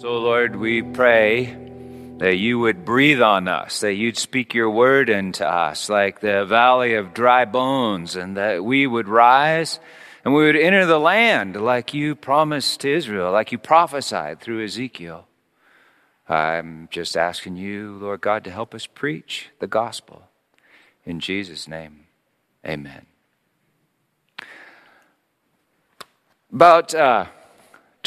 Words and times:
So, 0.00 0.16
Lord, 0.18 0.54
we 0.54 0.80
pray 0.80 1.46
that 2.18 2.36
you 2.36 2.60
would 2.60 2.84
breathe 2.84 3.20
on 3.20 3.48
us, 3.48 3.80
that 3.80 3.94
you'd 3.94 4.16
speak 4.16 4.54
your 4.54 4.70
word 4.70 5.10
into 5.10 5.44
us 5.44 5.88
like 5.88 6.20
the 6.20 6.44
valley 6.44 6.94
of 6.94 7.12
dry 7.12 7.44
bones, 7.44 8.14
and 8.14 8.36
that 8.36 8.64
we 8.64 8.86
would 8.86 9.08
rise 9.08 9.80
and 10.24 10.32
we 10.32 10.44
would 10.44 10.54
enter 10.54 10.86
the 10.86 11.00
land 11.00 11.56
like 11.56 11.94
you 11.94 12.14
promised 12.14 12.78
to 12.82 12.94
Israel, 12.94 13.32
like 13.32 13.50
you 13.50 13.58
prophesied 13.58 14.40
through 14.40 14.62
Ezekiel. 14.62 15.26
I'm 16.28 16.86
just 16.92 17.16
asking 17.16 17.56
you, 17.56 17.98
Lord 18.00 18.20
God, 18.20 18.44
to 18.44 18.52
help 18.52 18.76
us 18.76 18.86
preach 18.86 19.48
the 19.58 19.66
gospel. 19.66 20.28
In 21.04 21.18
Jesus' 21.18 21.66
name, 21.66 22.04
amen. 22.64 23.06
About 26.52 26.94
uh, 26.94 27.26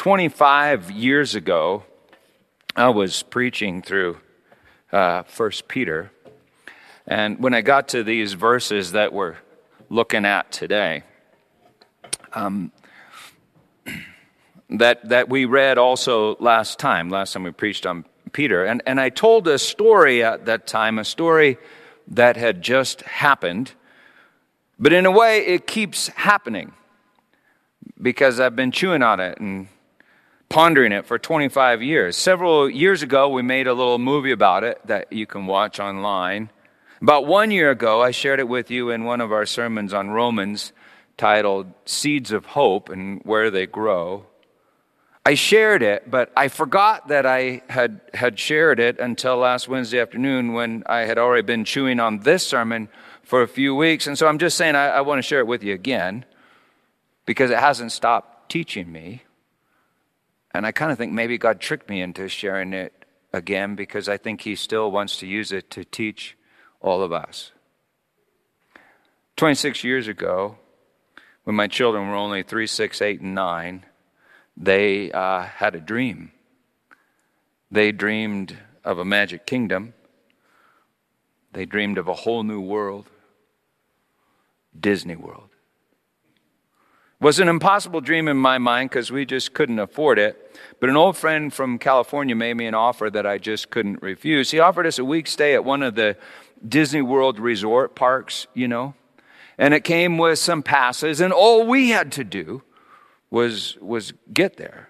25 0.02 0.90
years 0.90 1.36
ago, 1.36 1.84
I 2.76 2.90
was 2.90 3.22
preaching 3.22 3.84
through 3.84 4.18
uh, 4.92 5.22
First 5.22 5.68
Peter, 5.68 6.12
and 7.06 7.38
when 7.38 7.54
I 7.54 7.62
got 7.62 7.90
to 7.90 8.04
these 8.04 8.34
verses 8.34 8.94
that 8.94 9.14
we're 9.14 9.36
looking 9.92 10.26
at 10.26 10.52
today, 10.52 11.04
um, 12.34 12.72
that 14.72 15.08
that 15.08 15.30
we 15.30 15.46
read 15.46 15.78
also 15.78 16.36
last 16.38 16.80
time, 16.80 17.12
last 17.12 17.34
time 17.34 17.44
we 17.44 17.52
preached 17.52 17.86
on 17.86 18.04
Peter, 18.32 18.66
and 18.66 18.82
and 18.88 19.00
I 19.00 19.10
told 19.10 19.48
a 19.48 19.60
story 19.60 20.24
at 20.24 20.48
that 20.48 20.66
time, 20.66 20.98
a 20.98 21.06
story 21.06 21.60
that 22.08 22.38
had 22.38 22.64
just 22.64 23.02
happened, 23.04 23.74
but 24.80 24.94
in 24.94 25.06
a 25.06 25.12
way 25.12 25.46
it 25.46 25.68
keeps 25.68 26.08
happening 26.08 26.72
because 28.02 28.40
I've 28.40 28.56
been 28.56 28.72
chewing 28.72 29.04
on 29.04 29.20
it 29.20 29.38
and 29.40 29.68
pondering 30.52 30.92
it 30.92 31.06
for 31.06 31.18
25 31.18 31.82
years. 31.82 32.18
Several 32.18 32.70
years 32.70 33.02
ago, 33.02 33.30
we 33.30 33.42
made 33.42 33.68
a 33.68 33.74
little 33.74 33.98
movie 33.98 34.34
about 34.34 34.66
it 34.66 34.86
that 34.86 35.14
you 35.14 35.26
can 35.26 35.46
watch 35.46 35.80
online. 35.80 36.50
About 37.02 37.26
one 37.26 37.52
year 37.52 37.72
ago, 37.72 38.02
I 38.02 38.12
shared 38.12 38.42
it 38.42 38.50
with 38.50 38.70
you 38.70 38.90
in 38.90 39.06
one 39.06 39.22
of 39.22 39.32
our 39.32 39.46
sermons 39.46 39.94
on 39.94 40.10
Romans 40.10 40.74
titled 41.16 41.72
Seeds 41.86 42.34
of 42.34 42.48
Hope 42.48 42.90
and 42.90 43.22
Where 43.24 43.50
They 43.50 43.66
Grow. 43.66 44.26
I 45.26 45.36
shared 45.36 45.84
it, 45.84 46.12
but 46.12 46.34
I 46.36 46.50
forgot 46.50 47.08
that 47.08 47.26
I 47.26 47.62
had, 47.70 48.02
had 48.14 48.38
shared 48.38 48.82
it 48.82 49.00
until 49.00 49.38
last 49.38 49.70
Wednesday 49.70 50.02
afternoon 50.02 50.52
when 50.52 50.84
I 50.86 51.02
had 51.02 51.18
already 51.18 51.44
been 51.44 51.64
chewing 51.64 52.02
on 52.02 52.20
this 52.20 52.46
sermon 52.46 52.90
for 53.24 53.42
a 53.42 53.48
few 53.48 53.74
weeks. 53.74 54.06
And 54.06 54.18
so 54.18 54.28
I'm 54.28 54.38
just 54.38 54.58
saying 54.58 54.76
I, 54.76 54.88
I 54.88 55.02
want 55.02 55.20
to 55.20 55.24
share 55.24 55.40
it 55.40 55.48
with 55.48 55.64
you 55.64 55.74
again 55.74 56.26
because 57.26 57.52
it 57.52 57.60
hasn't 57.60 57.94
stopped 57.94 58.50
teaching 58.50 58.92
me. 58.92 59.24
And 60.54 60.66
I 60.66 60.72
kind 60.72 60.92
of 60.92 60.98
think 60.98 61.14
maybe 61.14 61.38
God 61.38 61.60
tricked 61.60 61.90
me 61.90 62.02
into 62.02 62.28
sharing 62.28 62.74
it 62.74 63.06
again 63.34 63.76
because 63.76 64.10
I 64.10 64.18
think 64.18 64.42
He 64.42 64.56
still 64.56 64.92
wants 64.92 65.18
to 65.18 65.28
use 65.28 65.52
it 65.52 65.70
to 65.72 65.84
teach 65.84 66.38
all 66.82 67.02
of 67.02 67.12
us. 67.12 67.52
26 69.38 69.84
years 69.84 70.08
ago, 70.08 70.58
when 71.44 71.56
my 71.56 71.68
children 71.68 72.08
were 72.10 72.16
only 72.16 72.44
three, 72.44 72.68
six, 72.68 73.02
eight, 73.02 73.22
and 73.22 73.34
9, 73.34 73.86
they 74.58 75.12
uh, 75.12 75.44
had 75.44 75.76
a 75.76 75.80
dream. 75.80 76.32
They 77.72 77.92
dreamed 77.92 78.58
of 78.84 79.00
a 79.00 79.06
magic 79.06 79.46
kingdom, 79.46 79.94
they 81.54 81.66
dreamed 81.66 81.98
of 81.98 82.08
a 82.08 82.14
whole 82.14 82.44
new 82.44 82.62
world 82.62 83.10
Disney 84.78 85.16
World 85.16 85.50
was 87.22 87.40
an 87.40 87.48
impossible 87.48 88.02
dream 88.02 88.28
in 88.28 88.36
my 88.36 88.58
mind 88.58 88.90
because 88.90 89.12
we 89.12 89.26
just 89.26 89.54
couldn't 89.54 89.80
afford 89.80 90.18
it. 90.18 90.58
But 90.80 90.90
an 90.90 90.98
old 90.98 91.16
friend 91.16 91.54
from 91.54 91.78
California 91.78 92.36
made 92.36 92.56
me 92.56 92.66
an 92.66 92.74
offer 92.74 93.10
that 93.12 93.28
I 93.28 93.38
just 93.38 93.70
couldn't 93.70 94.02
refuse. 94.02 94.50
He 94.50 94.60
offered 94.60 94.88
us 94.88 94.98
a 94.98 95.06
week 95.06 95.28
stay 95.28 95.54
at 95.54 95.64
one 95.64 95.84
of 95.84 95.94
the 95.94 96.18
Disney 96.68 97.04
World 97.04 97.40
resort 97.40 97.96
parks, 97.96 98.48
you 98.56 98.68
know, 98.68 98.96
and 99.58 99.74
it 99.76 99.84
came 99.84 100.18
with 100.18 100.40
some 100.40 100.64
passes, 100.64 101.22
and 101.22 101.32
all 101.32 101.68
we 101.68 101.90
had 101.90 102.12
to 102.14 102.24
do 102.24 102.64
was, 103.30 103.78
was 103.80 104.14
get 104.34 104.58
there. 104.58 104.90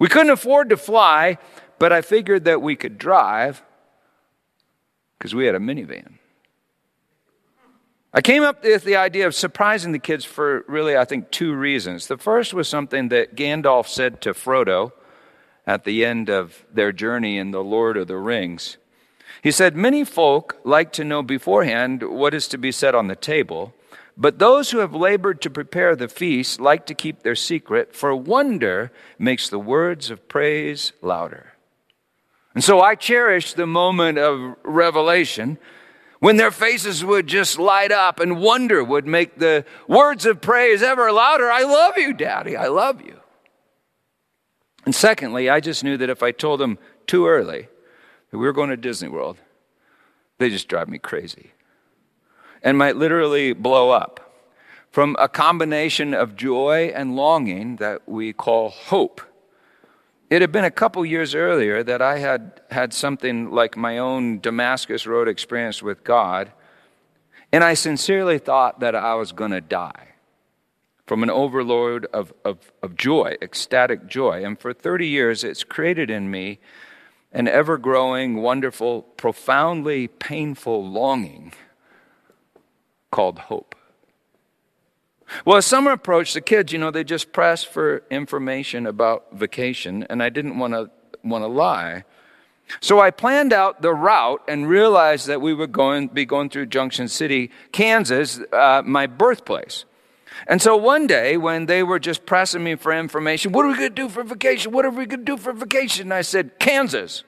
We 0.00 0.08
couldn't 0.08 0.30
afford 0.30 0.70
to 0.70 0.76
fly, 0.76 1.38
but 1.78 1.92
I 1.92 2.02
figured 2.02 2.44
that 2.44 2.60
we 2.60 2.74
could 2.74 2.98
drive 2.98 3.62
because 5.18 5.34
we 5.34 5.46
had 5.46 5.54
a 5.54 5.60
minivan. 5.60 6.19
I 8.12 8.20
came 8.22 8.42
up 8.42 8.64
with 8.64 8.82
the 8.82 8.96
idea 8.96 9.28
of 9.28 9.36
surprising 9.36 9.92
the 9.92 10.00
kids 10.00 10.24
for 10.24 10.64
really, 10.66 10.96
I 10.96 11.04
think, 11.04 11.30
two 11.30 11.54
reasons. 11.54 12.08
The 12.08 12.18
first 12.18 12.52
was 12.52 12.68
something 12.68 13.08
that 13.10 13.36
Gandalf 13.36 13.86
said 13.86 14.20
to 14.22 14.34
Frodo 14.34 14.90
at 15.64 15.84
the 15.84 16.04
end 16.04 16.28
of 16.28 16.64
their 16.72 16.90
journey 16.90 17.38
in 17.38 17.52
The 17.52 17.62
Lord 17.62 17.96
of 17.96 18.08
the 18.08 18.16
Rings. 18.16 18.78
He 19.42 19.52
said, 19.52 19.76
Many 19.76 20.02
folk 20.02 20.58
like 20.64 20.92
to 20.94 21.04
know 21.04 21.22
beforehand 21.22 22.02
what 22.02 22.34
is 22.34 22.48
to 22.48 22.58
be 22.58 22.72
said 22.72 22.96
on 22.96 23.06
the 23.06 23.14
table, 23.14 23.74
but 24.16 24.40
those 24.40 24.72
who 24.72 24.78
have 24.78 24.94
labored 24.94 25.40
to 25.42 25.50
prepare 25.50 25.94
the 25.94 26.08
feast 26.08 26.60
like 26.60 26.86
to 26.86 26.94
keep 26.94 27.22
their 27.22 27.36
secret, 27.36 27.94
for 27.94 28.14
wonder 28.16 28.90
makes 29.20 29.48
the 29.48 29.58
words 29.60 30.10
of 30.10 30.28
praise 30.28 30.92
louder. 31.00 31.52
And 32.54 32.64
so 32.64 32.80
I 32.80 32.96
cherish 32.96 33.54
the 33.54 33.68
moment 33.68 34.18
of 34.18 34.56
revelation 34.64 35.58
when 36.20 36.36
their 36.36 36.50
faces 36.50 37.04
would 37.04 37.26
just 37.26 37.58
light 37.58 37.90
up 37.90 38.20
and 38.20 38.40
wonder 38.40 38.84
would 38.84 39.06
make 39.06 39.38
the 39.38 39.64
words 39.88 40.26
of 40.26 40.40
praise 40.40 40.82
ever 40.82 41.10
louder. 41.10 41.50
I 41.50 41.64
love 41.64 41.96
you, 41.96 42.12
Daddy. 42.12 42.56
I 42.56 42.68
love 42.68 43.00
you. 43.02 43.18
And 44.84 44.94
secondly, 44.94 45.50
I 45.50 45.60
just 45.60 45.82
knew 45.82 45.96
that 45.96 46.10
if 46.10 46.22
I 46.22 46.30
told 46.30 46.60
them 46.60 46.78
too 47.06 47.26
early 47.26 47.68
that 48.30 48.38
we 48.38 48.46
were 48.46 48.52
going 48.52 48.70
to 48.70 48.76
Disney 48.76 49.08
World, 49.08 49.38
they 50.38 50.48
just 50.48 50.68
drive 50.68 50.88
me 50.88 50.98
crazy 50.98 51.52
and 52.62 52.78
might 52.78 52.96
literally 52.96 53.52
blow 53.52 53.90
up 53.90 54.32
from 54.90 55.16
a 55.18 55.28
combination 55.28 56.12
of 56.14 56.36
joy 56.36 56.92
and 56.94 57.16
longing 57.16 57.76
that 57.76 58.06
we 58.08 58.32
call 58.32 58.70
hope. 58.70 59.20
It 60.30 60.42
had 60.42 60.52
been 60.52 60.64
a 60.64 60.70
couple 60.70 61.04
years 61.04 61.34
earlier 61.34 61.82
that 61.82 62.00
I 62.00 62.18
had 62.18 62.60
had 62.70 62.94
something 62.94 63.50
like 63.50 63.76
my 63.76 63.98
own 63.98 64.38
Damascus 64.38 65.04
Road 65.04 65.26
experience 65.26 65.82
with 65.82 66.04
God, 66.04 66.52
and 67.52 67.64
I 67.64 67.74
sincerely 67.74 68.38
thought 68.38 68.78
that 68.78 68.94
I 68.94 69.14
was 69.14 69.32
going 69.32 69.50
to 69.50 69.60
die 69.60 70.10
from 71.04 71.24
an 71.24 71.30
overload 71.30 72.06
of, 72.12 72.32
of, 72.44 72.70
of 72.80 72.94
joy, 72.94 73.34
ecstatic 73.42 74.06
joy. 74.06 74.44
And 74.44 74.56
for 74.56 74.72
30 74.72 75.08
years, 75.08 75.42
it's 75.42 75.64
created 75.64 76.08
in 76.08 76.30
me 76.30 76.60
an 77.32 77.48
ever 77.48 77.76
growing, 77.76 78.36
wonderful, 78.36 79.02
profoundly 79.02 80.06
painful 80.06 80.88
longing 80.88 81.52
called 83.10 83.40
hope. 83.40 83.74
Well, 85.44 85.56
as 85.56 85.66
summer 85.66 85.92
approached, 85.92 86.34
the 86.34 86.40
kids, 86.40 86.72
you 86.72 86.78
know, 86.78 86.90
they 86.90 87.04
just 87.04 87.32
pressed 87.32 87.68
for 87.68 88.02
information 88.10 88.86
about 88.86 89.32
vacation, 89.32 90.04
and 90.10 90.22
I 90.22 90.28
didn't 90.28 90.58
want 90.58 90.74
to 90.74 90.90
want 91.22 91.44
to 91.44 91.48
lie. 91.48 92.04
So 92.80 93.00
I 93.00 93.10
planned 93.10 93.52
out 93.52 93.82
the 93.82 93.92
route 93.92 94.42
and 94.46 94.68
realized 94.68 95.26
that 95.26 95.40
we 95.40 95.52
would 95.52 95.72
going, 95.72 96.08
be 96.08 96.24
going 96.24 96.50
through 96.50 96.66
Junction 96.66 97.08
City, 97.08 97.50
Kansas, 97.72 98.40
uh, 98.52 98.82
my 98.84 99.06
birthplace. 99.06 99.84
And 100.46 100.62
so 100.62 100.76
one 100.76 101.06
day, 101.06 101.36
when 101.36 101.66
they 101.66 101.82
were 101.82 101.98
just 101.98 102.24
pressing 102.24 102.62
me 102.62 102.76
for 102.76 102.92
information, 102.92 103.52
what 103.52 103.64
are 103.64 103.68
we 103.68 103.74
going 103.74 103.88
to 103.88 103.94
do 103.94 104.08
for 104.08 104.22
vacation? 104.22 104.72
What 104.72 104.84
are 104.84 104.90
we 104.90 105.04
going 105.06 105.20
to 105.20 105.24
do 105.24 105.36
for 105.36 105.52
vacation? 105.52 106.06
And 106.06 106.14
I 106.14 106.22
said, 106.22 106.58
Kansas. 106.58 107.24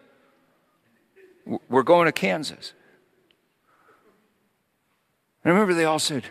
We're 1.69 1.83
going 1.83 2.07
to 2.07 2.13
Kansas. 2.13 2.73
And 5.43 5.51
I 5.51 5.55
remember 5.55 5.75
they 5.75 5.85
all 5.85 5.99
said, 5.99 6.25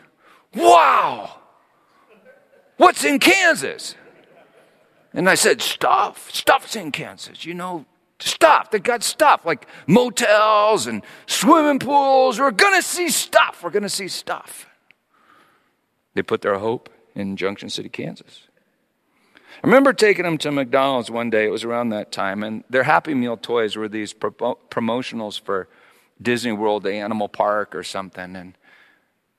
Wow! 0.55 1.40
What's 2.81 3.03
in 3.03 3.19
Kansas? 3.19 3.93
And 5.13 5.29
I 5.29 5.35
said, 5.35 5.61
Stuff. 5.61 6.31
Stuff's 6.31 6.75
in 6.75 6.91
Kansas. 6.91 7.45
You 7.45 7.53
know, 7.53 7.85
stuff. 8.17 8.71
They 8.71 8.79
got 8.79 9.03
stuff 9.03 9.45
like 9.45 9.67
motels 9.85 10.87
and 10.87 11.03
swimming 11.27 11.77
pools. 11.77 12.39
We're 12.39 12.49
going 12.49 12.73
to 12.73 12.81
see 12.81 13.09
stuff. 13.09 13.61
We're 13.61 13.69
going 13.69 13.83
to 13.83 13.89
see 13.89 14.07
stuff. 14.07 14.65
They 16.15 16.23
put 16.23 16.41
their 16.41 16.57
hope 16.57 16.89
in 17.13 17.37
Junction 17.37 17.69
City, 17.69 17.87
Kansas. 17.87 18.47
I 19.63 19.67
remember 19.67 19.93
taking 19.93 20.23
them 20.23 20.39
to 20.39 20.51
McDonald's 20.51 21.11
one 21.11 21.29
day. 21.29 21.45
It 21.45 21.51
was 21.51 21.63
around 21.63 21.89
that 21.89 22.11
time, 22.11 22.41
and 22.41 22.63
their 22.67 22.83
Happy 22.83 23.13
Meal 23.13 23.37
toys 23.37 23.75
were 23.75 23.89
these 23.89 24.11
pro- 24.11 24.57
promotionals 24.71 25.39
for 25.39 25.67
Disney 26.19 26.51
World, 26.51 26.81
the 26.81 26.93
Animal 26.93 27.29
Park, 27.29 27.75
or 27.75 27.83
something. 27.83 28.35
And 28.35 28.57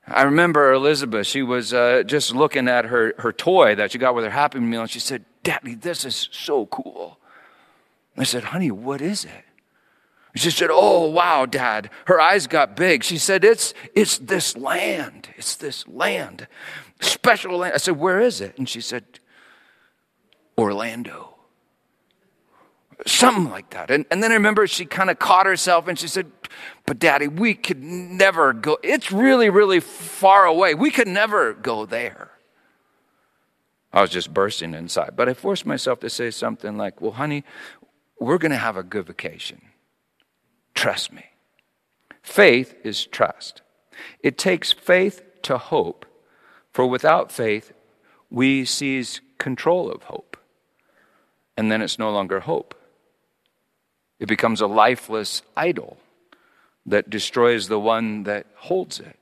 I 0.07 0.23
remember 0.23 0.73
Elizabeth, 0.73 1.27
she 1.27 1.43
was 1.43 1.73
uh, 1.73 2.03
just 2.05 2.35
looking 2.35 2.67
at 2.67 2.85
her, 2.85 3.13
her 3.19 3.31
toy 3.31 3.75
that 3.75 3.91
she 3.91 3.97
got 3.97 4.15
with 4.15 4.25
her 4.25 4.31
Happy 4.31 4.59
Meal, 4.59 4.81
and 4.81 4.89
she 4.89 4.99
said, 4.99 5.23
Daddy, 5.43 5.75
this 5.75 6.03
is 6.03 6.27
so 6.31 6.65
cool. 6.65 7.19
I 8.17 8.23
said, 8.23 8.45
Honey, 8.45 8.71
what 8.71 9.01
is 9.01 9.25
it? 9.25 9.45
She 10.35 10.49
said, 10.49 10.69
Oh, 10.71 11.09
wow, 11.09 11.45
Dad. 11.45 11.89
Her 12.05 12.19
eyes 12.19 12.47
got 12.47 12.75
big. 12.75 13.03
She 13.03 13.17
said, 13.17 13.43
It's, 13.43 13.73
it's 13.95 14.17
this 14.17 14.57
land. 14.57 15.29
It's 15.37 15.55
this 15.55 15.87
land. 15.87 16.47
Special 16.99 17.57
land. 17.57 17.73
I 17.75 17.77
said, 17.77 17.97
Where 17.97 18.19
is 18.19 18.41
it? 18.41 18.57
And 18.57 18.67
she 18.67 18.81
said, 18.81 19.05
Orlando. 20.57 21.32
Something 23.05 23.49
like 23.49 23.71
that. 23.71 23.91
And, 23.91 24.05
and 24.11 24.23
then 24.23 24.31
I 24.31 24.35
remember 24.35 24.65
she 24.67 24.85
kind 24.85 25.09
of 25.09 25.19
caught 25.19 25.45
herself 25.45 25.87
and 25.87 25.99
she 25.99 26.07
said, 26.07 26.31
But 26.85 26.99
daddy, 26.99 27.27
we 27.27 27.53
could 27.53 27.83
never 27.83 28.53
go. 28.53 28.77
It's 28.81 29.11
really, 29.11 29.49
really 29.49 29.79
far 29.79 30.45
away. 30.45 30.73
We 30.73 30.89
could 30.89 31.07
never 31.07 31.53
go 31.53 31.85
there. 31.85 32.31
I 33.91 34.01
was 34.01 34.09
just 34.09 34.33
bursting 34.33 34.73
inside. 34.73 35.15
But 35.15 35.29
I 35.29 35.33
forced 35.33 35.65
myself 35.65 35.99
to 35.99 36.09
say 36.09 36.31
something 36.31 36.77
like, 36.77 37.01
Well, 37.01 37.11
honey, 37.11 37.43
we're 38.19 38.37
going 38.37 38.51
to 38.51 38.57
have 38.57 38.77
a 38.77 38.83
good 38.83 39.07
vacation. 39.07 39.61
Trust 40.73 41.11
me. 41.11 41.25
Faith 42.21 42.73
is 42.83 43.05
trust. 43.05 43.61
It 44.21 44.37
takes 44.37 44.71
faith 44.71 45.21
to 45.43 45.57
hope, 45.57 46.05
for 46.71 46.87
without 46.87 47.31
faith, 47.31 47.73
we 48.29 48.65
seize 48.65 49.21
control 49.37 49.91
of 49.91 50.03
hope. 50.03 50.37
And 51.57 51.71
then 51.71 51.81
it's 51.81 51.99
no 51.99 52.11
longer 52.11 52.39
hope. 52.39 52.73
It 54.23 54.29
becomes 54.29 54.61
a 54.61 54.67
lifeless 54.67 55.41
idol 55.57 55.97
that 56.85 57.09
destroys 57.09 57.67
the 57.67 57.77
one 57.77 58.23
that 58.23 58.47
holds 58.55 59.01
it. 59.01 59.19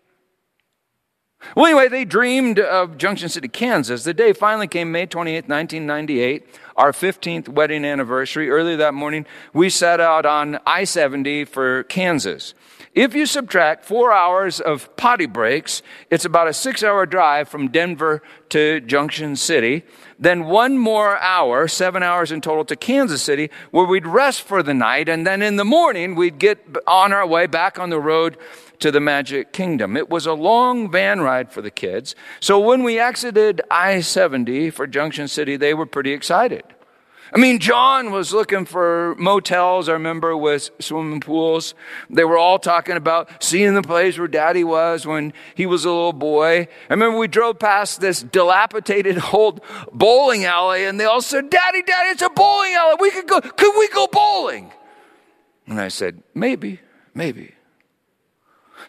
Well, 1.56 1.66
anyway, 1.66 1.88
they 1.88 2.06
dreamed 2.06 2.60
of 2.60 3.00
Junction 3.00 3.28
City, 3.28 3.48
Kansas. 3.48 4.04
The 4.04 4.14
day 4.14 4.32
finally 4.32 4.68
came, 4.68 4.92
May 4.92 5.08
28, 5.08 5.50
1998, 5.50 6.46
our 6.76 6.92
15th 6.92 7.50
wedding 7.50 7.84
anniversary. 7.84 8.52
Early 8.52 8.76
that 8.76 8.94
morning, 8.94 9.26
we 9.56 9.72
set 9.72 10.00
out 10.00 10.28
on 10.28 10.60
I 10.68 10.84
70 10.84 11.46
for 11.46 11.82
Kansas. 11.86 12.54
If 12.94 13.16
you 13.16 13.26
subtract 13.26 13.86
four 13.86 14.12
hours 14.12 14.60
of 14.60 14.96
potty 14.98 15.26
breaks, 15.26 15.82
it's 16.12 16.26
about 16.26 16.48
a 16.48 16.54
six 16.54 16.84
hour 16.84 17.08
drive 17.08 17.50
from 17.50 17.70
Denver 17.70 18.22
to 18.50 18.82
Junction 18.82 19.36
City. 19.36 19.84
Then 20.22 20.46
one 20.46 20.78
more 20.78 21.18
hour, 21.18 21.68
seven 21.68 22.04
hours 22.04 22.32
in 22.32 22.42
total, 22.42 22.64
to 22.66 22.76
Kansas 22.76 23.24
City, 23.24 23.50
where 23.72 23.86
we'd 23.86 24.06
rest 24.06 24.44
for 24.44 24.62
the 24.62 24.74
night. 24.74 25.10
And 25.10 25.26
then 25.26 25.42
in 25.42 25.56
the 25.56 25.66
morning, 25.66 26.14
we'd 26.14 26.38
get 26.38 26.64
on 26.86 27.12
our 27.12 27.26
way 27.26 27.48
back 27.48 27.80
on 27.80 27.90
the 27.90 28.00
road 28.00 28.38
to 28.80 28.92
the 28.92 29.00
Magic 29.00 29.52
Kingdom. 29.52 29.98
It 29.98 30.10
was 30.10 30.28
a 30.28 30.34
long 30.34 30.92
van 30.92 31.22
ride 31.22 31.52
for 31.52 31.64
the 31.64 31.72
kids. 31.72 32.14
So 32.40 32.60
when 32.60 32.84
we 32.84 33.00
exited 33.00 33.62
I 33.72 34.02
70 34.02 34.70
for 34.70 34.86
Junction 34.86 35.28
City, 35.28 35.58
they 35.58 35.74
were 35.74 35.88
pretty 35.88 36.12
excited. 36.12 36.64
I 37.34 37.38
mean, 37.38 37.60
John 37.60 38.12
was 38.12 38.34
looking 38.34 38.66
for 38.66 39.16
motels, 39.18 39.88
I 39.88 39.94
remember, 39.94 40.36
with 40.36 40.70
swimming 40.80 41.22
pools. 41.22 41.74
They 42.10 42.26
were 42.26 42.38
all 42.38 42.60
talking 42.60 42.98
about 42.98 43.42
seeing 43.42 43.74
the 43.74 43.82
place 43.82 44.18
where 44.18 44.28
daddy 44.28 44.66
was 44.66 45.06
when 45.06 45.32
he 45.56 45.66
was 45.66 45.86
a 45.86 45.90
little 45.90 46.12
boy. 46.12 46.68
I 46.90 46.94
remember 46.94 47.18
we 47.18 47.30
drove 47.30 47.58
past 47.58 48.02
this 48.02 48.22
dilapidated 48.22 49.22
old 49.34 49.62
bowling 49.94 50.44
alley 50.44 50.84
and 50.86 51.00
they 51.00 51.06
all 51.06 51.22
said, 51.22 51.50
Daddy, 51.50 51.84
Daddy, 51.84 52.10
it's 52.10 52.22
a 52.22 52.30
bowling 52.30 52.74
alley. 52.74 52.96
We 53.00 53.12
could 53.12 53.28
go, 53.28 53.40
could 53.40 53.80
we 53.80 53.88
go 53.90 54.08
bowling? 54.08 54.72
And 55.68 55.80
I 55.80 55.88
said, 55.88 56.22
maybe, 56.34 56.82
maybe. 57.14 57.54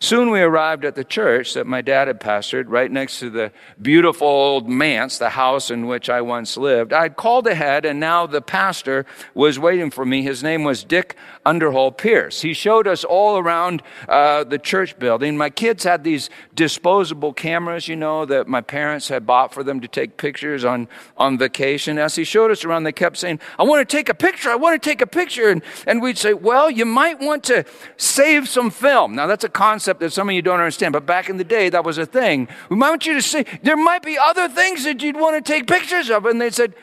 Soon 0.03 0.31
we 0.31 0.41
arrived 0.41 0.85
at 0.85 0.97
the 0.97 1.05
church 1.05 1.55
that 1.55 1.65
my 1.65 1.81
dad 1.81 2.09
had 2.09 2.19
pastored 2.19 2.65
right 2.67 2.91
next 2.91 3.21
to 3.21 3.31
the 3.31 3.53
beautiful 3.81 4.27
old 4.27 4.69
manse, 4.69 5.17
the 5.19 5.29
house 5.29 5.71
in 5.71 5.87
which 5.87 6.11
I 6.11 6.23
once 6.23 6.57
lived. 6.57 6.93
I'd 6.93 7.15
called 7.15 7.47
ahead 7.47 7.85
and 7.85 8.01
now 8.01 8.27
the 8.27 8.43
pastor 8.43 9.07
was 9.33 9.61
waiting 9.61 9.93
for 9.93 10.05
me. 10.05 10.23
His 10.23 10.43
name 10.43 10.65
was 10.65 10.83
Dick 10.83 11.15
Underhall 11.45 11.91
Pierce. 11.91 12.43
He 12.43 12.53
showed 12.53 12.87
us 12.87 13.05
all 13.05 13.39
around 13.39 13.83
uh, 14.09 14.45
the 14.45 14.59
church 14.59 14.99
building. 14.99 15.37
My 15.37 15.51
kids 15.51 15.85
had 15.85 16.05
these 16.05 16.31
disposable 16.55 17.33
cameras, 17.33 17.89
you 17.89 17.97
know, 17.97 18.25
that 18.27 18.47
my 18.47 18.61
parents 18.61 19.09
had 19.09 19.27
bought 19.27 19.53
for 19.53 19.65
them 19.65 19.81
to 19.81 19.89
take 19.89 20.17
pictures 20.17 20.65
on, 20.65 20.89
on 21.17 21.39
vacation. 21.39 21.99
As 21.99 22.15
he 22.15 22.25
showed 22.25 22.51
us 22.51 22.65
around, 22.65 22.85
they 22.85 22.93
kept 22.93 23.17
saying, 23.17 23.41
I 23.59 23.65
want 23.65 23.87
to 23.87 23.97
take 23.97 24.09
a 24.09 24.15
picture. 24.15 24.51
I 24.51 24.55
want 24.55 24.81
to 24.81 24.89
take 24.89 25.01
a 25.01 25.07
picture. 25.07 25.49
And, 25.49 25.63
and 25.87 26.01
we'd 26.01 26.19
say, 26.19 26.33
well, 26.33 26.71
you 26.71 26.85
might 26.85 27.19
want 27.19 27.43
to 27.45 27.65
save 27.97 28.49
some 28.49 28.71
film. 28.71 29.15
Now 29.15 29.27
that's 29.27 29.45
a 29.45 29.49
concept 29.49 30.01
that 30.01 30.13
some 30.13 30.29
of 30.29 30.35
you 30.35 30.43
don't 30.43 30.61
understand, 30.61 30.93
but 30.93 31.07
back 31.07 31.29
in 31.29 31.37
the 31.37 31.45
day, 31.45 31.69
that 31.71 31.85
was 31.85 31.99
a 31.99 32.07
thing. 32.07 32.49
We 32.69 32.77
might 32.77 32.91
want 32.91 33.07
you 33.07 33.15
to 33.15 33.23
see, 33.23 33.45
there 33.63 33.77
might 33.77 34.03
be 34.03 34.17
other 34.19 34.49
things 34.49 34.85
that 34.85 35.03
you'd 35.03 35.17
want 35.17 35.45
to 35.45 35.53
take 35.53 35.67
pictures 35.67 36.11
of. 36.11 36.27
And 36.27 36.41
they 36.41 36.51
said, 36.51 36.75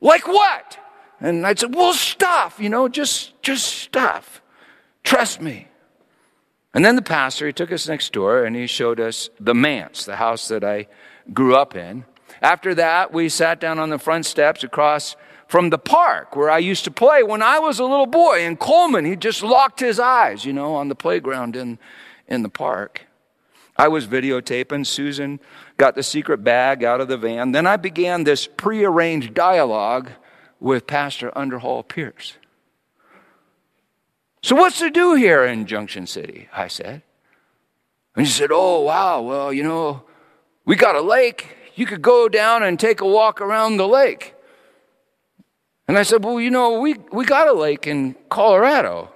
like 0.00 0.26
what? 0.26 0.78
And 1.24 1.46
I'd 1.46 1.58
say, 1.58 1.68
well, 1.68 1.94
stuff, 1.94 2.60
you 2.60 2.68
know, 2.68 2.86
just, 2.86 3.40
just 3.40 3.64
stuff. 3.64 4.42
Trust 5.02 5.40
me. 5.40 5.68
And 6.74 6.84
then 6.84 6.96
the 6.96 7.02
pastor, 7.02 7.46
he 7.46 7.52
took 7.54 7.72
us 7.72 7.88
next 7.88 8.12
door 8.12 8.44
and 8.44 8.54
he 8.54 8.66
showed 8.66 9.00
us 9.00 9.30
the 9.40 9.54
manse, 9.54 10.04
the 10.04 10.16
house 10.16 10.48
that 10.48 10.62
I 10.62 10.86
grew 11.32 11.56
up 11.56 11.74
in. 11.74 12.04
After 12.42 12.74
that, 12.74 13.10
we 13.10 13.30
sat 13.30 13.58
down 13.58 13.78
on 13.78 13.88
the 13.88 13.98
front 13.98 14.26
steps 14.26 14.62
across 14.64 15.16
from 15.48 15.70
the 15.70 15.78
park 15.78 16.36
where 16.36 16.50
I 16.50 16.58
used 16.58 16.84
to 16.84 16.90
play 16.90 17.22
when 17.22 17.40
I 17.40 17.58
was 17.58 17.78
a 17.78 17.84
little 17.84 18.04
boy 18.04 18.44
in 18.44 18.58
Coleman. 18.58 19.06
He 19.06 19.16
just 19.16 19.42
locked 19.42 19.80
his 19.80 19.98
eyes, 19.98 20.44
you 20.44 20.52
know, 20.52 20.74
on 20.74 20.88
the 20.88 20.94
playground 20.94 21.56
in, 21.56 21.78
in 22.28 22.42
the 22.42 22.50
park. 22.50 23.06
I 23.78 23.88
was 23.88 24.06
videotaping. 24.06 24.86
Susan 24.86 25.40
got 25.78 25.94
the 25.94 26.02
secret 26.02 26.44
bag 26.44 26.84
out 26.84 27.00
of 27.00 27.08
the 27.08 27.16
van. 27.16 27.52
Then 27.52 27.66
I 27.66 27.78
began 27.78 28.24
this 28.24 28.46
prearranged 28.46 29.32
dialogue 29.32 30.10
with 30.64 30.86
Pastor 30.86 31.30
Underhall 31.36 31.82
Pierce. 31.82 32.38
So, 34.42 34.56
what's 34.56 34.78
to 34.78 34.88
do 34.88 35.14
here 35.14 35.44
in 35.44 35.66
Junction 35.66 36.06
City? 36.06 36.48
I 36.54 36.68
said. 36.68 37.02
And 38.16 38.26
she 38.26 38.32
said, 38.32 38.48
Oh, 38.50 38.80
wow, 38.80 39.20
well, 39.20 39.52
you 39.52 39.62
know, 39.62 40.04
we 40.64 40.74
got 40.74 40.96
a 40.96 41.02
lake. 41.02 41.54
You 41.74 41.84
could 41.84 42.00
go 42.00 42.30
down 42.30 42.62
and 42.62 42.80
take 42.80 43.02
a 43.02 43.06
walk 43.06 43.42
around 43.42 43.76
the 43.76 43.86
lake. 43.86 44.34
And 45.86 45.98
I 45.98 46.02
said, 46.02 46.24
Well, 46.24 46.40
you 46.40 46.50
know, 46.50 46.80
we, 46.80 46.94
we 47.12 47.26
got 47.26 47.46
a 47.46 47.52
lake 47.52 47.86
in 47.86 48.16
Colorado. 48.30 49.12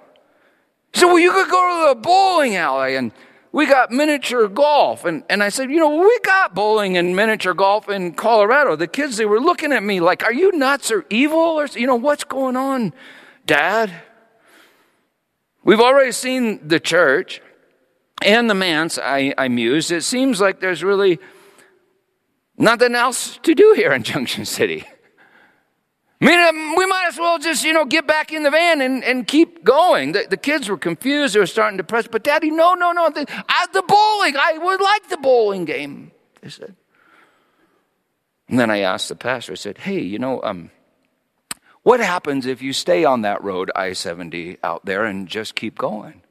He 0.93 1.01
said, 1.01 1.07
Well, 1.07 1.19
you 1.19 1.33
could 1.33 1.49
go 1.49 1.89
to 1.93 1.95
the 1.95 2.01
bowling 2.03 2.57
alley 2.57 2.95
and 2.95 3.11
we 3.53 3.67
got 3.67 3.91
miniature 3.91 4.49
golf. 4.49 5.05
And, 5.05 5.25
and 5.29 5.43
I 5.43 5.49
said, 5.49 5.71
You 5.71 5.79
know, 5.79 5.97
we 5.97 6.19
got 6.21 6.55
bowling 6.55 6.97
and 6.97 7.17
miniature 7.17 7.55
golf 7.55 7.89
in 7.89 8.13
Colorado. 8.13 8.77
The 8.77 8.87
kids, 8.87 9.17
they 9.17 9.27
were 9.27 9.41
looking 9.41 9.73
at 9.73 9.83
me 9.83 10.01
like, 10.01 10.23
Are 10.25 10.33
you 10.33 10.53
nuts 10.53 10.91
or 10.91 11.05
evil? 11.11 11.39
Or, 11.39 11.67
you 11.67 11.87
know, 11.87 11.97
what's 11.97 12.25
going 12.25 12.57
on, 12.57 12.93
Dad? 13.47 13.93
We've 15.65 15.81
already 15.81 16.13
seen 16.13 16.67
the 16.67 16.81
church 16.81 17.43
and 18.23 18.49
the 18.49 18.55
manse, 18.55 18.99
I, 18.99 19.35
I 19.39 19.49
mused. 19.49 19.93
It 19.93 20.03
seems 20.03 20.41
like 20.41 20.61
there's 20.61 20.83
really 20.83 21.19
nothing 22.57 22.95
else 22.95 23.39
to 23.43 23.55
do 23.55 23.75
here 23.77 23.93
in 23.93 24.03
Junction 24.03 24.45
City. 24.45 24.85
I 26.21 26.25
mean, 26.25 26.41
um, 26.41 26.75
we 26.75 26.85
might 26.87 27.07
as 27.09 27.19
well 27.19 27.39
just, 27.39 27.65
you 27.65 27.73
know, 27.73 27.85
get 27.85 28.07
back 28.07 28.33
in 28.33 28.43
the 28.43 28.51
van 28.51 28.81
and, 28.81 29.05
and 29.05 29.27
keep 29.27 29.63
going. 29.63 30.13
The, 30.13 30.27
the 30.29 30.37
kids 30.37 30.69
were 30.69 30.77
confused. 30.77 31.35
They 31.35 31.39
were 31.39 31.47
starting 31.47 31.79
to 31.79 31.85
press. 31.85 32.09
But, 32.09 32.25
Daddy, 32.25 32.51
no, 32.51 32.75
no, 32.75 32.91
no. 32.91 33.09
The, 33.09 33.21
uh, 33.31 33.67
the 33.73 33.83
bowling. 33.83 34.37
I 34.37 34.59
would 34.59 34.81
like 34.81 35.09
the 35.09 35.17
bowling 35.19 35.65
game, 35.65 36.11
they 36.43 36.49
said. 36.49 36.75
And 38.49 38.59
then 38.59 38.71
I 38.71 38.81
asked 38.81 39.11
the 39.11 39.15
pastor, 39.15 39.53
I 39.53 39.57
said, 39.57 39.79
hey, 39.79 40.01
you 40.01 40.19
know, 40.19 40.43
um, 40.43 40.71
what 41.83 42.01
happens 42.01 42.47
if 42.47 42.63
you 42.63 42.73
stay 42.73 43.05
on 43.05 43.23
that 43.23 43.45
road, 43.45 43.71
I 43.77 43.93
70, 43.93 44.59
out 44.65 44.85
there 44.85 45.05
and 45.05 45.29
just 45.29 45.55
keep 45.55 45.79
going? 45.79 46.23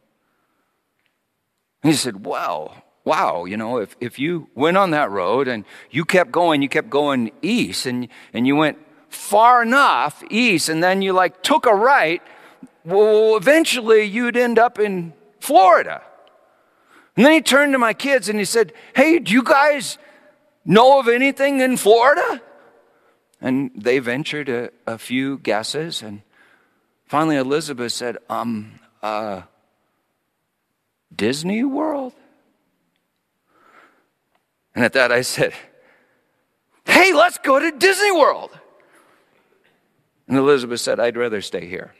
And 1.84 1.92
he 1.92 1.94
said, 1.94 2.26
well, 2.26 2.84
wow, 3.06 3.46
you 3.46 3.56
know, 3.56 3.78
if, 3.78 3.96
if 4.02 4.20
you 4.20 4.50
went 4.54 4.76
on 4.76 4.92
that 4.92 5.12
road 5.12 5.48
and 5.48 5.64
you 5.92 6.04
kept 6.04 6.32
going, 6.32 6.62
you 6.62 6.68
kept 6.68 6.90
going 6.90 7.32
east 7.42 7.86
and, 7.86 8.10
and 8.34 8.46
you 8.46 8.56
went 8.56 8.80
far 9.10 9.62
enough 9.62 10.24
east 10.30 10.70
and 10.70 10.84
then 10.84 11.02
you 11.02 11.14
like 11.14 11.42
took 11.44 11.66
a 11.66 11.74
right, 11.74 12.22
well, 12.84 13.36
eventually 13.36 14.04
you'd 14.04 14.38
end 14.38 14.58
up 14.58 14.80
in 14.80 15.14
Florida. 15.40 16.02
And 17.16 17.26
then 17.26 17.34
he 17.34 17.42
turned 17.42 17.74
to 17.74 17.80
my 17.80 17.94
kids 17.94 18.30
and 18.30 18.38
he 18.40 18.46
said, 18.46 18.74
Hey, 18.96 19.20
do 19.20 19.34
you 19.34 19.44
guys 19.44 19.98
know 20.64 21.00
of 21.00 21.08
anything 21.08 21.60
in 21.60 21.76
Florida? 21.76 22.42
And 23.42 23.72
they 23.76 24.00
ventured 24.00 24.50
a, 24.50 24.70
a 24.86 24.98
few 24.98 25.40
guesses. 25.40 26.02
And 26.02 26.22
finally, 27.06 27.36
Elizabeth 27.36 27.92
said, 27.92 28.18
Um, 28.30 28.80
uh, 29.02 29.42
Disney 31.16 31.64
World? 31.64 32.14
And 34.76 34.86
at 34.86 34.94
that, 34.94 35.12
I 35.12 35.22
said, 35.22 35.54
Hey, 36.86 37.14
let's 37.14 37.40
go 37.40 37.60
to 37.60 37.72
Disney 37.72 38.12
World. 38.12 38.52
And 40.28 40.38
Elizabeth 40.38 40.82
said, 40.82 41.00
I'd 41.00 41.16
rather 41.16 41.42
stay 41.42 41.66
here. 41.66 41.94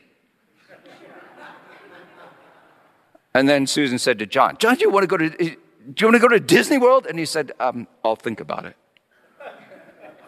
and 3.34 3.48
then 3.48 3.66
Susan 3.66 3.98
said 3.98 4.18
to 4.18 4.26
John, 4.26 4.56
John, 4.58 4.74
do 4.74 4.82
you 4.82 4.90
want 4.90 5.04
to 5.04 5.06
go 5.06 5.16
to, 5.16 5.30
do 5.30 5.44
you 5.44 6.06
want 6.06 6.14
to 6.14 6.20
go 6.20 6.28
to 6.28 6.40
Disney 6.40 6.78
World? 6.78 7.06
And 7.06 7.18
he 7.18 7.24
said, 7.24 7.52
um, 7.58 7.86
I'll 8.04 8.16
think 8.16 8.40
about 8.40 8.66
it. 8.66 8.76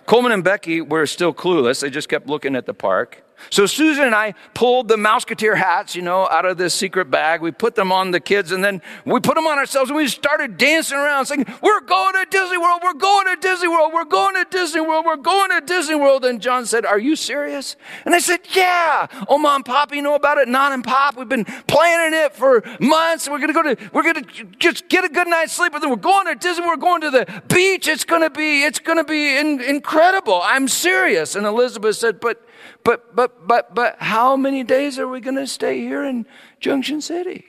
Coleman 0.07 0.33
and 0.33 0.43
Becky 0.43 0.81
were 0.81 1.07
still 1.07 1.33
clueless. 1.33 1.83
They 1.83 1.91
just 1.91 2.09
kept 2.09 2.27
looking 2.27 2.57
at 2.57 2.67
the 2.67 2.75
park. 2.75 3.23
So 3.49 3.67
Susan 3.67 4.05
and 4.05 4.15
I 4.15 4.35
pulled 4.55 4.89
the 4.89 4.97
Mouseketeer 4.97 5.57
hats, 5.57 5.97
you 5.97 6.03
know, 6.03 6.29
out 6.29 6.45
of 6.45 6.59
this 6.59 6.75
secret 6.75 7.11
bag. 7.11 7.41
We 7.41 7.51
put 7.51 7.75
them 7.75 7.91
on 7.91 8.11
the 8.11 8.21
kids 8.21 8.53
and 8.53 8.63
then 8.63 8.83
we 9.05 9.21
put 9.21 9.35
them 9.35 9.47
on 9.47 9.59
ourselves 9.59 9.91
and 9.91 9.97
we 9.97 10.09
started 10.09 10.59
dancing 10.59 10.99
around 10.99 11.27
saying, 11.27 11.47
we're 11.63 11.81
going 11.81 12.15
to 12.15 12.27
Disney 12.31 12.59
World. 12.59 12.81
We're 12.83 12.95
going 12.95 13.27
to 13.27 13.37
Disney 13.41 13.69
World. 13.69 13.93
We're 13.95 14.05
going 14.05 14.35
to 14.35 14.47
Disney 14.51 14.81
World. 14.81 15.05
We're 15.07 15.17
going 15.17 15.51
to 15.51 15.61
Disney 15.61 15.95
World. 15.95 16.25
And 16.25 16.41
John 16.41 16.67
said, 16.67 16.85
are 16.85 16.99
you 16.99 17.17
serious? 17.17 17.77
And 18.05 18.15
I 18.15 18.19
said, 18.19 18.41
yeah. 18.53 19.07
Oh, 19.29 19.39
mom, 19.39 19.65
pop, 19.65 19.95
you 19.95 20.03
know 20.03 20.15
about 20.15 20.39
it? 20.39 20.49
Non 20.49 20.73
and 20.73 20.85
pop. 20.85 21.17
We've 21.17 21.29
been 21.29 21.45
planning 21.45 22.19
it 22.19 22.35
for 22.35 22.63
months. 22.81 23.29
We're 23.29 23.39
going 23.39 23.49
to 23.49 23.55
go 23.55 23.63
to, 23.63 23.91
we're 23.93 24.03
going 24.03 24.25
to 24.25 24.45
just 24.59 24.89
get 24.89 25.05
a 25.05 25.09
good 25.09 25.29
night's 25.29 25.53
sleep. 25.53 25.73
But 25.73 25.81
then 25.81 25.91
we're 25.91 25.97
going 25.97 26.27
to 26.27 26.35
Disney. 26.35 26.67
We're 26.67 26.77
going 26.77 27.01
to 27.03 27.11
the 27.11 27.43
beach. 27.49 27.89
It's 27.89 28.05
going 28.05 28.23
to 28.23 28.31
be, 28.31 28.65
it's 28.65 28.79
going 28.79 28.99
to 28.99 29.05
be 29.05 29.39
in, 29.39 29.61
incredible. 29.61 30.41
I'm 30.43 30.69
serious. 30.69 31.35
And 31.35 31.47
Elizabeth 31.47 31.97
said, 31.97 32.21
but 32.21 32.45
but, 32.85 33.15
but, 33.15 33.47
but, 33.47 33.75
but 33.75 33.97
how 33.99 34.37
many 34.37 34.65
days 34.65 34.99
are 34.99 35.09
we 35.09 35.21
going 35.21 35.37
to 35.37 35.47
stay 35.47 35.81
here 35.81 36.05
in 36.05 36.27
Junction 36.61 37.01
City? 37.01 37.45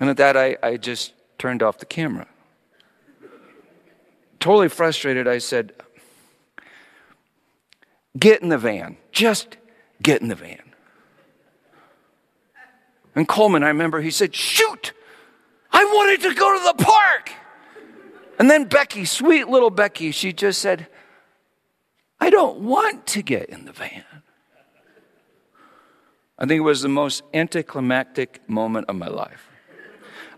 And 0.00 0.10
at 0.10 0.16
that, 0.16 0.36
I, 0.36 0.56
I 0.62 0.76
just 0.76 1.12
turned 1.38 1.62
off 1.62 1.78
the 1.78 1.86
camera. 1.86 2.26
Totally 4.40 4.68
frustrated, 4.68 5.26
I 5.26 5.38
said, 5.38 5.72
Get 8.18 8.42
in 8.42 8.48
the 8.48 8.58
van. 8.58 8.96
Just 9.12 9.56
get 10.02 10.22
in 10.22 10.28
the 10.28 10.34
van. 10.34 10.62
And 13.14 13.26
Coleman, 13.26 13.62
I 13.62 13.68
remember, 13.68 14.00
he 14.00 14.10
said, 14.10 14.34
Shoot! 14.34 14.92
I 15.72 15.84
wanted 15.84 16.20
to 16.28 16.34
go 16.34 16.58
to 16.58 16.76
the 16.76 16.84
park! 16.84 17.30
And 18.38 18.50
then 18.50 18.64
Becky, 18.64 19.04
sweet 19.04 19.48
little 19.48 19.70
Becky, 19.70 20.10
she 20.10 20.32
just 20.32 20.60
said, 20.60 20.88
I 22.24 22.30
don't 22.30 22.60
want 22.60 23.06
to 23.08 23.22
get 23.22 23.50
in 23.50 23.66
the 23.66 23.72
van. 23.72 24.02
I 26.38 26.46
think 26.46 26.56
it 26.56 26.62
was 26.62 26.80
the 26.80 26.88
most 26.88 27.22
anticlimactic 27.34 28.40
moment 28.48 28.88
of 28.88 28.96
my 28.96 29.08
life. 29.08 29.46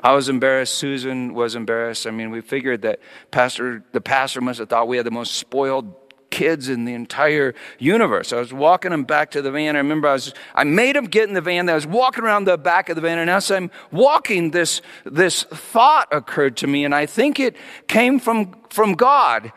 I 0.00 0.12
was 0.12 0.28
embarrassed. 0.28 0.74
Susan 0.74 1.32
was 1.32 1.54
embarrassed. 1.54 2.08
I 2.08 2.10
mean, 2.10 2.32
we 2.32 2.40
figured 2.40 2.82
that 2.82 2.98
pastor, 3.30 3.84
the 3.92 4.00
pastor 4.00 4.40
must 4.40 4.58
have 4.58 4.68
thought 4.68 4.88
we 4.88 4.96
had 4.96 5.06
the 5.06 5.12
most 5.12 5.36
spoiled 5.36 5.94
kids 6.30 6.68
in 6.68 6.86
the 6.86 6.92
entire 6.92 7.54
universe. 7.78 8.32
I 8.32 8.40
was 8.40 8.52
walking 8.52 8.90
them 8.90 9.04
back 9.04 9.30
to 9.30 9.40
the 9.40 9.52
van. 9.52 9.76
I 9.76 9.78
remember 9.78 10.08
I 10.08 10.14
was, 10.14 10.34
I 10.56 10.64
made 10.64 10.96
them 10.96 11.04
get 11.04 11.28
in 11.28 11.34
the 11.34 11.40
van. 11.40 11.68
I 11.68 11.74
was 11.76 11.86
walking 11.86 12.24
around 12.24 12.46
the 12.46 12.58
back 12.58 12.88
of 12.88 12.96
the 12.96 13.00
van, 13.00 13.20
and 13.20 13.30
as 13.30 13.48
I'm 13.48 13.70
walking, 13.92 14.50
this, 14.50 14.82
this 15.04 15.44
thought 15.44 16.08
occurred 16.10 16.56
to 16.56 16.66
me, 16.66 16.84
and 16.84 16.92
I 16.92 17.06
think 17.06 17.38
it 17.38 17.56
came 17.86 18.18
from, 18.18 18.56
from 18.70 18.94
God. 18.94 19.52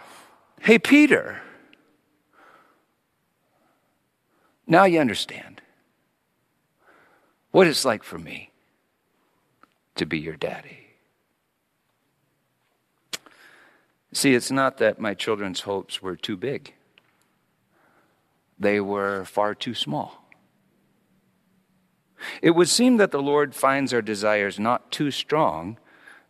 Hey, 0.62 0.78
Peter, 0.78 1.42
Now 4.72 4.84
you 4.84 5.00
understand 5.00 5.62
what 7.50 7.66
it's 7.66 7.84
like 7.84 8.04
for 8.04 8.20
me 8.20 8.52
to 9.96 10.06
be 10.06 10.20
your 10.20 10.36
daddy. 10.36 10.92
See, 14.14 14.36
it's 14.36 14.52
not 14.52 14.78
that 14.78 15.00
my 15.00 15.16
children's 15.16 15.62
hopes 15.62 16.04
were 16.04 16.16
too 16.16 16.38
big, 16.38 16.76
they 18.60 18.80
were 18.80 19.26
far 19.26 19.56
too 19.56 19.74
small. 19.74 20.24
It 22.42 22.52
would 22.52 22.70
seem 22.70 22.98
that 22.98 23.12
the 23.12 23.22
Lord 23.22 23.56
finds 23.56 23.92
our 23.92 24.02
desires 24.02 24.60
not 24.60 24.92
too 24.92 25.10
strong, 25.10 25.80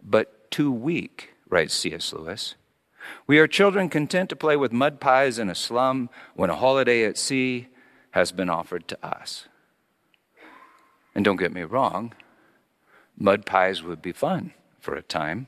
but 0.01 0.49
too 0.49 0.71
weak, 0.71 1.33
writes 1.49 1.73
C.S. 1.73 2.13
Lewis. 2.13 2.55
We 3.27 3.39
are 3.39 3.47
children 3.47 3.89
content 3.89 4.29
to 4.29 4.35
play 4.35 4.55
with 4.55 4.71
mud 4.71 5.01
pies 5.01 5.39
in 5.39 5.49
a 5.49 5.55
slum 5.55 6.09
when 6.35 6.49
a 6.49 6.55
holiday 6.55 7.03
at 7.03 7.17
sea 7.17 7.67
has 8.11 8.31
been 8.31 8.49
offered 8.49 8.87
to 8.87 9.05
us. 9.05 9.47
And 11.13 11.25
don't 11.25 11.37
get 11.37 11.53
me 11.53 11.63
wrong, 11.63 12.13
mud 13.17 13.45
pies 13.45 13.83
would 13.83 14.01
be 14.01 14.11
fun 14.11 14.53
for 14.79 14.95
a 14.95 15.01
time. 15.01 15.47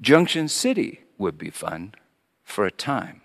Junction 0.00 0.48
City 0.48 1.00
would 1.18 1.38
be 1.38 1.50
fun 1.50 1.94
for 2.44 2.66
a 2.66 2.70
time. 2.70 3.22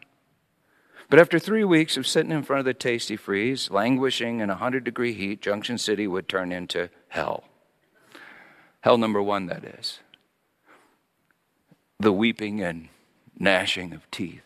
But 1.10 1.20
after 1.20 1.40
three 1.40 1.66
weeks 1.66 1.98
of 1.98 2.08
sitting 2.08 2.32
in 2.32 2.44
front 2.44 2.60
of 2.60 2.66
the 2.66 2.74
Tastee-Freez, 2.74 3.70
languishing 3.70 4.40
in 4.40 4.48
100 4.48 4.86
degree 4.86 5.14
heat, 5.14 5.42
Junction 5.42 5.78
City 5.78 6.08
would 6.08 6.30
turn 6.30 6.54
into 6.54 6.90
hell. 7.10 7.44
Hell 8.80 8.98
number 8.98 9.22
one, 9.22 9.48
that 9.48 9.66
is. 9.66 10.00
The 12.00 12.14
weeping 12.14 12.62
and 12.62 12.88
gnashing 13.38 13.94
of 13.94 14.10
teeth. 14.10 14.42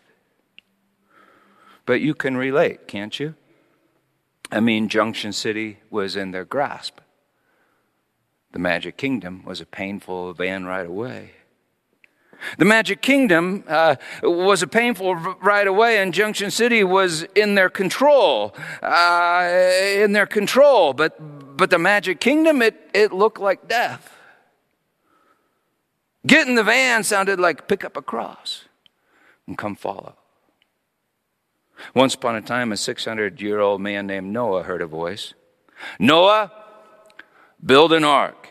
But 1.85 2.01
you 2.01 2.15
can 2.15 2.35
relate, 2.35 2.87
can't 2.87 3.17
you? 3.19 3.35
I 4.51 4.59
mean, 4.59 4.89
Junction 4.89 5.33
City 5.33 5.79
was 5.89 6.15
in 6.15 6.31
their 6.31 6.45
grasp. 6.45 6.99
The 8.51 8.59
Magic 8.59 8.95
Kingdom 8.97 9.43
was 9.43 9.59
a 9.59 9.65
painful 9.65 10.33
van 10.33 10.65
ride 10.65 10.85
away. 10.85 11.31
The 12.57 12.65
Magic 12.65 13.01
Kingdom 13.01 13.63
uh, 13.67 13.95
was 14.21 14.61
a 14.61 14.67
painful 14.67 15.15
ride 15.15 15.67
away, 15.67 15.97
and 15.97 16.13
Junction 16.13 16.51
City 16.51 16.83
was 16.83 17.23
in 17.35 17.55
their 17.55 17.69
control. 17.69 18.55
Uh, 18.81 19.49
in 19.97 20.11
their 20.13 20.25
control, 20.25 20.93
but 20.93 21.57
but 21.57 21.69
the 21.69 21.79
Magic 21.79 22.19
Kingdom, 22.19 22.61
it 22.61 22.89
it 22.93 23.11
looked 23.11 23.39
like 23.39 23.67
death. 23.67 24.15
Get 26.25 26.47
in 26.47 26.55
the 26.55 26.63
van 26.63 27.03
sounded 27.03 27.39
like 27.39 27.67
pick 27.67 27.83
up 27.83 27.97
a 27.97 28.01
cross 28.01 28.65
and 29.47 29.57
come 29.57 29.75
follow. 29.75 30.15
Once 31.93 32.15
upon 32.15 32.35
a 32.35 32.41
time, 32.41 32.71
a 32.71 32.77
600 32.77 33.41
year 33.41 33.59
old 33.59 33.81
man 33.81 34.07
named 34.07 34.31
Noah 34.31 34.63
heard 34.63 34.81
a 34.81 34.87
voice 34.87 35.33
Noah, 35.99 36.51
build 37.63 37.93
an 37.93 38.03
ark. 38.03 38.49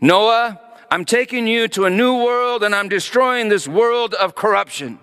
Noah, 0.00 0.60
I'm 0.90 1.04
taking 1.04 1.46
you 1.46 1.68
to 1.68 1.84
a 1.84 1.90
new 1.90 2.22
world 2.24 2.62
and 2.62 2.74
I'm 2.74 2.88
destroying 2.88 3.48
this 3.48 3.68
world 3.68 4.14
of 4.14 4.34
corruption. 4.34 4.98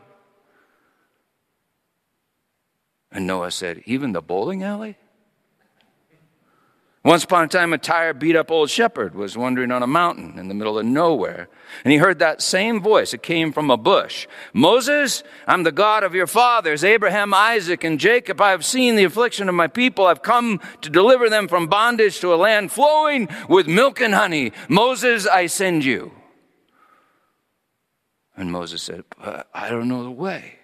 And 3.12 3.26
Noah 3.26 3.52
said, 3.52 3.84
Even 3.86 4.12
the 4.12 4.22
bowling 4.22 4.64
alley? 4.64 4.98
Once 7.08 7.24
upon 7.24 7.46
a 7.46 7.48
time, 7.48 7.72
a 7.72 7.78
tired, 7.78 8.20
beat 8.20 8.36
up 8.36 8.52
old 8.52 8.70
shepherd 8.70 9.16
was 9.16 9.38
wandering 9.38 9.72
on 9.72 9.82
a 9.82 9.88
mountain 9.88 10.38
in 10.38 10.50
the 10.50 10.54
middle 10.54 10.78
of 10.78 10.86
nowhere. 10.86 11.48
And 11.86 11.94
he 11.94 12.00
heard 12.00 12.20
that 12.20 12.42
same 12.42 12.82
voice. 12.82 13.14
It 13.14 13.24
came 13.24 13.54
from 13.54 13.72
a 13.72 13.78
bush 13.78 14.28
Moses, 14.52 15.24
I'm 15.48 15.64
the 15.64 15.72
God 15.72 16.04
of 16.04 16.14
your 16.14 16.28
fathers, 16.28 16.84
Abraham, 16.84 17.34
Isaac, 17.34 17.86
and 17.86 17.98
Jacob. 17.98 18.42
I 18.42 18.52
have 18.52 18.66
seen 18.66 18.98
the 18.98 19.06
affliction 19.06 19.48
of 19.48 19.56
my 19.56 19.68
people. 19.68 20.06
I've 20.06 20.22
come 20.22 20.60
to 20.82 20.90
deliver 20.90 21.30
them 21.30 21.48
from 21.48 21.68
bondage 21.68 22.20
to 22.20 22.34
a 22.34 22.36
land 22.36 22.74
flowing 22.74 23.30
with 23.48 23.68
milk 23.68 24.02
and 24.02 24.14
honey. 24.14 24.52
Moses, 24.68 25.26
I 25.26 25.46
send 25.46 25.86
you. 25.86 26.12
And 28.36 28.52
Moses 28.52 28.82
said, 28.82 29.06
I 29.54 29.70
don't 29.70 29.88
know 29.88 30.04
the 30.04 30.12
way. 30.12 30.56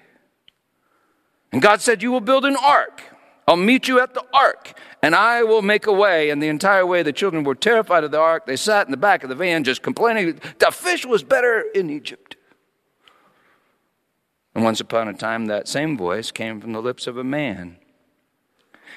And 1.54 1.62
God 1.62 1.80
said, 1.80 2.04
You 2.04 2.12
will 2.12 2.20
build 2.20 2.44
an 2.44 2.58
ark 2.58 3.02
I'll 3.48 3.58
meet 3.58 3.88
you 3.88 4.00
at 4.00 4.14
the 4.14 4.24
ark, 4.34 4.74
and 5.04 5.14
I 5.14 5.44
will 5.44 5.62
make 5.62 5.86
a 5.86 5.92
way. 5.92 6.30
And 6.30 6.42
the 6.42 6.48
entire 6.48 6.86
way, 6.86 7.04
the 7.04 7.12
children 7.12 7.44
were 7.44 7.56
terrified 7.56 8.06
of 8.06 8.12
the 8.12 8.20
ark. 8.20 8.46
They 8.46 8.56
sat 8.56 8.88
in 8.88 8.92
the 8.92 8.98
back 8.98 9.22
of 9.22 9.30
the 9.30 9.36
van 9.36 9.66
just 9.66 9.84
complaining 9.84 10.40
the 10.60 10.72
fish 10.72 11.06
was 11.06 11.24
better 11.24 11.66
in 11.76 11.90
Egypt. 11.90 12.38
And 14.56 14.64
once 14.64 14.80
upon 14.80 15.10
a 15.10 15.14
time, 15.14 15.48
that 15.48 15.68
same 15.68 15.98
voice 15.98 16.32
came 16.32 16.62
from 16.62 16.72
the 16.72 16.82
lips 16.82 17.06
of 17.06 17.18
a 17.18 17.24
man. 17.24 17.78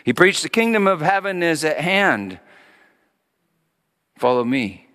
He 0.05 0.13
preached, 0.13 0.45
The 0.45 0.49
kingdom 0.49 0.87
of 0.87 1.01
heaven 1.01 1.43
is 1.43 1.65
at 1.65 1.81
hand. 1.81 2.39
Follow 4.17 4.45
me. 4.45 4.87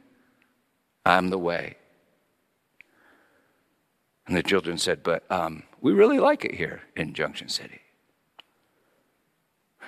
I'm 1.05 1.29
the 1.29 1.37
way. 1.37 1.75
And 4.27 4.37
the 4.37 4.43
children 4.43 4.77
said, 4.77 5.03
But 5.03 5.29
um, 5.29 5.63
we 5.81 5.91
really 5.91 6.19
like 6.19 6.45
it 6.45 6.55
here 6.55 6.83
in 6.95 7.13
Junction 7.13 7.49
City. 7.49 7.80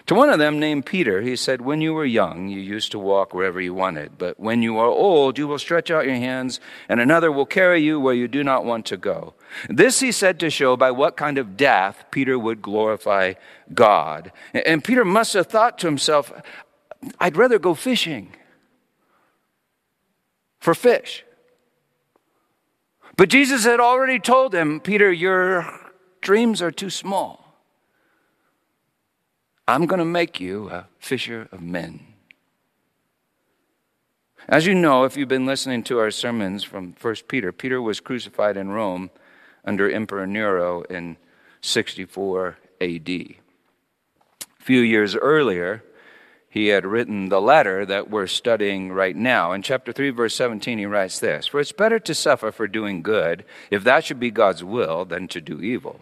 To 0.08 0.16
one 0.16 0.30
of 0.30 0.38
them, 0.38 0.60
named 0.60 0.86
Peter, 0.86 1.22
he 1.22 1.38
said, 1.38 1.62
When 1.62 1.80
you 1.80 1.94
were 1.94 2.06
young, 2.06 2.50
you 2.50 2.60
used 2.60 2.92
to 2.92 3.00
walk 3.00 3.34
wherever 3.34 3.62
you 3.62 3.74
wanted, 3.74 4.18
but 4.18 4.38
when 4.38 4.62
you 4.62 4.78
are 4.78 4.88
old, 4.88 5.38
you 5.38 5.48
will 5.48 5.60
stretch 5.60 5.90
out 5.90 6.06
your 6.06 6.16
hands, 6.16 6.60
and 6.90 7.00
another 7.00 7.32
will 7.32 7.46
carry 7.46 7.82
you 7.82 8.02
where 8.02 8.14
you 8.14 8.28
do 8.28 8.44
not 8.44 8.66
want 8.66 8.86
to 8.88 8.98
go. 8.98 9.34
This 9.70 10.02
he 10.02 10.12
said 10.12 10.42
to 10.42 10.50
show 10.50 10.76
by 10.76 10.92
what 10.92 11.16
kind 11.16 11.38
of 11.38 11.56
death 11.56 12.04
Peter 12.12 12.38
would 12.38 12.62
glorify 12.62 13.36
God. 13.74 14.34
And 14.54 14.84
Peter 14.84 15.06
must 15.06 15.34
have 15.34 15.48
thought 15.48 15.80
to 15.80 15.88
himself, 15.88 16.34
I'd 17.20 17.38
rather 17.38 17.58
go 17.60 17.74
fishing 17.74 18.34
for 20.60 20.76
fish. 20.76 21.24
But 23.16 23.30
Jesus 23.30 23.64
had 23.64 23.80
already 23.80 24.20
told 24.20 24.54
him, 24.54 24.82
Peter, 24.82 25.12
your 25.12 25.72
dreams 26.20 26.62
are 26.62 26.72
too 26.72 26.90
small. 26.90 27.43
I'm 29.68 29.86
going 29.86 30.00
to 30.00 30.06
make 30.06 30.40
you 30.40 30.70
a 30.70 30.88
fisher 31.00 31.48
of 31.52 31.62
men. 31.62 32.02
As 34.48 34.66
you 34.66 34.76
know, 34.76 35.06
if 35.06 35.16
you've 35.16 35.30
been 35.30 35.46
listening 35.46 35.84
to 35.84 36.00
our 36.00 36.12
sermons 36.12 36.64
from 36.64 36.96
1 37.00 37.16
Peter, 37.30 37.54
Peter 37.54 37.82
was 37.82 38.02
crucified 38.02 38.58
in 38.58 38.72
Rome 38.72 39.10
under 39.64 39.90
Emperor 39.90 40.28
Nero 40.28 40.82
in 40.82 41.16
64 41.62 42.58
AD. 42.82 43.10
A 43.10 43.36
few 44.60 44.82
years 44.82 45.16
earlier, 45.16 45.82
he 46.50 46.68
had 46.68 46.86
written 46.86 47.30
the 47.30 47.40
letter 47.40 47.86
that 47.86 48.10
we're 48.10 48.28
studying 48.28 48.92
right 48.92 49.16
now. 49.16 49.54
In 49.54 49.62
chapter 49.62 49.94
3, 49.94 50.10
verse 50.10 50.36
17, 50.36 50.78
he 50.78 50.86
writes 50.86 51.20
this 51.20 51.48
For 51.48 51.62
it's 51.62 51.72
better 51.72 52.00
to 52.00 52.14
suffer 52.14 52.52
for 52.52 52.68
doing 52.68 53.02
good, 53.02 53.46
if 53.72 53.86
that 53.86 54.04
should 54.04 54.20
be 54.20 54.30
God's 54.30 54.64
will, 54.64 55.06
than 55.06 55.30
to 55.30 55.40
do 55.40 55.62
evil. 55.62 56.02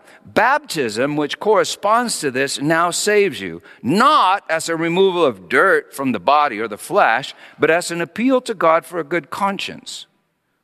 Baptism, 0.25 1.17
which 1.17 1.39
corresponds 1.39 2.19
to 2.19 2.31
this, 2.31 2.61
now 2.61 2.91
saves 2.91 3.41
you, 3.41 3.61
not 3.81 4.43
as 4.49 4.69
a 4.69 4.75
removal 4.75 5.25
of 5.25 5.49
dirt 5.49 5.93
from 5.93 6.11
the 6.11 6.19
body 6.19 6.59
or 6.59 6.67
the 6.67 6.77
flesh, 6.77 7.33
but 7.59 7.71
as 7.71 7.91
an 7.91 8.01
appeal 8.01 8.39
to 8.41 8.53
God 8.53 8.85
for 8.85 8.99
a 8.99 9.03
good 9.03 9.29
conscience, 9.29 10.05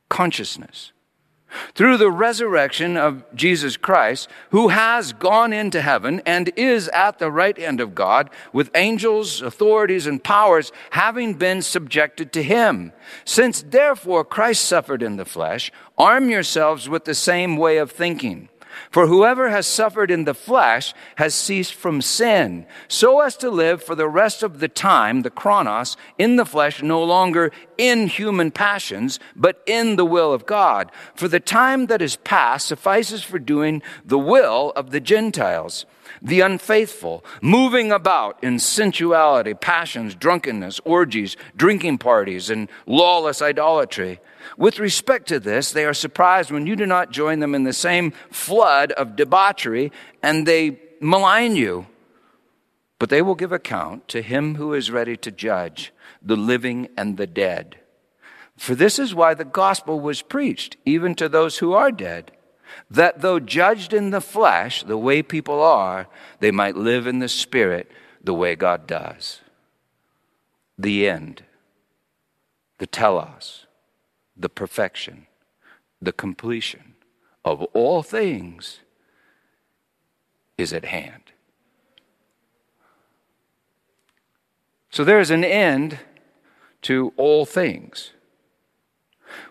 consciousness. 0.10 0.92
Through 1.74 1.98
the 1.98 2.12
resurrection 2.12 2.98
of 2.98 3.24
Jesus 3.34 3.78
Christ, 3.78 4.30
who 4.52 4.68
has 4.68 5.14
gone 5.14 5.54
into 5.54 5.82
heaven 5.82 6.22
and 6.26 6.52
is 6.58 6.90
at 6.90 7.20
the 7.20 7.32
right 7.32 7.58
hand 7.58 7.80
of 7.80 7.96
God, 7.96 8.30
with 8.52 8.70
angels, 8.76 9.42
authorities, 9.42 10.08
and 10.08 10.24
powers 10.24 10.72
having 10.92 11.36
been 11.36 11.62
subjected 11.62 12.34
to 12.34 12.44
him. 12.44 12.92
Since 13.24 13.64
therefore 13.64 14.26
Christ 14.26 14.66
suffered 14.66 15.02
in 15.02 15.16
the 15.16 15.26
flesh, 15.26 15.72
arm 15.98 16.30
yourselves 16.30 16.90
with 16.90 17.06
the 17.06 17.16
same 17.16 17.56
way 17.56 17.78
of 17.78 17.92
thinking. 17.92 18.50
For 18.89 19.07
whoever 19.07 19.50
has 19.50 19.67
suffered 19.67 20.12
in 20.12 20.25
the 20.25 20.34
flesh 20.34 20.93
has 21.15 21.36
ceased 21.36 21.74
from 21.74 22.01
sin, 22.01 22.65
so 22.88 23.22
as 23.22 23.38
to 23.38 23.50
live 23.50 23.84
for 23.84 23.96
the 23.96 24.07
rest 24.07 24.43
of 24.43 24.60
the 24.60 24.67
time, 24.67 25.22
the 25.22 25.29
chronos, 25.29 25.98
in 26.17 26.36
the 26.36 26.46
flesh, 26.46 26.81
no 26.81 27.03
longer 27.03 27.51
in 27.77 28.07
human 28.07 28.51
passions, 28.51 29.19
but 29.36 29.62
in 29.65 29.96
the 29.96 30.05
will 30.05 30.34
of 30.34 30.46
God. 30.46 30.91
For 31.15 31.27
the 31.27 31.39
time 31.39 31.88
that 31.88 32.01
is 32.01 32.15
past 32.17 32.67
suffices 32.67 33.24
for 33.24 33.39
doing 33.39 33.81
the 34.05 34.19
will 34.19 34.72
of 34.75 34.91
the 34.91 35.00
Gentiles 35.00 35.86
the 36.22 36.42
unfaithful, 36.42 37.24
moving 37.42 37.92
about 37.92 38.44
in 38.44 38.60
sensuality, 38.60 39.54
passions, 39.54 40.16
drunkenness, 40.16 40.80
orgies, 40.86 41.38
drinking 41.56 41.98
parties, 41.98 42.50
and 42.50 42.70
lawless 42.86 43.42
idolatry. 43.42 44.20
With 44.58 44.80
respect 44.80 45.28
to 45.28 45.40
this, 45.40 45.72
they 45.72 45.86
are 45.86 45.94
surprised 45.94 46.52
when 46.52 46.68
you 46.68 46.76
do 46.76 46.86
not 46.86 47.12
join 47.12 47.40
them 47.40 47.54
in 47.54 47.64
the 47.64 47.74
same 47.74 48.12
flood 48.32 48.92
of 48.94 49.16
debauchery, 49.16 49.92
and 50.24 50.48
they 50.48 50.80
malign 51.00 51.56
you. 51.56 51.88
But 53.00 53.10
they 53.10 53.22
will 53.22 53.36
give 53.36 53.52
account 53.52 54.08
to 54.10 54.22
him 54.22 54.56
who 54.56 54.74
is 54.74 54.90
ready 54.90 55.18
to 55.18 55.32
judge 55.32 55.94
the 56.22 56.36
living 56.36 56.88
and 56.98 57.18
the 57.18 57.28
dead. 57.28 57.78
For 58.58 58.74
this 58.74 58.98
is 58.98 59.14
why 59.14 59.36
the 59.36 59.46
gospel 59.46 60.00
was 60.00 60.24
preached, 60.24 60.78
even 60.84 61.14
to 61.16 61.30
those 61.30 61.60
who 61.60 61.74
are 61.74 61.92
dead 61.92 62.32
that 62.90 63.22
though 63.22 63.40
judged 63.40 63.94
in 63.94 64.12
the 64.12 64.22
flesh, 64.22 64.84
the 64.84 64.98
way 64.98 65.22
people 65.22 65.62
are, 65.62 66.08
they 66.40 66.52
might 66.52 66.76
live 66.76 67.08
in 67.08 67.20
the 67.20 67.30
spirit 67.30 67.92
the 68.24 68.34
way 68.34 68.56
God 68.56 68.88
does. 68.88 69.42
The 70.78 71.08
end, 71.08 71.44
the 72.78 72.88
telos, 72.88 73.66
the 74.36 74.50
perfection, 74.50 75.28
the 76.02 76.12
completion 76.12 76.96
of 77.44 77.64
all 77.74 78.04
things 78.04 78.82
is 80.58 80.74
at 80.74 80.86
hand. 80.86 81.24
So 84.90 85.04
there 85.04 85.20
is 85.20 85.32
an 85.32 85.44
end 85.44 86.00
to 86.84 87.14
all 87.18 87.46
things, 87.46 88.12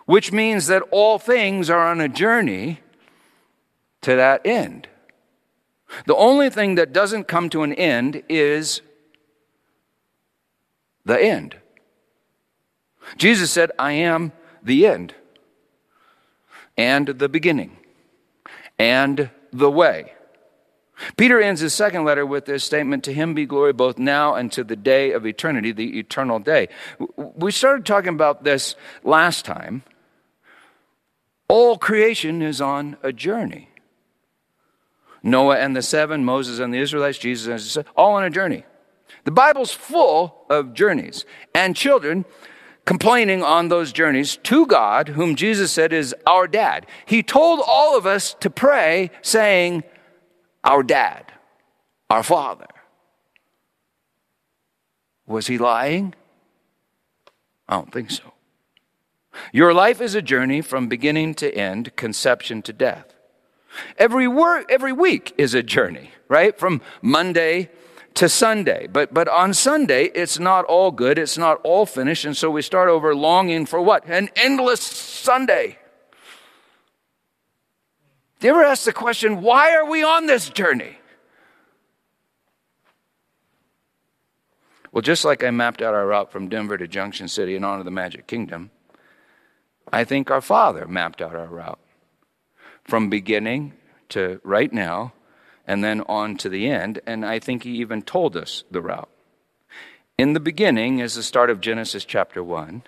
which 0.05 0.31
means 0.31 0.67
that 0.67 0.83
all 0.91 1.19
things 1.19 1.69
are 1.69 1.87
on 1.87 2.01
a 2.01 2.09
journey 2.09 2.81
to 4.07 4.15
that 4.15 4.45
end. 4.45 4.87
The 6.05 6.15
only 6.15 6.49
thing 6.49 6.75
that 6.75 6.93
doesn't 6.93 7.25
come 7.25 7.49
to 7.49 7.63
an 7.63 7.73
end 7.73 8.23
is 8.29 8.81
the 11.03 11.21
end. 11.21 11.57
Jesus 13.17 13.51
said, 13.51 13.71
I 13.77 13.91
am 13.91 14.31
the 14.63 14.87
end 14.87 15.13
and 16.77 17.07
the 17.09 17.27
beginning 17.27 17.75
and 18.79 19.29
the 19.51 19.69
way. 19.69 20.13
Peter 21.17 21.41
ends 21.41 21.59
his 21.59 21.73
second 21.73 22.05
letter 22.05 22.25
with 22.25 22.45
this 22.45 22.63
statement 22.63 23.03
To 23.03 23.13
him 23.13 23.33
be 23.33 23.45
glory 23.45 23.73
both 23.73 23.97
now 23.97 24.35
and 24.35 24.49
to 24.53 24.63
the 24.63 24.77
day 24.77 25.11
of 25.11 25.25
eternity, 25.25 25.73
the 25.73 25.99
eternal 25.99 26.39
day. 26.39 26.69
We 27.17 27.51
started 27.51 27.85
talking 27.85 28.13
about 28.13 28.45
this 28.45 28.77
last 29.03 29.43
time. 29.43 29.83
All 31.49 31.77
creation 31.77 32.41
is 32.41 32.61
on 32.61 32.95
a 33.03 33.11
journey. 33.11 33.67
Noah 35.27 35.57
and 35.57 35.75
the 35.75 35.81
seven, 35.81 36.23
Moses 36.23 36.59
and 36.59 36.73
the 36.73 36.79
Israelites, 36.79 37.17
Jesus 37.17 37.47
and 37.47 37.55
his 37.55 37.77
all 37.95 38.13
on 38.13 38.23
a 38.23 38.29
journey. 38.29 38.63
The 39.25 39.31
Bible's 39.31 39.73
full 39.73 40.45
of 40.49 40.73
journeys 40.73 41.25
and 41.53 41.75
children 41.75 42.25
complaining 42.85 43.43
on 43.43 43.67
those 43.67 43.91
journeys 43.91 44.37
to 44.37 44.65
God, 44.65 45.09
whom 45.09 45.35
Jesus 45.35 45.73
said 45.73 45.91
is 45.91 46.15
our 46.25 46.47
dad. 46.47 46.85
He 47.05 47.21
told 47.21 47.59
all 47.67 47.97
of 47.97 48.05
us 48.05 48.35
to 48.39 48.49
pray, 48.49 49.11
saying, 49.21 49.83
Our 50.63 50.81
dad, 50.83 51.25
our 52.09 52.23
father. 52.23 52.67
Was 55.25 55.47
he 55.47 55.57
lying? 55.57 56.15
I 57.67 57.75
don't 57.75 57.91
think 57.91 58.11
so. 58.11 58.31
Your 59.51 59.73
life 59.73 59.99
is 59.99 60.15
a 60.15 60.21
journey 60.21 60.61
from 60.61 60.87
beginning 60.87 61.33
to 61.35 61.53
end, 61.53 61.97
conception 61.97 62.61
to 62.61 62.71
death. 62.71 63.16
Every, 63.97 64.27
work, 64.27 64.65
every 64.69 64.93
week 64.93 65.33
is 65.37 65.53
a 65.53 65.63
journey, 65.63 66.11
right? 66.27 66.57
From 66.57 66.81
Monday 67.01 67.69
to 68.15 68.27
Sunday. 68.27 68.87
But, 68.87 69.13
but 69.13 69.27
on 69.27 69.53
Sunday, 69.53 70.05
it's 70.05 70.39
not 70.39 70.65
all 70.65 70.91
good. 70.91 71.17
It's 71.17 71.37
not 71.37 71.59
all 71.63 71.85
finished. 71.85 72.25
And 72.25 72.35
so 72.35 72.49
we 72.49 72.61
start 72.61 72.89
over 72.89 73.15
longing 73.15 73.65
for 73.65 73.81
what? 73.81 74.05
An 74.07 74.29
endless 74.35 74.81
Sunday. 74.81 75.77
Do 78.39 78.47
you 78.47 78.53
ever 78.53 78.63
ask 78.63 78.85
the 78.85 78.93
question, 78.93 79.41
why 79.41 79.75
are 79.75 79.85
we 79.85 80.03
on 80.03 80.27
this 80.27 80.49
journey? 80.49 80.97
Well, 84.91 85.01
just 85.01 85.25
like 85.25 85.43
I 85.43 85.51
mapped 85.51 85.81
out 85.81 85.93
our 85.93 86.07
route 86.07 86.31
from 86.31 86.49
Denver 86.49 86.77
to 86.77 86.87
Junction 86.87 87.27
City 87.27 87.55
and 87.55 87.63
on 87.63 87.77
to 87.77 87.83
the 87.83 87.91
Magic 87.91 88.25
Kingdom, 88.25 88.71
I 89.91 90.03
think 90.03 90.31
our 90.31 90.41
Father 90.41 90.87
mapped 90.87 91.21
out 91.21 91.35
our 91.35 91.45
route 91.45 91.79
from 92.87 93.09
beginning 93.09 93.73
to 94.09 94.39
right 94.43 94.71
now 94.71 95.13
and 95.67 95.83
then 95.83 96.01
on 96.07 96.37
to 96.37 96.49
the 96.49 96.69
end. 96.69 97.01
And 97.05 97.25
I 97.25 97.39
think 97.39 97.63
he 97.63 97.71
even 97.77 98.01
told 98.01 98.35
us 98.35 98.63
the 98.71 98.81
route. 98.81 99.09
In 100.17 100.33
the 100.33 100.39
beginning 100.39 100.99
is 100.99 101.13
the 101.13 101.21
start 101.21 101.49
of 101.49 101.61
Genesis 101.61 102.05
chapter 102.05 102.41
1. 102.41 102.83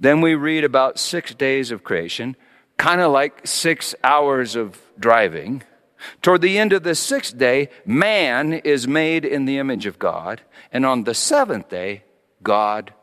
Then 0.00 0.22
we 0.22 0.34
read 0.34 0.64
about 0.64 0.98
six 0.98 1.34
days 1.34 1.70
of 1.70 1.84
creation, 1.84 2.34
kind 2.78 3.02
of 3.02 3.12
like 3.12 3.46
six 3.46 3.94
hours 4.02 4.56
of 4.56 4.80
driving. 4.98 5.62
Toward 6.22 6.40
the 6.40 6.58
end 6.58 6.72
of 6.72 6.82
the 6.82 6.94
sixth 6.94 7.36
day, 7.36 7.68
man 7.84 8.54
is 8.54 8.88
made 8.88 9.26
in 9.26 9.44
the 9.44 9.58
image 9.58 9.84
of 9.84 9.98
God. 9.98 10.40
And 10.72 10.86
on 10.86 11.04
the 11.04 11.14
seventh 11.14 11.68
day, 11.68 12.04
God 12.42 12.94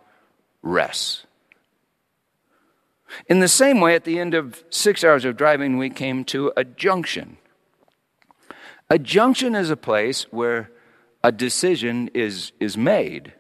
rests. 0.64 1.27
In 3.28 3.40
the 3.40 3.48
same 3.48 3.80
way, 3.80 3.96
at 3.96 4.04
the 4.04 4.20
end 4.20 4.34
of 4.34 4.64
six 4.70 5.04
hours 5.04 5.26
of 5.26 5.38
driving, 5.38 5.78
we 5.78 5.90
came 5.90 6.24
to 6.26 6.52
a 6.58 6.64
junction. 6.64 7.38
A 8.90 9.00
junction 9.00 9.56
is 9.56 9.70
a 9.70 9.78
place 9.78 10.24
where 10.32 10.72
a 11.24 11.32
decision 11.32 12.10
is, 12.14 12.52
is 12.60 12.78
made. 12.78 13.34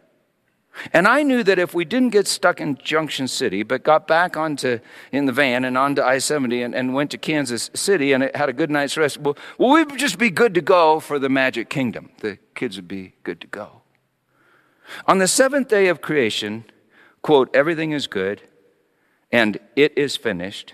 And 0.94 1.08
I 1.08 1.24
knew 1.24 1.44
that 1.44 1.58
if 1.58 1.74
we 1.74 1.86
didn't 1.86 2.10
get 2.10 2.28
stuck 2.28 2.62
in 2.62 2.78
Junction 2.78 3.28
City, 3.28 3.64
but 3.64 3.84
got 3.84 4.08
back 4.08 4.38
onto 4.38 4.80
in 5.12 5.26
the 5.26 5.32
van 5.32 5.66
and 5.66 5.78
onto 5.78 6.02
I 6.02 6.20
70 6.20 6.62
and, 6.62 6.76
and, 6.76 6.94
went 6.94 7.12
to 7.12 7.18
Kansas 7.18 7.72
City 7.74 8.14
and 8.14 8.30
had 8.36 8.50
a 8.50 8.54
good 8.54 8.70
night's 8.70 8.96
rest, 8.96 9.18
well, 9.18 9.38
well, 9.58 9.72
we'd 9.72 9.98
just 9.98 10.20
be 10.20 10.30
good 10.30 10.54
to 10.54 10.62
go 10.62 11.00
for 11.00 11.18
the 11.18 11.30
Magic 11.30 11.70
Kingdom. 11.70 12.12
The 12.20 12.38
kids 12.54 12.76
would 12.76 12.88
be 12.88 13.14
good 13.24 13.42
to 13.42 13.48
go. 13.48 13.82
On 15.08 15.18
the 15.18 15.28
seventh 15.28 15.68
day 15.68 15.88
of 15.88 16.02
creation, 16.02 16.66
quote, 17.22 17.50
everything 17.56 17.92
is 17.92 18.08
good 18.08 18.42
and 19.32 19.60
it 19.76 19.98
is 19.98 20.16
finished. 20.16 20.74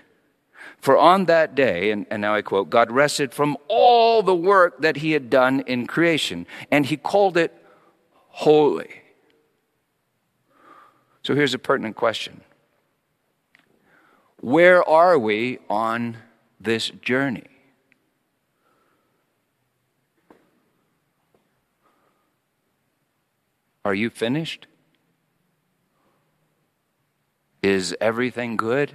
For 0.78 0.96
on 0.98 1.26
that 1.26 1.54
day, 1.54 1.90
and, 1.90 2.06
and, 2.10 2.20
now 2.20 2.34
I 2.34 2.42
quote, 2.42 2.68
God 2.70 2.90
rested 2.90 3.32
from 3.32 3.56
all 3.68 4.22
the 4.22 4.34
work 4.34 4.82
that 4.82 4.96
he 4.96 5.12
had 5.12 5.30
done 5.30 5.60
in 5.60 5.86
creation, 5.86 6.46
and 6.70 6.84
he 6.84 6.96
called 6.96 7.36
it 7.36 7.54
holy. 8.28 8.90
So 11.22 11.34
here's 11.34 11.54
a 11.54 11.58
pertinent 11.58 11.96
question 11.96 12.42
Where 14.40 14.86
are 14.86 15.18
we 15.18 15.58
on 15.70 16.18
this 16.60 16.90
journey? 16.90 17.46
Are 23.86 23.94
you 23.94 24.10
finished? 24.10 24.66
Is 27.64 27.96
everything 27.98 28.58
good? 28.58 28.92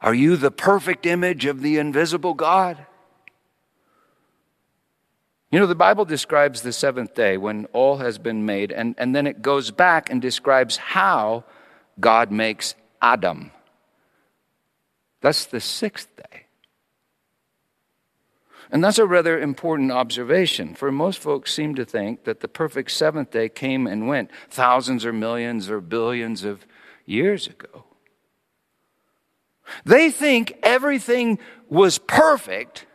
Are 0.00 0.14
you 0.14 0.38
the 0.38 0.50
perfect 0.50 1.04
image 1.04 1.44
of 1.44 1.60
the 1.60 1.76
invisible 1.76 2.32
God? 2.32 2.86
You 5.50 5.60
know, 5.60 5.66
the 5.66 5.74
Bible 5.74 6.06
describes 6.06 6.62
the 6.62 6.72
seventh 6.72 7.14
day 7.14 7.36
when 7.36 7.66
all 7.74 7.98
has 7.98 8.16
been 8.16 8.46
made, 8.46 8.72
and, 8.72 8.94
and 8.96 9.14
then 9.14 9.26
it 9.26 9.42
goes 9.42 9.70
back 9.70 10.08
and 10.08 10.22
describes 10.22 10.78
how 10.78 11.44
God 12.00 12.32
makes 12.32 12.74
Adam. 13.02 13.50
That's 15.20 15.44
the 15.44 15.60
sixth 15.60 16.08
day. 16.16 16.46
And 18.70 18.84
that's 18.84 18.98
a 18.98 19.06
rather 19.06 19.40
important 19.40 19.90
observation, 19.90 20.74
for 20.74 20.92
most 20.92 21.18
folks 21.20 21.54
seem 21.54 21.74
to 21.76 21.84
think 21.84 22.24
that 22.24 22.40
the 22.40 22.48
perfect 22.48 22.90
seventh 22.90 23.30
day 23.30 23.48
came 23.48 23.86
and 23.86 24.06
went 24.06 24.30
thousands 24.50 25.06
or 25.06 25.12
millions 25.12 25.70
or 25.70 25.80
billions 25.80 26.44
of 26.44 26.66
years 27.06 27.46
ago. 27.46 27.84
They 29.84 30.10
think 30.10 30.58
everything 30.62 31.38
was 31.68 31.98
perfect 31.98 32.86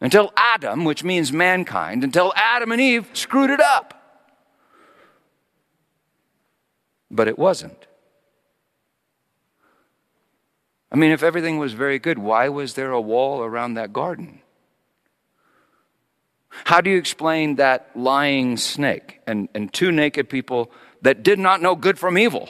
until 0.00 0.32
Adam, 0.36 0.84
which 0.84 1.04
means 1.04 1.32
mankind, 1.32 2.04
until 2.04 2.32
Adam 2.36 2.72
and 2.72 2.80
Eve 2.80 3.08
screwed 3.12 3.50
it 3.50 3.60
up. 3.60 3.94
But 7.10 7.28
it 7.28 7.38
wasn't. 7.38 7.86
I 10.90 10.96
mean, 10.96 11.10
if 11.10 11.22
everything 11.22 11.58
was 11.58 11.74
very 11.74 11.98
good, 11.98 12.18
why 12.18 12.48
was 12.48 12.74
there 12.74 12.92
a 12.92 13.00
wall 13.00 13.42
around 13.42 13.74
that 13.74 13.92
garden? 13.92 14.40
How 16.64 16.80
do 16.80 16.90
you 16.90 16.98
explain 16.98 17.56
that 17.56 17.90
lying 17.94 18.56
snake 18.56 19.20
and, 19.26 19.48
and 19.54 19.72
two 19.72 19.92
naked 19.92 20.28
people 20.28 20.70
that 21.02 21.22
did 21.22 21.38
not 21.38 21.62
know 21.62 21.74
good 21.74 21.98
from 21.98 22.18
evil? 22.18 22.48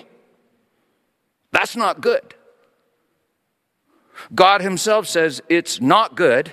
That's 1.52 1.76
not 1.76 2.00
good. 2.00 2.34
God 4.34 4.60
Himself 4.60 5.06
says 5.06 5.40
it's 5.48 5.80
not 5.80 6.16
good 6.16 6.52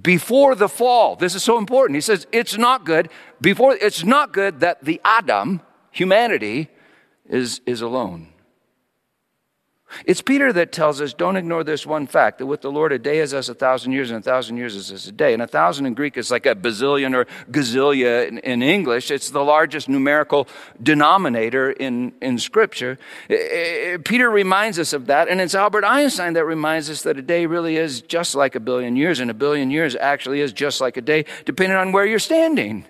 before 0.00 0.54
the 0.54 0.68
fall. 0.68 1.16
This 1.16 1.34
is 1.34 1.42
so 1.42 1.58
important. 1.58 1.96
He 1.96 2.00
says 2.00 2.26
it's 2.32 2.56
not 2.56 2.84
good 2.84 3.08
before 3.40 3.74
it's 3.74 4.04
not 4.04 4.32
good 4.32 4.60
that 4.60 4.84
the 4.84 5.00
Adam, 5.04 5.60
humanity, 5.90 6.68
is, 7.28 7.60
is 7.66 7.80
alone. 7.80 8.28
It's 10.04 10.20
Peter 10.20 10.52
that 10.52 10.70
tells 10.70 11.00
us 11.00 11.14
don't 11.14 11.36
ignore 11.36 11.64
this 11.64 11.86
one 11.86 12.06
fact 12.06 12.38
that 12.38 12.46
with 12.46 12.60
the 12.60 12.70
Lord, 12.70 12.92
a 12.92 12.98
day 12.98 13.20
is 13.20 13.32
as 13.32 13.48
a 13.48 13.54
thousand 13.54 13.92
years, 13.92 14.10
and 14.10 14.18
a 14.18 14.22
thousand 14.22 14.56
years 14.58 14.76
is 14.76 14.90
as 14.90 15.06
a 15.06 15.12
day. 15.12 15.32
And 15.32 15.42
a 15.42 15.46
thousand 15.46 15.86
in 15.86 15.94
Greek 15.94 16.16
is 16.16 16.30
like 16.30 16.46
a 16.46 16.54
bazillion 16.54 17.14
or 17.14 17.24
gazillion 17.50 18.28
in, 18.28 18.38
in 18.38 18.62
English. 18.62 19.10
It's 19.10 19.30
the 19.30 19.42
largest 19.42 19.88
numerical 19.88 20.46
denominator 20.82 21.70
in, 21.70 22.12
in 22.20 22.38
Scripture. 22.38 22.98
Peter 23.28 24.30
reminds 24.30 24.78
us 24.78 24.92
of 24.92 25.06
that, 25.06 25.28
and 25.28 25.40
it's 25.40 25.54
Albert 25.54 25.84
Einstein 25.84 26.34
that 26.34 26.44
reminds 26.44 26.90
us 26.90 27.02
that 27.02 27.16
a 27.16 27.22
day 27.22 27.46
really 27.46 27.76
is 27.76 28.02
just 28.02 28.34
like 28.34 28.54
a 28.54 28.60
billion 28.60 28.94
years, 28.94 29.20
and 29.20 29.30
a 29.30 29.34
billion 29.34 29.70
years 29.70 29.96
actually 29.96 30.40
is 30.40 30.52
just 30.52 30.80
like 30.80 30.96
a 30.96 31.02
day, 31.02 31.24
depending 31.44 31.76
on 31.76 31.92
where 31.92 32.04
you're 32.04 32.18
standing. 32.18 32.84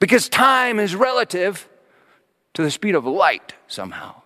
Because 0.00 0.28
time 0.28 0.78
is 0.78 0.94
relative 0.94 1.68
to 2.54 2.62
the 2.62 2.70
speed 2.70 2.94
of 2.94 3.06
light 3.06 3.54
somehow 3.68 4.22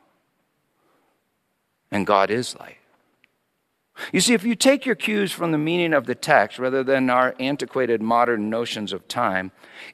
and 1.91 2.07
God 2.07 2.31
is 2.31 2.57
light. 2.59 2.77
You 4.13 4.21
see, 4.21 4.35
if 4.35 4.45
you 4.45 4.55
take 4.55 4.87
your 4.87 4.95
cues 4.95 5.33
from 5.33 5.53
the 5.53 5.59
meaning 5.59 5.93
of 5.93 6.07
the 6.07 6.15
text 6.15 6.59
rather 6.59 6.83
than 6.83 7.11
our 7.11 7.35
antiquated 7.39 8.01
modern 8.01 8.49
notions 8.49 8.93
of 8.93 9.07
time, 9.09 9.53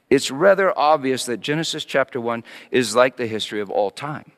it's 0.09 0.31
rather 0.31 0.77
obvious 0.77 1.25
that 1.25 1.41
Genesis 1.41 1.83
chapter 1.83 2.21
1 2.21 2.43
is 2.71 2.95
like 2.95 3.17
the 3.17 3.27
history 3.27 3.59
of 3.59 3.69
all 3.69 3.91
time. 3.91 4.31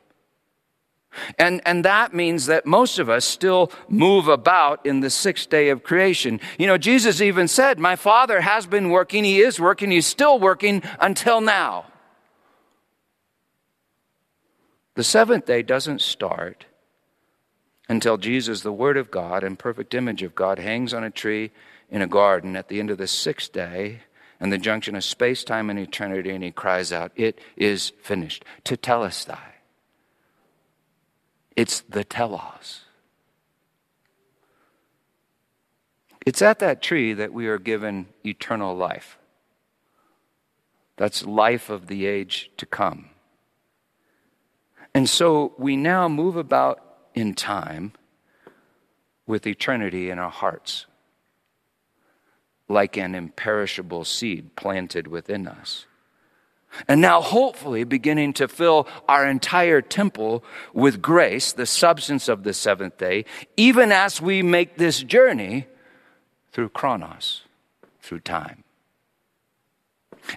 And, 1.38 1.60
and 1.66 1.84
that 1.84 2.14
means 2.14 2.46
that 2.46 2.66
most 2.66 2.98
of 2.98 3.08
us 3.10 3.24
still 3.24 3.72
move 3.88 4.28
about 4.28 4.84
in 4.86 5.00
the 5.00 5.10
sixth 5.10 5.50
day 5.50 5.70
of 5.70 5.82
creation. 5.82 6.40
You 6.58 6.68
know, 6.68 6.78
Jesus 6.78 7.20
even 7.20 7.48
said, 7.48 7.78
My 7.80 7.96
Father 7.96 8.40
has 8.40 8.66
been 8.66 8.90
working, 8.90 9.24
He 9.24 9.40
is 9.40 9.58
working, 9.58 9.90
He's 9.90 10.06
still 10.06 10.38
working 10.38 10.82
until 11.00 11.40
now. 11.40 11.86
The 14.94 15.04
seventh 15.04 15.46
day 15.46 15.62
doesn't 15.62 16.00
start 16.00 16.66
until 17.90 18.16
Jesus, 18.16 18.60
the 18.60 18.70
Word 18.72 18.96
of 18.96 19.10
God 19.10 19.42
and 19.42 19.58
perfect 19.58 19.94
image 19.94 20.22
of 20.22 20.36
God, 20.36 20.60
hangs 20.60 20.94
on 20.94 21.02
a 21.02 21.10
tree 21.10 21.50
in 21.90 22.02
a 22.02 22.06
garden 22.06 22.54
at 22.54 22.68
the 22.68 22.78
end 22.78 22.88
of 22.88 22.98
the 22.98 23.08
sixth 23.08 23.52
day 23.52 24.02
and 24.38 24.52
the 24.52 24.58
junction 24.58 24.94
of 24.94 25.02
space, 25.02 25.42
time, 25.42 25.68
and 25.68 25.78
eternity, 25.78 26.30
and 26.30 26.44
he 26.44 26.52
cries 26.52 26.92
out, 26.92 27.10
It 27.16 27.40
is 27.56 27.90
finished. 28.00 28.44
Tetelestai. 28.64 29.40
It's 31.56 31.80
the 31.80 32.04
telos. 32.04 32.82
It's 36.24 36.42
at 36.42 36.60
that 36.60 36.82
tree 36.82 37.12
that 37.12 37.32
we 37.32 37.48
are 37.48 37.58
given 37.58 38.06
eternal 38.24 38.76
life. 38.76 39.18
That's 40.96 41.26
life 41.26 41.70
of 41.70 41.88
the 41.88 42.06
age 42.06 42.52
to 42.58 42.66
come. 42.66 43.10
And 44.94 45.08
so 45.08 45.54
we 45.58 45.74
now 45.74 46.08
move 46.08 46.36
about 46.36 46.89
in 47.14 47.34
time 47.34 47.92
with 49.26 49.46
eternity 49.46 50.10
in 50.10 50.18
our 50.18 50.30
hearts, 50.30 50.86
like 52.68 52.96
an 52.96 53.14
imperishable 53.14 54.04
seed 54.04 54.54
planted 54.56 55.06
within 55.06 55.46
us. 55.46 55.86
And 56.86 57.00
now, 57.00 57.20
hopefully, 57.20 57.82
beginning 57.82 58.32
to 58.34 58.46
fill 58.46 58.86
our 59.08 59.26
entire 59.26 59.80
temple 59.82 60.44
with 60.72 61.02
grace, 61.02 61.52
the 61.52 61.66
substance 61.66 62.28
of 62.28 62.44
the 62.44 62.52
seventh 62.52 62.96
day, 62.96 63.24
even 63.56 63.90
as 63.90 64.20
we 64.20 64.42
make 64.42 64.76
this 64.76 65.02
journey 65.02 65.66
through 66.52 66.68
chronos, 66.68 67.42
through 68.00 68.20
time. 68.20 68.62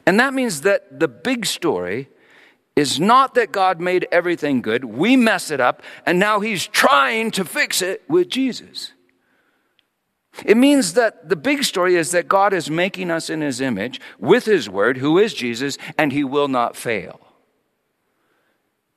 And 0.07 0.19
that 0.19 0.33
means 0.33 0.61
that 0.61 0.99
the 0.99 1.07
big 1.07 1.45
story 1.45 2.09
is 2.75 2.99
not 2.99 3.35
that 3.35 3.51
God 3.51 3.79
made 3.79 4.07
everything 4.11 4.61
good, 4.61 4.83
we 4.83 5.15
mess 5.15 5.51
it 5.51 5.61
up, 5.61 5.81
and 6.05 6.19
now 6.19 6.39
He's 6.39 6.65
trying 6.65 7.31
to 7.31 7.45
fix 7.45 7.81
it 7.81 8.03
with 8.07 8.29
Jesus. 8.29 8.93
It 10.45 10.57
means 10.57 10.93
that 10.93 11.29
the 11.29 11.35
big 11.35 11.63
story 11.63 11.95
is 11.95 12.11
that 12.11 12.27
God 12.27 12.53
is 12.53 12.69
making 12.69 13.11
us 13.11 13.29
in 13.29 13.41
His 13.41 13.61
image 13.61 14.01
with 14.19 14.45
His 14.45 14.67
Word, 14.67 14.97
who 14.97 15.19
is 15.19 15.33
Jesus, 15.33 15.77
and 15.97 16.11
He 16.11 16.23
will 16.23 16.47
not 16.47 16.75
fail. 16.75 17.19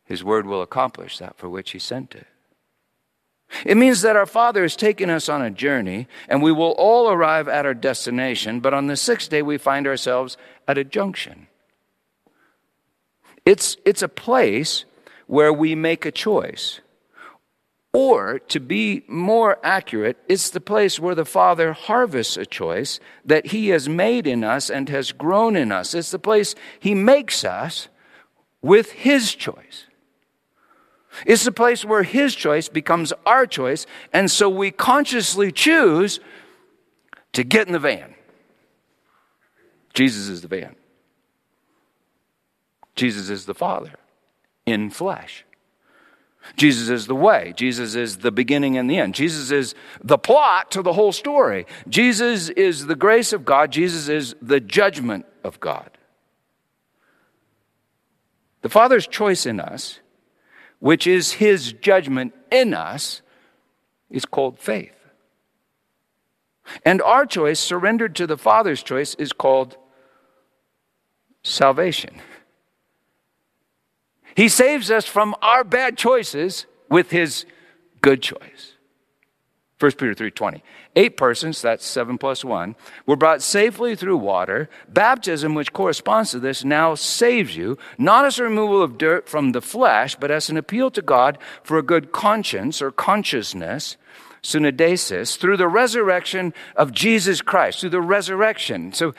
His 0.05 0.25
Word 0.25 0.47
will 0.47 0.63
accomplish 0.63 1.19
that 1.19 1.37
for 1.37 1.49
which 1.49 1.73
He 1.73 1.79
sent 1.79 2.15
it. 2.15 2.27
It 3.65 3.77
means 3.77 4.01
that 4.03 4.17
our 4.17 4.27
Father 4.27 4.65
is 4.65 4.75
taking 4.75 5.11
us 5.11 5.29
on 5.29 5.43
a 5.43 5.51
journey, 5.51 6.09
and 6.29 6.43
we 6.43 6.53
will 6.53 6.73
all 6.73 7.11
arrive 7.11 7.49
at 7.49 7.67
our 7.67 7.75
destination, 7.75 8.61
but 8.61 8.75
on 8.75 8.87
the 8.87 8.97
sixth 8.97 9.29
day 9.31 9.43
we 9.43 9.59
find 9.59 9.87
ourselves 9.87 10.37
at 10.67 10.79
a 10.79 10.85
junction. 10.85 11.47
It's, 13.47 13.77
it's 13.85 14.03
a 14.03 14.09
place 14.09 14.85
where 15.29 15.53
we 15.53 15.75
make 15.77 16.05
a 16.05 16.11
choice. 16.11 16.81
Or, 17.93 18.41
to 18.41 18.61
be 18.61 19.05
more 19.09 19.59
accurate, 19.63 20.19
it's 20.29 20.51
the 20.51 20.61
place 20.61 21.01
where 21.01 21.15
the 21.15 21.25
Father 21.25 21.73
harvests 21.73 22.37
a 22.37 22.45
choice 22.45 23.01
that 23.25 23.47
He 23.47 23.69
has 23.69 23.89
made 23.89 24.27
in 24.27 24.45
us 24.45 24.69
and 24.69 24.89
has 24.91 25.13
grown 25.13 25.57
in 25.57 25.73
us. 25.73 25.95
It's 25.95 26.11
the 26.11 26.19
place 26.19 26.55
He 26.79 26.95
makes 26.95 27.43
us 27.43 27.89
with 28.61 28.93
His 28.93 29.35
choice. 29.35 29.87
It's 31.25 31.45
the 31.45 31.53
place 31.53 31.87
where 31.87 32.03
His 32.03 32.35
choice 32.35 32.69
becomes 32.69 33.15
our 33.25 33.47
choice, 33.47 33.87
and 34.13 34.31
so 34.31 34.51
we 34.51 34.73
consciously 34.73 35.51
choose 35.51 36.21
to 37.33 37.45
get 37.45 37.67
in 37.67 37.73
the 37.73 37.79
van. 37.79 38.15
Jesus 39.95 40.29
is 40.29 40.43
the 40.43 40.49
van. 40.49 40.77
Jesus 42.97 43.29
is 43.29 43.47
the 43.47 43.55
Father 43.55 43.93
in 44.65 44.91
flesh. 44.91 45.45
Jesus 46.57 46.89
is 46.89 47.07
the 47.07 47.15
way. 47.15 47.53
Jesus 47.57 47.95
is 47.95 48.19
the 48.19 48.31
beginning 48.31 48.79
and 48.79 48.89
the 48.89 48.99
end. 48.99 49.15
Jesus 49.15 49.51
is 49.51 49.75
the 50.03 50.19
plot 50.19 50.71
to 50.73 50.83
the 50.83 50.93
whole 50.93 51.13
story. 51.13 51.67
Jesus 51.89 52.49
is 52.51 52.87
the 52.87 52.95
grace 52.95 53.33
of 53.33 53.45
God. 53.45 53.73
Jesus 53.73 54.09
is 54.09 54.35
the 54.41 54.61
judgment 54.61 55.27
of 55.43 55.59
God. 55.59 55.91
The 58.63 58.69
Father's 58.69 59.07
choice 59.07 59.45
in 59.45 59.61
us, 59.61 60.01
which 60.79 61.07
is 61.07 61.33
His 61.33 61.73
judgment 61.73 62.33
in 62.51 62.75
us, 62.75 63.23
is 64.09 64.25
called 64.25 64.59
faith. 64.59 64.93
And 66.85 67.03
our 67.03 67.27
choice, 67.27 67.61
surrendered 67.61 68.15
to 68.17 68.27
the 68.27 68.39
Father's 68.39 68.83
choice, 68.83 69.15
is 69.17 69.33
called 69.33 69.77
salvation. 71.43 72.21
He 74.37 74.49
saves 74.49 74.91
us 74.91 75.07
from 75.07 75.35
our 75.41 75.65
bad 75.65 75.97
choices 75.97 76.67
with 76.91 77.11
his 77.11 77.47
good 78.03 78.23
choice. 78.23 78.75
1 79.79 79.99
Peter 79.99 80.15
3:20. 80.15 80.63
Eight 80.95 81.17
persons, 81.19 81.61
that's 81.61 81.85
7 81.85 82.17
plus 82.17 82.45
1, 82.45 82.75
were 83.05 83.17
brought 83.17 83.43
safely 83.43 83.95
through 83.95 84.17
water. 84.17 84.71
Baptism 84.89 85.55
which 85.55 85.73
corresponds 85.73 86.31
to 86.31 86.39
this 86.39 86.65
now 86.65 86.95
saves 86.95 87.57
you, 87.57 87.77
not 87.99 88.25
as 88.25 88.39
a 88.39 88.45
removal 88.45 88.83
of 88.83 88.97
dirt 88.97 89.29
from 89.29 89.53
the 89.53 89.61
flesh, 89.61 90.17
but 90.17 90.31
as 90.31 90.49
an 90.49 90.57
appeal 90.57 90.91
to 90.91 91.03
God 91.03 91.37
for 91.63 91.77
a 91.77 91.83
good 91.83 92.13
conscience 92.13 92.81
or 92.81 92.91
consciousness, 92.91 93.99
sunadesis, 94.43 95.37
through 95.37 95.59
the 95.59 95.69
resurrection 95.69 96.55
of 96.75 96.93
Jesus 96.93 97.43
Christ, 97.43 97.81
through 97.81 97.91
the 97.91 98.01
resurrection. 98.01 98.93
So 98.95 99.15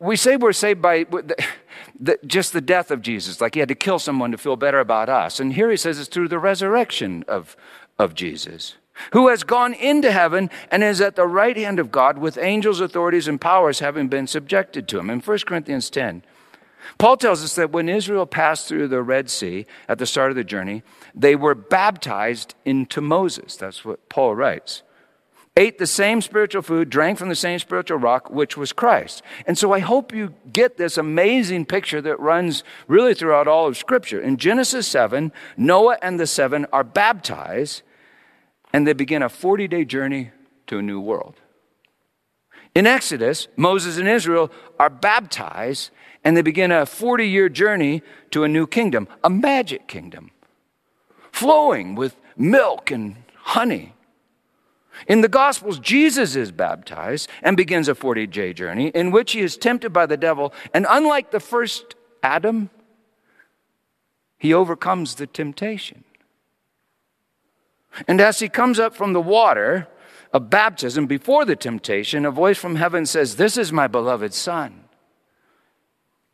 we 0.00 0.16
say 0.16 0.36
we're 0.36 0.52
saved 0.52 0.82
by 0.82 1.04
the, 2.00 2.18
just 2.26 2.52
the 2.52 2.60
death 2.60 2.90
of 2.90 3.02
Jesus, 3.02 3.40
like 3.40 3.54
he 3.54 3.60
had 3.60 3.68
to 3.68 3.74
kill 3.74 3.98
someone 3.98 4.32
to 4.32 4.38
feel 4.38 4.56
better 4.56 4.80
about 4.80 5.08
us. 5.08 5.40
And 5.40 5.52
here 5.52 5.70
he 5.70 5.76
says 5.76 5.98
it's 5.98 6.08
through 6.08 6.28
the 6.28 6.38
resurrection 6.38 7.24
of, 7.28 7.56
of 7.98 8.14
Jesus, 8.14 8.76
who 9.12 9.28
has 9.28 9.44
gone 9.44 9.74
into 9.74 10.10
heaven 10.10 10.50
and 10.70 10.82
is 10.82 11.00
at 11.00 11.16
the 11.16 11.26
right 11.26 11.56
hand 11.56 11.78
of 11.78 11.90
God 11.90 12.18
with 12.18 12.38
angels, 12.38 12.80
authorities, 12.80 13.28
and 13.28 13.40
powers 13.40 13.78
having 13.78 14.08
been 14.08 14.26
subjected 14.26 14.88
to 14.88 14.98
him. 14.98 15.10
In 15.10 15.20
1 15.20 15.38
Corinthians 15.46 15.90
10, 15.90 16.22
Paul 16.96 17.16
tells 17.16 17.44
us 17.44 17.54
that 17.56 17.70
when 17.70 17.88
Israel 17.88 18.26
passed 18.26 18.66
through 18.66 18.88
the 18.88 19.02
Red 19.02 19.30
Sea 19.30 19.66
at 19.88 19.98
the 19.98 20.06
start 20.06 20.30
of 20.30 20.36
the 20.36 20.44
journey, 20.44 20.82
they 21.14 21.36
were 21.36 21.54
baptized 21.54 22.54
into 22.64 23.00
Moses. 23.00 23.56
That's 23.56 23.84
what 23.84 24.08
Paul 24.08 24.34
writes 24.34 24.82
ate 25.58 25.78
the 25.78 25.86
same 25.86 26.22
spiritual 26.22 26.62
food, 26.62 26.88
drank 26.88 27.18
from 27.18 27.28
the 27.28 27.34
same 27.34 27.58
spiritual 27.58 27.98
rock, 27.98 28.30
which 28.30 28.56
was 28.56 28.72
Christ. 28.72 29.22
And 29.44 29.58
so 29.58 29.72
I 29.72 29.80
hope 29.80 30.14
you 30.14 30.32
get 30.52 30.76
this 30.76 30.96
amazing 30.96 31.66
picture 31.66 32.00
that 32.00 32.20
runs 32.20 32.62
really 32.86 33.12
throughout 33.12 33.48
all 33.48 33.66
of 33.66 33.76
Scripture. 33.76 34.20
In 34.20 34.36
Genesis 34.36 34.86
7, 34.86 35.32
Noah 35.56 35.98
and 36.00 36.18
the 36.20 36.28
seven 36.28 36.64
are 36.72 36.84
baptized, 36.84 37.82
and 38.72 38.86
they 38.86 38.92
begin 38.92 39.20
a 39.20 39.28
40 39.28 39.66
day 39.66 39.84
journey 39.84 40.30
to 40.68 40.78
a 40.78 40.82
new 40.82 41.00
world. 41.00 41.34
In 42.74 42.86
Exodus, 42.86 43.48
Moses 43.56 43.98
and 43.98 44.08
Israel 44.08 44.52
are 44.78 44.90
baptized, 44.90 45.90
and 46.22 46.36
they 46.36 46.42
begin 46.42 46.70
a 46.70 46.86
40 46.86 47.28
year 47.28 47.48
journey 47.48 48.02
to 48.30 48.44
a 48.44 48.48
new 48.48 48.66
kingdom, 48.66 49.08
a 49.24 49.30
magic 49.30 49.88
kingdom, 49.88 50.30
flowing 51.32 51.96
with 51.96 52.14
milk 52.36 52.92
and 52.92 53.16
honey. 53.42 53.94
In 55.06 55.20
the 55.20 55.28
Gospels, 55.28 55.78
Jesus 55.78 56.34
is 56.34 56.50
baptized 56.50 57.28
and 57.42 57.56
begins 57.56 57.88
a 57.88 57.94
40 57.94 58.26
day 58.26 58.52
journey 58.52 58.88
in 58.88 59.10
which 59.10 59.32
he 59.32 59.40
is 59.40 59.56
tempted 59.56 59.90
by 59.90 60.06
the 60.06 60.16
devil. 60.16 60.52
And 60.74 60.86
unlike 60.88 61.30
the 61.30 61.40
first 61.40 61.94
Adam, 62.22 62.70
he 64.38 64.52
overcomes 64.52 65.16
the 65.16 65.26
temptation. 65.26 66.04
And 68.06 68.20
as 68.20 68.40
he 68.40 68.48
comes 68.48 68.78
up 68.78 68.94
from 68.94 69.12
the 69.12 69.20
water 69.20 69.88
of 70.32 70.50
baptism 70.50 71.06
before 71.06 71.44
the 71.44 71.56
temptation, 71.56 72.26
a 72.26 72.30
voice 72.30 72.58
from 72.58 72.76
heaven 72.76 73.06
says, 73.06 73.36
This 73.36 73.56
is 73.56 73.72
my 73.72 73.86
beloved 73.86 74.34
Son, 74.34 74.84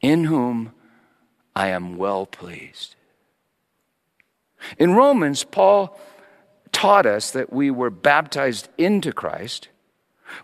in 0.00 0.24
whom 0.24 0.72
I 1.54 1.68
am 1.68 1.96
well 1.96 2.26
pleased. 2.26 2.96
In 4.78 4.94
Romans, 4.94 5.44
Paul 5.44 5.98
taught 6.84 7.06
us 7.06 7.30
that 7.30 7.50
we 7.50 7.70
were 7.70 7.88
baptized 7.88 8.68
into 8.76 9.10
Christ, 9.10 9.68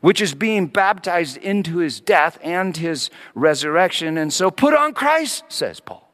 which 0.01 0.23
is 0.23 0.33
being 0.33 0.69
baptized 0.69 1.37
into 1.37 1.77
his 1.81 2.01
death 2.01 2.39
and 2.43 2.75
his 2.75 3.11
resurrection. 3.35 4.17
And 4.17 4.33
so 4.33 4.51
put 4.51 4.73
on 4.73 4.95
Christ, 4.95 5.45
says 5.51 5.81
Paul. 5.81 6.11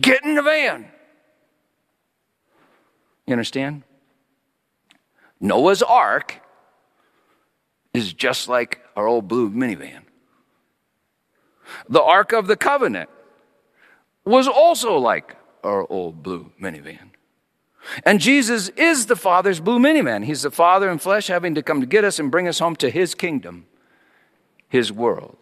Get 0.00 0.24
in 0.24 0.36
the 0.36 0.42
van. 0.42 0.88
You 3.26 3.34
understand? 3.34 3.82
Noah's 5.38 5.82
ark 5.82 6.40
is 7.92 8.14
just 8.14 8.48
like 8.48 8.80
our 8.96 9.06
old 9.06 9.28
blue 9.28 9.50
minivan. 9.50 10.04
The 11.90 12.02
Ark 12.02 12.32
of 12.32 12.46
the 12.46 12.56
Covenant 12.56 13.10
was 14.24 14.48
also 14.48 14.96
like 14.96 15.36
our 15.62 15.86
old 15.92 16.22
blue 16.22 16.52
minivan. 16.58 17.10
And 18.04 18.20
Jesus 18.20 18.68
is 18.70 19.06
the 19.06 19.16
Father's 19.16 19.60
blue 19.60 19.78
minivan. 19.78 20.24
He's 20.24 20.42
the 20.42 20.50
Father 20.50 20.90
in 20.90 20.98
flesh 20.98 21.26
having 21.26 21.54
to 21.54 21.62
come 21.62 21.80
to 21.80 21.86
get 21.86 22.04
us 22.04 22.18
and 22.18 22.30
bring 22.30 22.48
us 22.48 22.58
home 22.58 22.76
to 22.76 22.90
His 22.90 23.14
kingdom, 23.14 23.66
His 24.68 24.92
world. 24.92 25.36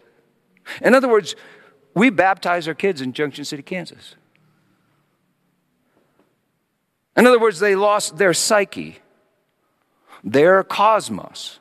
In 0.81 0.93
other 0.93 1.07
words, 1.07 1.35
we 1.93 2.09
baptize 2.09 2.67
our 2.67 2.73
kids 2.73 3.01
in 3.01 3.13
Junction 3.13 3.45
City, 3.45 3.63
Kansas. 3.63 4.15
In 7.15 7.27
other 7.27 7.39
words, 7.39 7.59
they 7.59 7.75
lost 7.75 8.17
their 8.17 8.33
psyche, 8.33 8.99
their 10.23 10.63
cosmos, 10.63 11.59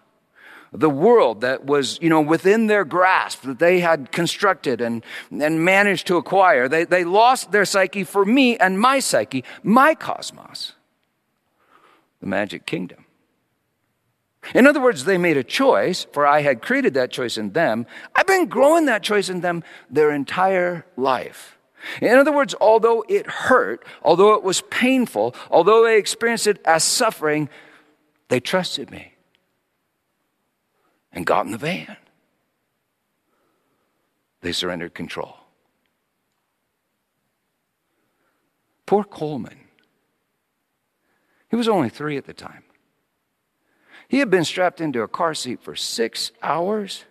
the 0.72 0.90
world 0.90 1.40
that 1.40 1.64
was, 1.64 1.98
you 2.00 2.09
know, 2.09 2.20
within 2.20 2.66
their 2.68 2.85
grasp 2.85 3.42
that 3.42 3.59
they 3.59 3.80
had 3.80 4.12
constructed 4.12 4.80
and, 4.80 5.04
and 5.30 5.64
managed 5.64 6.06
to 6.06 6.16
acquire. 6.16 6.68
They, 6.68 6.85
they 6.85 7.04
lost 7.04 7.50
their 7.50 7.64
psyche 7.64 8.04
for 8.04 8.24
me 8.24 8.56
and 8.56 8.78
my 8.78 9.00
psyche, 9.00 9.44
my 9.62 9.94
cosmos, 9.94 10.74
the 12.20 12.26
magic 12.26 12.66
kingdom. 12.66 13.04
In 14.54 14.66
other 14.66 14.80
words, 14.80 15.04
they 15.04 15.18
made 15.18 15.37
a 15.37 15.44
choice, 15.44 16.06
for 16.12 16.26
I 16.26 16.42
had 16.42 16.62
created 16.62 16.94
that 16.94 17.11
choice 17.11 17.37
in 17.37 17.50
them. 17.50 17.87
I've 18.14 18.26
been 18.26 18.46
growing 18.46 18.87
that 18.87 19.02
choice 19.02 19.28
in 19.28 19.40
them 19.40 19.62
their 19.90 20.12
entire 20.12 20.87
life. 20.96 21.59
In 22.00 22.16
other 22.16 22.33
words, 22.33 22.54
although 22.61 23.04
it 23.09 23.26
hurt, 23.26 23.85
although 24.02 24.35
it 24.35 24.42
was 24.42 24.61
painful, 24.70 25.35
although 25.50 25.85
they 25.85 25.98
experienced 25.98 26.46
it 26.46 26.61
as 26.64 26.85
suffering, 26.85 27.48
they 28.28 28.40
trusted 28.40 28.90
me 28.90 29.10
and 31.12 31.27
got 31.27 31.46
in 31.46 31.53
the 31.53 31.59
van. 31.59 31.96
They 34.40 34.53
surrendered 34.53 34.94
control. 34.94 35.37
Poor 38.87 39.05
Coleman. 39.05 39.59
He 41.49 41.57
was 41.57 41.68
only 41.68 41.88
three 41.88 42.16
at 42.16 42.27
the 42.27 42.33
time. 42.33 42.64
He 44.09 44.18
had 44.18 44.31
been 44.31 44.44
strapped 44.44 44.81
into 44.81 45.03
a 45.03 45.09
car 45.09 45.35
seat 45.35 45.62
for 45.62 45.77
six 45.77 46.33
hours. 46.42 47.05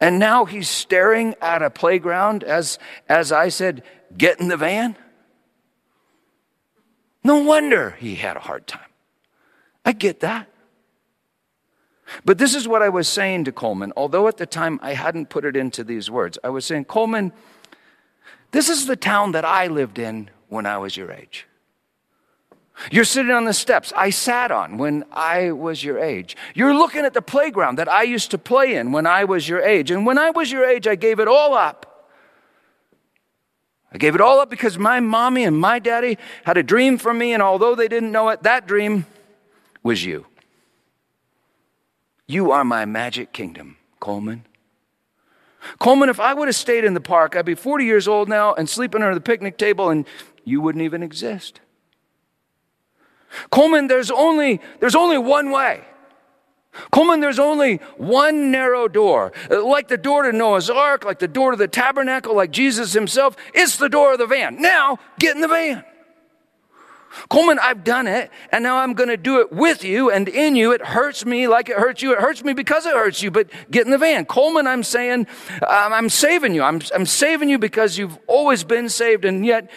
And 0.00 0.18
now 0.18 0.44
he's 0.44 0.68
staring 0.68 1.34
at 1.40 1.62
a 1.62 1.70
playground 1.70 2.44
as, 2.44 2.78
as 3.08 3.32
I 3.32 3.48
said, 3.48 3.82
get 4.16 4.40
in 4.40 4.48
the 4.48 4.56
van. 4.56 4.96
No 7.24 7.38
wonder 7.38 7.90
he 7.98 8.16
had 8.16 8.36
a 8.36 8.40
hard 8.40 8.66
time. 8.66 8.90
I 9.84 9.92
get 9.92 10.20
that. 10.20 10.48
But 12.24 12.38
this 12.38 12.54
is 12.54 12.66
what 12.66 12.82
I 12.82 12.88
was 12.88 13.08
saying 13.08 13.44
to 13.44 13.52
Coleman, 13.52 13.92
although 13.96 14.28
at 14.28 14.36
the 14.36 14.46
time 14.46 14.78
I 14.82 14.94
hadn't 14.94 15.28
put 15.28 15.44
it 15.44 15.56
into 15.56 15.84
these 15.84 16.10
words. 16.10 16.38
I 16.42 16.48
was 16.48 16.64
saying, 16.64 16.86
Coleman, 16.86 17.32
this 18.50 18.68
is 18.68 18.86
the 18.86 18.96
town 18.96 19.32
that 19.32 19.44
I 19.44 19.66
lived 19.66 19.98
in 19.98 20.30
when 20.48 20.66
I 20.66 20.78
was 20.78 20.96
your 20.96 21.12
age. 21.12 21.46
You're 22.90 23.04
sitting 23.04 23.32
on 23.32 23.44
the 23.44 23.52
steps 23.52 23.92
I 23.96 24.10
sat 24.10 24.50
on 24.52 24.78
when 24.78 25.04
I 25.12 25.50
was 25.50 25.82
your 25.82 25.98
age. 25.98 26.36
You're 26.54 26.74
looking 26.74 27.04
at 27.04 27.12
the 27.12 27.22
playground 27.22 27.76
that 27.76 27.88
I 27.88 28.04
used 28.04 28.30
to 28.30 28.38
play 28.38 28.76
in 28.76 28.92
when 28.92 29.06
I 29.06 29.24
was 29.24 29.48
your 29.48 29.60
age. 29.60 29.90
And 29.90 30.06
when 30.06 30.16
I 30.16 30.30
was 30.30 30.52
your 30.52 30.64
age, 30.64 30.86
I 30.86 30.94
gave 30.94 31.18
it 31.18 31.26
all 31.26 31.54
up. 31.54 31.88
I 33.92 33.98
gave 33.98 34.14
it 34.14 34.20
all 34.20 34.38
up 34.38 34.50
because 34.50 34.78
my 34.78 35.00
mommy 35.00 35.44
and 35.44 35.58
my 35.58 35.78
daddy 35.78 36.18
had 36.44 36.56
a 36.56 36.62
dream 36.62 36.98
for 36.98 37.12
me, 37.12 37.32
and 37.32 37.42
although 37.42 37.74
they 37.74 37.88
didn't 37.88 38.12
know 38.12 38.28
it, 38.28 38.42
that 38.42 38.66
dream 38.66 39.06
was 39.82 40.04
you. 40.04 40.26
You 42.28 42.52
are 42.52 42.62
my 42.62 42.84
magic 42.84 43.32
kingdom, 43.32 43.78
Coleman. 44.00 44.44
Coleman, 45.78 46.10
if 46.10 46.20
I 46.20 46.34
would 46.34 46.46
have 46.46 46.54
stayed 46.54 46.84
in 46.84 46.92
the 46.92 47.00
park, 47.00 47.34
I'd 47.34 47.46
be 47.46 47.54
40 47.54 47.84
years 47.86 48.06
old 48.06 48.28
now 48.28 48.52
and 48.52 48.68
sleeping 48.68 49.02
under 49.02 49.14
the 49.14 49.20
picnic 49.20 49.56
table, 49.56 49.88
and 49.88 50.06
you 50.44 50.60
wouldn't 50.60 50.84
even 50.84 51.02
exist. 51.02 51.60
Coleman, 53.50 53.86
there's 53.86 54.10
only, 54.10 54.60
there's 54.78 54.94
only 54.94 55.18
one 55.18 55.50
way. 55.50 55.82
Coleman, 56.92 57.20
there's 57.20 57.38
only 57.38 57.76
one 57.96 58.50
narrow 58.50 58.88
door. 58.88 59.32
Like 59.50 59.88
the 59.88 59.96
door 59.96 60.22
to 60.22 60.32
Noah's 60.32 60.68
Ark, 60.68 61.04
like 61.04 61.18
the 61.18 61.28
door 61.28 61.52
to 61.52 61.56
the 61.56 61.66
tabernacle, 61.66 62.36
like 62.36 62.50
Jesus 62.50 62.92
himself, 62.92 63.36
it's 63.54 63.76
the 63.78 63.88
door 63.88 64.12
of 64.12 64.18
the 64.18 64.26
van. 64.26 64.60
Now, 64.60 64.98
get 65.18 65.34
in 65.34 65.40
the 65.40 65.48
van. 65.48 65.82
Coleman, 67.28 67.58
I've 67.60 67.84
done 67.84 68.06
it, 68.06 68.30
and 68.52 68.62
now 68.62 68.78
I'm 68.78 68.94
going 68.94 69.08
to 69.08 69.16
do 69.16 69.40
it 69.40 69.52
with 69.52 69.84
you 69.84 70.10
and 70.10 70.28
in 70.28 70.56
you. 70.56 70.72
It 70.72 70.84
hurts 70.84 71.24
me 71.24 71.48
like 71.48 71.68
it 71.68 71.76
hurts 71.76 72.02
you. 72.02 72.12
It 72.12 72.20
hurts 72.20 72.44
me 72.44 72.52
because 72.52 72.86
it 72.86 72.94
hurts 72.94 73.22
you, 73.22 73.30
but 73.30 73.50
get 73.70 73.84
in 73.84 73.90
the 73.90 73.98
van. 73.98 74.24
Coleman, 74.24 74.66
I'm 74.66 74.82
saying, 74.82 75.26
um, 75.66 75.92
I'm 75.92 76.08
saving 76.08 76.54
you. 76.54 76.62
I'm, 76.62 76.80
I'm 76.94 77.06
saving 77.06 77.48
you 77.48 77.58
because 77.58 77.98
you've 77.98 78.18
always 78.26 78.64
been 78.64 78.88
saved, 78.88 79.24
and 79.24 79.44
yet 79.44 79.70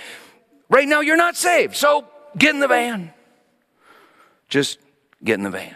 right 0.70 0.88
now 0.88 1.02
you're 1.02 1.18
not 1.18 1.36
saved. 1.36 1.76
So 1.76 2.08
get 2.38 2.54
in 2.54 2.60
the 2.60 2.68
van. 2.68 3.14
Just 4.50 4.80
get 5.24 5.36
in 5.36 5.44
the 5.44 5.50
van. 5.50 5.76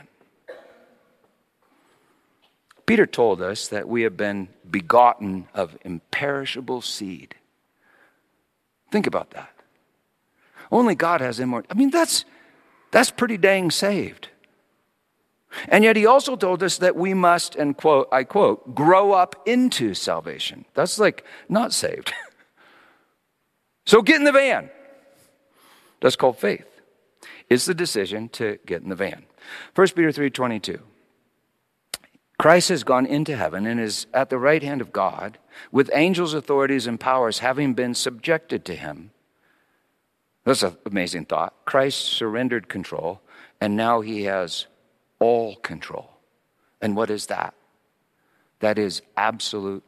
Peter 2.86 3.06
told 3.06 3.42
us 3.42 3.68
that 3.70 3.88
we 3.88 4.04
have 4.04 4.16
been 4.16 4.48
begotten 4.70 5.48
of 5.56 5.76
imperishable 5.84 6.82
seed 6.82 7.36
Think 8.96 9.08
about 9.08 9.32
that. 9.32 9.50
Only 10.72 10.96
God 10.96 11.22
has 11.22 11.40
immortality. 11.40 11.72
I 11.72 11.78
mean, 11.78 11.90
that's, 11.90 12.26
that's 12.92 13.12
pretty 13.12 13.38
dang 13.38 13.72
saved. 13.72 14.30
And 15.70 15.84
yet 15.84 15.96
he 15.96 16.06
also 16.06 16.36
told 16.36 16.62
us 16.64 16.78
that 16.80 16.96
we 16.96 17.14
must, 17.14 17.56
and 17.56 17.78
quote, 17.78 18.10
I 18.12 18.24
quote, 18.24 18.76
grow 18.76 19.14
up 19.14 19.42
into 19.46 19.94
salvation. 19.94 20.66
That's 20.74 21.00
like 21.00 21.24
not 21.48 21.74
saved. 21.74 22.14
so 23.86 24.02
get 24.02 24.18
in 24.18 24.26
the 24.26 24.32
van. 24.32 24.70
That's 26.02 26.16
called 26.16 26.38
faith. 26.38 26.68
It's 27.50 27.66
the 27.66 27.74
decision 27.74 28.30
to 28.30 28.60
get 28.66 28.82
in 28.82 28.90
the 28.90 28.96
van. 28.96 29.26
1 29.76 29.88
Peter 29.96 30.12
3:22. 30.12 30.80
Christ 32.38 32.70
has 32.70 32.84
gone 32.84 33.06
into 33.06 33.38
heaven 33.38 33.66
and 33.66 33.80
is 33.80 34.08
at 34.14 34.30
the 34.30 34.38
right 34.38 34.62
hand 34.62 34.82
of 34.82 34.92
God, 34.92 35.38
with 35.72 35.90
angels, 35.94 36.34
authorities, 36.34 36.86
and 36.86 37.00
powers 37.00 37.40
having 37.40 37.74
been 37.74 37.94
subjected 37.94 38.66
to 38.66 38.76
him. 38.76 39.12
That's 40.46 40.64
an 40.64 40.78
amazing 40.86 41.26
thought. 41.26 41.54
Christ 41.66 41.98
surrendered 41.98 42.70
control, 42.70 43.22
and 43.60 43.76
now 43.76 44.02
he 44.02 44.24
has 44.24 44.68
all 45.20 45.56
control. 45.56 46.12
And 46.82 46.96
what 46.96 47.10
is 47.10 47.26
that? 47.28 47.56
That 48.60 48.78
is 48.78 49.02
absolute 49.18 49.84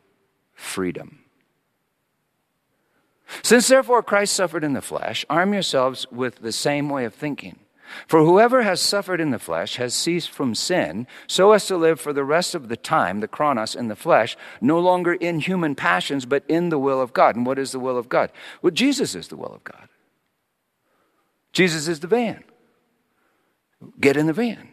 freedom. 0.53 1.19
Since 3.43 3.67
therefore 3.67 4.01
Christ 4.01 4.33
suffered 4.33 4.63
in 4.63 4.73
the 4.73 4.81
flesh, 4.81 5.25
arm 5.29 5.53
yourselves 5.53 6.07
with 6.11 6.37
the 6.39 6.51
same 6.51 6.89
way 6.89 7.05
of 7.05 7.13
thinking. 7.13 7.59
For 8.07 8.19
whoever 8.19 8.63
has 8.63 8.81
suffered 8.81 9.21
in 9.21 9.31
the 9.31 9.39
flesh 9.39 9.77
has 9.77 9.93
ceased 9.93 10.29
from 10.29 10.55
sin, 10.55 11.07
so 11.27 11.51
as 11.51 11.67
to 11.67 11.77
live 11.77 12.01
for 12.01 12.11
the 12.13 12.23
rest 12.23 12.55
of 12.55 12.67
the 12.67 12.75
time, 12.75 13.19
the 13.19 13.27
chronos, 13.27 13.75
in 13.75 13.87
the 13.87 13.95
flesh, 13.95 14.35
no 14.59 14.79
longer 14.79 15.13
in 15.13 15.39
human 15.39 15.75
passions, 15.75 16.25
but 16.25 16.43
in 16.47 16.69
the 16.69 16.79
will 16.79 16.99
of 16.99 17.13
God. 17.13 17.35
And 17.35 17.45
what 17.45 17.59
is 17.59 17.71
the 17.71 17.79
will 17.79 17.97
of 17.97 18.09
God? 18.09 18.31
Well, 18.61 18.71
Jesus 18.71 19.15
is 19.15 19.27
the 19.29 19.37
will 19.37 19.53
of 19.53 19.63
God. 19.63 19.87
Jesus 21.57 21.87
is 21.87 22.01
the 22.01 22.07
van. 22.07 22.43
Get 23.99 24.15
in 24.15 24.27
the 24.27 24.33
van. 24.33 24.69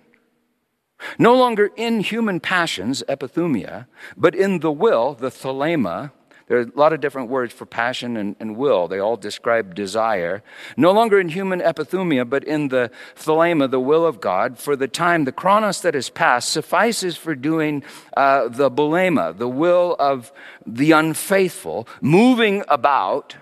No 1.19 1.35
longer 1.35 1.71
in 1.77 2.01
human 2.01 2.41
passions, 2.41 3.03
epithumia, 3.09 3.87
but 4.19 4.35
in 4.35 4.59
the 4.59 4.71
will, 4.71 5.15
the 5.15 5.31
thelema. 5.31 6.13
There 6.47 6.59
are 6.59 6.65
a 6.65 6.73
lot 6.75 6.93
of 6.93 7.01
different 7.01 7.31
words 7.31 7.55
for 7.55 7.65
passion 7.65 8.19
and, 8.19 8.37
and, 8.39 8.55
will. 8.59 8.87
They 8.87 8.99
all 8.99 9.17
describe 9.17 9.75
desire. 9.75 10.43
No 10.77 10.93
longer 10.93 11.19
in 11.19 11.31
human 11.31 11.61
epithumia, 11.61 12.29
but 12.29 12.45
in 12.45 12.69
the 12.69 12.91
thelema, 13.17 13.71
the 13.71 13.81
will 13.81 14.05
of 14.05 14.21
God. 14.21 14.59
For 14.59 14.77
the 14.77 14.87
time, 14.87 15.25
the 15.25 15.33
chronos 15.33 15.81
that 15.81 15.95
is 15.95 16.11
past 16.11 16.51
suffices 16.51 17.17
for 17.17 17.35
doing 17.35 17.83
uh, 18.15 18.49
the 18.49 18.71
bulema, 18.71 19.35
the 19.35 19.49
will 19.49 19.97
of 19.99 20.35
the 20.67 20.93
unfaithful, 20.93 21.89
moving 22.03 22.63
about 22.69 23.37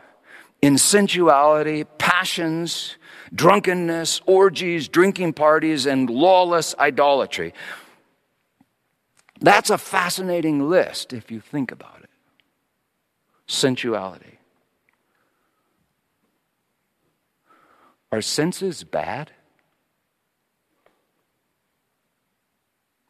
in 0.62 0.78
sensuality, 0.78 1.83
passions, 1.98 2.96
drunkenness, 3.35 4.21
orgies, 4.27 4.88
drinking 4.88 5.33
parties, 5.33 5.87
and 5.87 6.11
lawless 6.11 6.75
idolatry. 6.79 7.55
That's 9.40 9.71
a 9.71 9.79
fascinating 9.79 10.68
list 10.68 11.12
if 11.12 11.31
you 11.31 11.40
think 11.40 11.73
about 11.73 12.01
it. 12.03 12.11
Sensuality. 13.47 14.38
Are 18.12 18.23
senses 18.23 18.85
bad? 18.85 19.33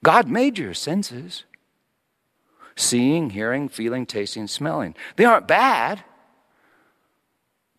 God 0.05 0.29
made 0.29 0.59
your 0.59 0.75
senses 0.75 1.45
seeing, 2.75 3.31
hearing, 3.31 3.69
feeling, 3.69 4.07
tasting, 4.07 4.47
smelling. 4.47 4.95
They 5.17 5.25
aren't 5.25 5.47
bad, 5.47 6.03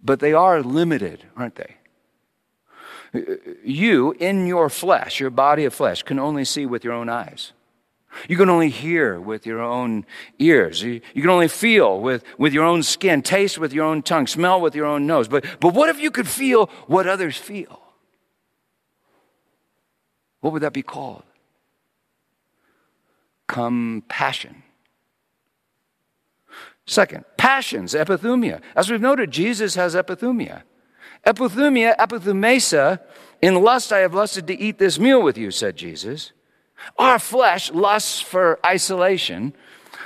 but 0.01 0.19
they 0.19 0.33
are 0.33 0.61
limited, 0.61 1.25
aren't 1.35 1.55
they? 1.55 1.77
You, 3.63 4.13
in 4.19 4.47
your 4.47 4.69
flesh, 4.69 5.19
your 5.19 5.29
body 5.29 5.65
of 5.65 5.73
flesh, 5.73 6.01
can 6.03 6.17
only 6.17 6.45
see 6.45 6.65
with 6.65 6.83
your 6.83 6.93
own 6.93 7.09
eyes. 7.09 7.53
You 8.27 8.37
can 8.37 8.49
only 8.49 8.69
hear 8.69 9.19
with 9.19 9.45
your 9.45 9.61
own 9.61 10.05
ears. 10.39 10.81
You, 10.81 11.01
you, 11.13 11.21
can 11.21 11.29
only 11.29 11.47
feel 11.47 11.99
with, 11.99 12.23
with 12.37 12.53
your 12.53 12.65
own 12.65 12.83
skin, 12.83 13.21
taste 13.21 13.57
with 13.57 13.73
your 13.73 13.85
own 13.85 14.01
tongue, 14.01 14.27
smell 14.27 14.61
with 14.61 14.75
your 14.75 14.85
own 14.85 15.07
nose. 15.07 15.27
But, 15.27 15.45
but 15.59 15.73
what 15.73 15.89
if 15.89 15.99
you 15.99 16.11
could 16.11 16.27
feel 16.27 16.67
what 16.87 17.07
others 17.07 17.37
feel? 17.37 17.79
What 20.41 20.53
would 20.53 20.61
that 20.61 20.73
be 20.73 20.83
called? 20.83 21.23
Compassion. 23.47 24.63
Second, 26.85 27.25
passions, 27.37 27.93
epithumia. 27.93 28.61
As 28.75 28.89
we've 28.89 29.01
noted, 29.01 29.31
Jesus 29.31 29.75
has 29.75 29.95
epithumia. 29.95 30.63
Epithumia, 31.25 31.95
epithumesa, 31.97 32.99
in 33.41 33.61
lust 33.61 33.93
I 33.93 33.99
have 33.99 34.13
lusted 34.13 34.47
to 34.47 34.59
eat 34.59 34.77
this 34.77 34.99
meal 34.99 35.21
with 35.21 35.37
you, 35.37 35.51
said 35.51 35.75
Jesus. 35.75 36.31
Our 36.97 37.19
flesh 37.19 37.71
lusts 37.71 38.21
for 38.21 38.59
isolation. 38.65 39.53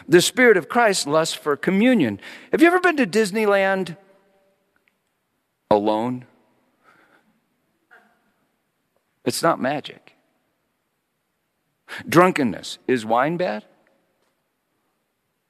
The 0.07 0.21
Spirit 0.21 0.57
of 0.57 0.69
Christ 0.69 1.07
lusts 1.07 1.35
for 1.35 1.57
communion. 1.57 2.19
Have 2.51 2.61
you 2.61 2.67
ever 2.67 2.79
been 2.79 2.97
to 2.97 3.07
Disneyland 3.07 3.97
alone? 5.69 6.25
It's 9.25 9.43
not 9.43 9.59
magic. 9.59 10.13
Drunkenness. 12.07 12.79
Is 12.87 13.05
wine 13.05 13.37
bad? 13.37 13.65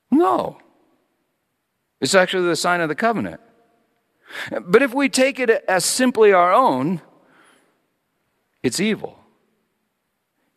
No. 0.10 0.60
It's 2.00 2.16
actually 2.16 2.48
the 2.48 2.56
sign 2.56 2.82
of 2.82 2.90
the 2.90 2.96
covenant. 2.96 3.42
But 4.62 4.82
if 4.82 4.94
we 4.94 5.10
take 5.10 5.40
it 5.40 5.50
as 5.68 5.86
simply 5.86 6.32
our 6.34 6.54
own, 6.54 7.02
it's 8.64 8.80
evil. 8.80 9.20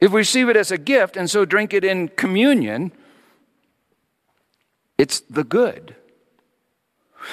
If 0.00 0.12
we 0.12 0.18
receive 0.18 0.48
it 0.48 0.56
as 0.56 0.70
a 0.70 0.78
gift 0.78 1.16
and 1.16 1.28
so 1.28 1.44
drink 1.44 1.74
it 1.74 1.84
in 1.84 2.08
communion, 2.08 2.92
it's 4.98 5.20
the 5.20 5.44
good. 5.44 5.96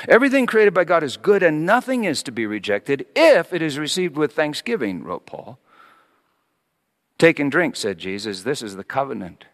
Everything 0.07 0.45
created 0.45 0.73
by 0.73 0.83
God 0.83 1.01
is 1.01 1.15
good 1.15 1.43
and 1.43 1.65
nothing 1.65 2.03
is 2.03 2.21
to 2.23 2.31
be 2.31 2.45
rejected 2.45 3.05
if 3.15 3.53
it 3.53 3.61
is 3.61 3.79
received 3.79 4.17
with 4.17 4.33
thanksgiving, 4.33 5.03
wrote 5.03 5.25
Paul. 5.25 5.59
Take 7.17 7.39
and 7.39 7.51
drink, 7.51 7.75
said 7.75 7.97
Jesus. 7.97 8.43
This 8.43 8.61
is 8.61 8.75
the 8.75 8.83
covenant 8.83 9.45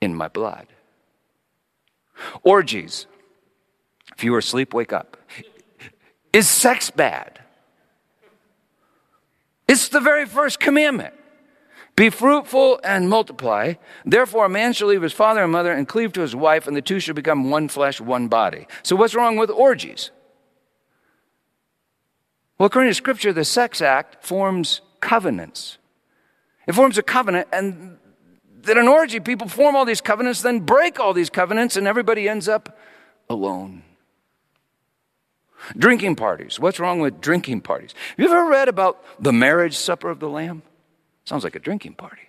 in 0.00 0.14
my 0.14 0.28
blood. 0.28 0.68
Orgies. 2.42 3.06
If 4.16 4.22
you 4.22 4.34
are 4.34 4.38
asleep, 4.38 4.74
wake 4.74 4.92
up. 4.92 5.16
Is 6.34 6.50
sex 6.50 6.90
bad? 6.90 7.38
It's 9.68 9.86
the 9.88 10.00
very 10.00 10.26
first 10.26 10.58
commandment. 10.58 11.14
Be 11.94 12.10
fruitful 12.10 12.80
and 12.82 13.08
multiply. 13.08 13.74
Therefore, 14.04 14.46
a 14.46 14.48
man 14.48 14.72
shall 14.72 14.88
leave 14.88 15.02
his 15.02 15.12
father 15.12 15.44
and 15.44 15.52
mother 15.52 15.72
and 15.72 15.86
cleave 15.86 16.12
to 16.14 16.22
his 16.22 16.34
wife, 16.34 16.66
and 16.66 16.76
the 16.76 16.82
two 16.82 16.98
shall 16.98 17.14
become 17.14 17.50
one 17.50 17.68
flesh, 17.68 18.00
one 18.00 18.26
body. 18.26 18.66
So, 18.82 18.96
what's 18.96 19.14
wrong 19.14 19.36
with 19.36 19.48
orgies? 19.48 20.10
Well, 22.58 22.66
according 22.66 22.90
to 22.90 22.94
Scripture, 22.94 23.32
the 23.32 23.44
sex 23.44 23.80
act 23.80 24.24
forms 24.24 24.80
covenants. 24.98 25.78
It 26.66 26.74
forms 26.74 26.98
a 26.98 27.02
covenant, 27.04 27.46
and 27.52 27.96
that 28.62 28.76
an 28.76 28.88
orgy, 28.88 29.20
people 29.20 29.48
form 29.48 29.76
all 29.76 29.84
these 29.84 30.00
covenants, 30.00 30.42
then 30.42 30.60
break 30.60 30.98
all 30.98 31.12
these 31.12 31.30
covenants, 31.30 31.76
and 31.76 31.86
everybody 31.86 32.28
ends 32.28 32.48
up 32.48 32.76
alone. 33.30 33.84
Drinking 35.76 36.16
parties. 36.16 36.60
What's 36.60 36.78
wrong 36.78 37.00
with 37.00 37.20
drinking 37.20 37.62
parties? 37.62 37.94
Have 38.10 38.18
you 38.18 38.26
ever 38.26 38.48
read 38.48 38.68
about 38.68 39.02
the 39.22 39.32
marriage 39.32 39.76
supper 39.76 40.10
of 40.10 40.20
the 40.20 40.28
Lamb? 40.28 40.62
Sounds 41.24 41.44
like 41.44 41.56
a 41.56 41.60
drinking 41.60 41.94
party. 41.94 42.22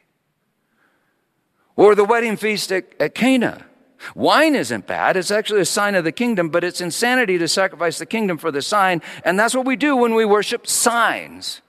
Or 1.76 1.96
the 1.96 2.06
wedding 2.06 2.38
feast 2.38 2.72
at, 2.72 2.86
at 3.00 3.14
Cana. 3.14 3.66
Wine 4.14 4.56
isn't 4.56 4.88
bad. 4.88 5.18
It's 5.18 5.32
actually 5.32 5.62
a 5.62 5.66
sign 5.66 5.96
of 5.96 6.04
the 6.04 6.12
kingdom, 6.12 6.50
but 6.50 6.64
it's 6.64 6.82
insanity 6.82 7.38
to 7.38 7.48
sacrifice 7.48 7.98
the 7.98 8.06
kingdom 8.06 8.38
for 8.38 8.52
the 8.52 8.62
sign. 8.62 9.02
And 9.24 9.40
that's 9.40 9.56
what 9.56 9.66
we 9.66 9.76
do 9.76 9.96
when 9.96 10.14
we 10.14 10.26
worship 10.26 10.68
signs. 10.68 11.62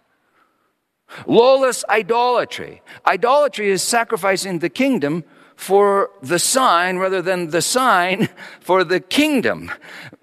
Lawless 1.26 1.84
idolatry. 1.88 2.82
Idolatry 3.06 3.70
is 3.70 3.82
sacrificing 3.82 4.58
the 4.58 4.68
kingdom 4.68 5.24
for 5.56 6.10
the 6.22 6.38
sign 6.38 6.98
rather 6.98 7.22
than 7.22 7.50
the 7.50 7.62
sign 7.62 8.28
for 8.60 8.84
the 8.84 9.00
kingdom. 9.00 9.70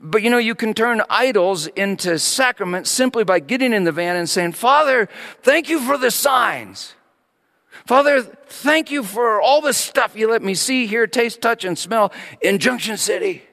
But 0.06 0.22
you 0.22 0.30
know, 0.30 0.38
you 0.38 0.54
can 0.54 0.74
turn 0.74 1.01
idols 1.10 1.68
into 1.68 2.20
sacraments 2.20 2.91
simply 2.91 3.24
by 3.24 3.39
getting 3.39 3.72
in 3.72 3.86
the 3.86 3.93
van 3.93 4.18
and 4.18 4.30
saying, 4.30 4.51
Father, 4.51 5.08
thank 5.41 5.70
you 5.70 5.80
for 5.80 5.97
the 5.97 6.12
signs. 6.12 6.93
Father, 7.88 8.22
thank 8.22 8.91
you 8.91 9.04
for 9.04 9.41
all 9.41 9.62
the 9.62 9.72
stuff 9.72 10.14
you 10.14 10.30
let 10.30 10.43
me 10.43 10.56
see, 10.56 10.88
hear, 10.88 11.08
taste, 11.08 11.41
touch, 11.41 11.64
and 11.64 11.78
smell 11.78 12.12
in 12.41 12.60
Junction 12.60 12.97
City. 12.97 13.43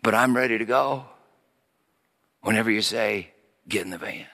But 0.00 0.14
I'm 0.14 0.36
ready 0.36 0.58
to 0.58 0.64
go 0.64 1.06
whenever 2.42 2.70
you 2.70 2.82
say, 2.82 3.30
get 3.68 3.82
in 3.82 3.90
the 3.90 3.98
van. 3.98 4.26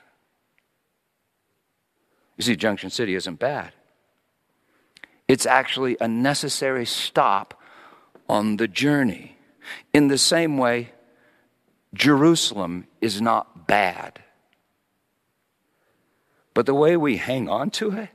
You 2.36 2.44
see, 2.44 2.54
Junction 2.54 2.90
City 2.90 3.14
isn't 3.14 3.38
bad. 3.38 3.72
It's 5.26 5.46
actually 5.46 5.96
a 6.00 6.08
necessary 6.08 6.84
stop 6.84 7.58
on 8.28 8.58
the 8.58 8.68
journey. 8.68 9.37
In 9.92 10.08
the 10.08 10.18
same 10.18 10.58
way, 10.58 10.92
Jerusalem 11.94 12.86
is 13.00 13.20
not 13.20 13.66
bad. 13.66 14.22
But 16.54 16.66
the 16.66 16.74
way 16.74 16.96
we 16.96 17.16
hang 17.16 17.48
on 17.48 17.70
to 17.72 17.92
it, 17.92 18.10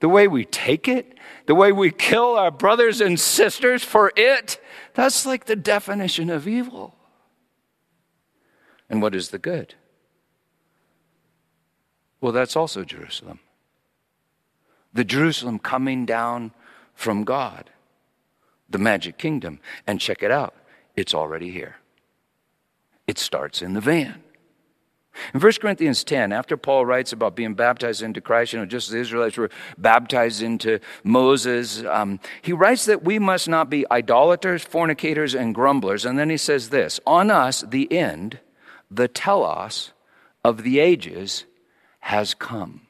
the 0.00 0.08
way 0.08 0.28
we 0.28 0.44
take 0.44 0.88
it, 0.88 1.16
the 1.46 1.54
way 1.54 1.72
we 1.72 1.90
kill 1.90 2.36
our 2.36 2.50
brothers 2.50 3.00
and 3.00 3.18
sisters 3.18 3.82
for 3.82 4.12
it, 4.16 4.60
that's 4.94 5.24
like 5.24 5.46
the 5.46 5.56
definition 5.56 6.28
of 6.28 6.46
evil. 6.46 6.94
And 8.90 9.00
what 9.00 9.14
is 9.14 9.30
the 9.30 9.38
good? 9.38 9.74
Well, 12.20 12.32
that's 12.32 12.56
also 12.56 12.84
Jerusalem. 12.84 13.40
The 14.92 15.04
Jerusalem 15.04 15.58
coming 15.58 16.06
down 16.06 16.52
from 16.94 17.24
God, 17.24 17.70
the 18.68 18.78
magic 18.78 19.18
kingdom. 19.18 19.60
And 19.86 20.00
check 20.00 20.22
it 20.22 20.30
out, 20.30 20.54
it's 20.94 21.14
already 21.14 21.50
here. 21.50 21.76
It 23.06 23.18
starts 23.18 23.62
in 23.62 23.74
the 23.74 23.80
van. 23.80 24.22
In 25.32 25.40
1 25.40 25.52
Corinthians 25.60 26.04
10, 26.04 26.32
after 26.32 26.56
Paul 26.56 26.84
writes 26.84 27.12
about 27.12 27.36
being 27.36 27.54
baptized 27.54 28.02
into 28.02 28.20
Christ, 28.20 28.52
you 28.52 28.58
know, 28.58 28.66
just 28.66 28.88
as 28.88 28.92
the 28.92 29.00
Israelites 29.00 29.36
were 29.36 29.50
baptized 29.78 30.42
into 30.42 30.80
Moses, 31.04 31.82
um, 31.84 32.20
he 32.42 32.52
writes 32.52 32.84
that 32.84 33.02
we 33.02 33.18
must 33.18 33.48
not 33.48 33.70
be 33.70 33.86
idolaters, 33.90 34.62
fornicators, 34.62 35.34
and 35.34 35.54
grumblers. 35.54 36.04
And 36.04 36.18
then 36.18 36.30
he 36.30 36.36
says 36.36 36.68
this 36.68 37.00
On 37.06 37.30
us, 37.30 37.62
the 37.62 37.90
end, 37.92 38.40
the 38.90 39.08
telos 39.08 39.92
of 40.44 40.62
the 40.62 40.78
ages 40.78 41.44
has 42.00 42.34
come. 42.34 42.85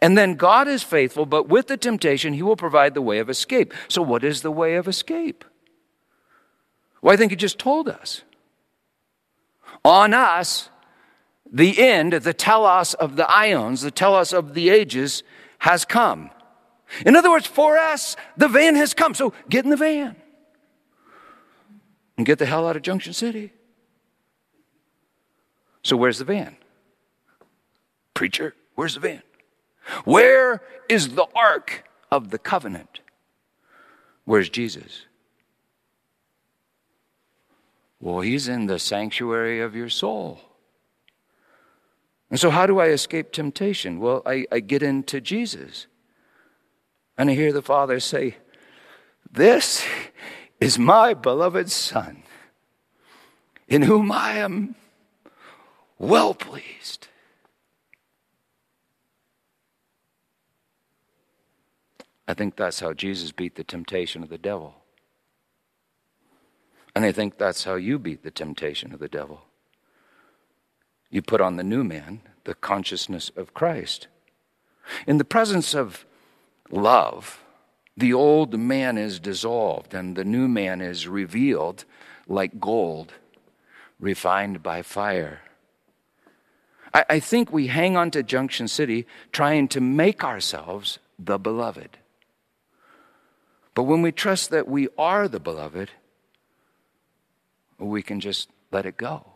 And 0.00 0.16
then 0.16 0.34
God 0.34 0.68
is 0.68 0.82
faithful, 0.82 1.26
but 1.26 1.48
with 1.48 1.66
the 1.66 1.76
temptation, 1.76 2.34
he 2.34 2.42
will 2.42 2.56
provide 2.56 2.94
the 2.94 3.02
way 3.02 3.18
of 3.18 3.28
escape. 3.28 3.74
So, 3.88 4.02
what 4.02 4.24
is 4.24 4.42
the 4.42 4.50
way 4.50 4.76
of 4.76 4.88
escape? 4.88 5.44
Well, 7.00 7.12
I 7.12 7.16
think 7.16 7.32
he 7.32 7.36
just 7.36 7.58
told 7.58 7.88
us. 7.88 8.22
On 9.84 10.14
us, 10.14 10.70
the 11.50 11.80
end, 11.80 12.12
the 12.12 12.32
telos 12.32 12.94
of 12.94 13.16
the 13.16 13.28
ions, 13.30 13.82
the 13.82 13.90
telos 13.90 14.32
of 14.32 14.54
the 14.54 14.70
ages, 14.70 15.22
has 15.58 15.84
come. 15.84 16.30
In 17.04 17.16
other 17.16 17.30
words, 17.30 17.46
for 17.46 17.78
us, 17.78 18.16
the 18.36 18.48
van 18.48 18.76
has 18.76 18.94
come. 18.94 19.14
So 19.14 19.32
get 19.48 19.64
in 19.64 19.70
the 19.70 19.76
van 19.76 20.16
and 22.16 22.26
get 22.26 22.38
the 22.38 22.46
hell 22.46 22.68
out 22.68 22.76
of 22.76 22.82
Junction 22.82 23.12
City. 23.12 23.52
So, 25.82 25.96
where's 25.96 26.18
the 26.18 26.24
van? 26.24 26.56
Preacher, 28.14 28.54
where's 28.76 28.94
the 28.94 29.00
van? 29.00 29.22
Where 30.04 30.62
is 30.88 31.14
the 31.14 31.26
ark 31.34 31.84
of 32.10 32.30
the 32.30 32.38
covenant? 32.38 33.00
Where's 34.24 34.48
Jesus? 34.48 35.06
Well, 38.00 38.20
he's 38.20 38.48
in 38.48 38.66
the 38.66 38.78
sanctuary 38.78 39.60
of 39.60 39.74
your 39.74 39.88
soul. 39.88 40.40
And 42.30 42.40
so, 42.40 42.50
how 42.50 42.66
do 42.66 42.80
I 42.80 42.88
escape 42.88 43.30
temptation? 43.30 44.00
Well, 44.00 44.22
I, 44.24 44.46
I 44.50 44.60
get 44.60 44.82
into 44.82 45.20
Jesus. 45.20 45.86
And 47.18 47.30
I 47.30 47.34
hear 47.34 47.52
the 47.52 47.62
Father 47.62 48.00
say, 48.00 48.36
This 49.30 49.84
is 50.58 50.78
my 50.78 51.14
beloved 51.14 51.70
Son, 51.70 52.22
in 53.68 53.82
whom 53.82 54.10
I 54.10 54.38
am 54.38 54.74
well 55.98 56.34
pleased. 56.34 57.08
I 62.26 62.34
think 62.34 62.56
that's 62.56 62.80
how 62.80 62.92
Jesus 62.92 63.32
beat 63.32 63.56
the 63.56 63.64
temptation 63.64 64.22
of 64.22 64.28
the 64.28 64.38
devil. 64.38 64.74
And 66.94 67.04
I 67.04 67.12
think 67.12 67.38
that's 67.38 67.64
how 67.64 67.74
you 67.74 67.98
beat 67.98 68.22
the 68.22 68.30
temptation 68.30 68.92
of 68.92 69.00
the 69.00 69.08
devil. 69.08 69.42
You 71.10 71.22
put 71.22 71.40
on 71.40 71.56
the 71.56 71.64
new 71.64 71.84
man, 71.84 72.20
the 72.44 72.54
consciousness 72.54 73.30
of 73.36 73.54
Christ. 73.54 74.08
In 75.06 75.18
the 75.18 75.24
presence 75.24 75.74
of 75.74 76.04
love, 76.70 77.42
the 77.96 78.12
old 78.12 78.58
man 78.58 78.98
is 78.98 79.20
dissolved 79.20 79.94
and 79.94 80.16
the 80.16 80.24
new 80.24 80.48
man 80.48 80.80
is 80.80 81.06
revealed 81.06 81.84
like 82.26 82.60
gold, 82.60 83.12
refined 84.00 84.62
by 84.62 84.82
fire. 84.82 85.40
I, 86.94 87.04
I 87.10 87.20
think 87.20 87.52
we 87.52 87.66
hang 87.66 87.96
on 87.96 88.10
to 88.12 88.22
Junction 88.22 88.68
City 88.68 89.06
trying 89.32 89.68
to 89.68 89.80
make 89.80 90.24
ourselves 90.24 90.98
the 91.18 91.38
beloved. 91.38 91.98
But 93.74 93.84
when 93.84 94.02
we 94.02 94.12
trust 94.12 94.50
that 94.50 94.68
we 94.68 94.88
are 94.98 95.28
the 95.28 95.40
beloved, 95.40 95.90
we 97.78 98.02
can 98.02 98.20
just 98.20 98.48
let 98.70 98.86
it 98.86 98.96
go. 98.96 99.26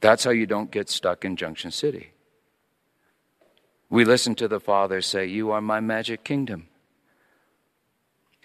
That's 0.00 0.24
how 0.24 0.30
you 0.30 0.46
don't 0.46 0.70
get 0.70 0.90
stuck 0.90 1.24
in 1.24 1.36
Junction 1.36 1.70
City. 1.70 2.10
We 3.88 4.04
listen 4.04 4.34
to 4.36 4.48
the 4.48 4.60
Father 4.60 5.00
say, 5.00 5.26
You 5.26 5.50
are 5.50 5.60
my 5.60 5.80
magic 5.80 6.24
kingdom, 6.24 6.68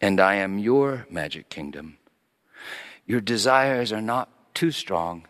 and 0.01 0.19
I 0.19 0.35
am 0.35 0.57
your 0.57 1.05
magic 1.09 1.49
kingdom. 1.49 1.97
Your 3.05 3.19
desires 3.19 3.91
are 3.91 4.01
not 4.01 4.29
too 4.53 4.71
strong, 4.71 5.25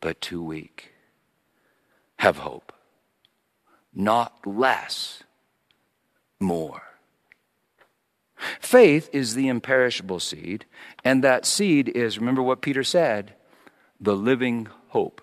but 0.00 0.20
too 0.20 0.42
weak. 0.42 0.92
Have 2.16 2.38
hope. 2.38 2.72
Not 3.94 4.46
less, 4.46 5.22
more. 6.38 6.89
Faith 8.60 9.10
is 9.12 9.34
the 9.34 9.48
imperishable 9.48 10.20
seed, 10.20 10.64
and 11.04 11.22
that 11.24 11.46
seed 11.46 11.88
is, 11.88 12.18
remember 12.18 12.42
what 12.42 12.62
Peter 12.62 12.84
said, 12.84 13.34
the 14.00 14.16
living 14.16 14.68
hope. 14.88 15.20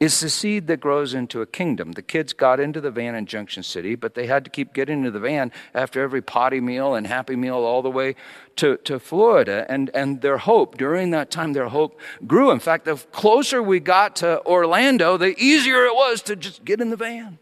It's 0.00 0.20
the 0.20 0.30
seed 0.30 0.66
that 0.68 0.80
grows 0.80 1.14
into 1.14 1.42
a 1.42 1.46
kingdom. 1.46 1.92
The 1.92 2.02
kids 2.02 2.32
got 2.32 2.60
into 2.60 2.80
the 2.80 2.90
van 2.90 3.14
in 3.14 3.26
Junction 3.26 3.62
City, 3.62 3.94
but 3.94 4.14
they 4.14 4.26
had 4.26 4.44
to 4.44 4.50
keep 4.50 4.72
getting 4.72 4.98
into 4.98 5.10
the 5.10 5.20
van 5.20 5.52
after 5.74 6.02
every 6.02 6.22
potty 6.22 6.60
meal 6.60 6.94
and 6.94 7.06
happy 7.06 7.36
meal 7.36 7.56
all 7.56 7.82
the 7.82 7.90
way 7.90 8.16
to, 8.56 8.78
to 8.78 8.98
Florida. 8.98 9.66
And, 9.68 9.90
and 9.92 10.20
their 10.20 10.38
hope, 10.38 10.78
during 10.78 11.10
that 11.10 11.30
time, 11.30 11.52
their 11.52 11.68
hope 11.68 12.00
grew. 12.26 12.50
In 12.50 12.60
fact, 12.60 12.86
the 12.86 12.96
closer 12.96 13.62
we 13.62 13.80
got 13.80 14.16
to 14.16 14.42
Orlando, 14.46 15.16
the 15.16 15.36
easier 15.38 15.84
it 15.84 15.94
was 15.94 16.22
to 16.22 16.36
just 16.36 16.64
get 16.64 16.80
in 16.80 16.90
the 16.90 16.96
van. 16.96 17.38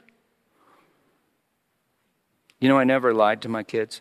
You 2.60 2.68
know, 2.68 2.78
I 2.78 2.84
never 2.84 3.12
lied 3.14 3.42
to 3.42 3.48
my 3.48 3.62
kids. 3.62 4.00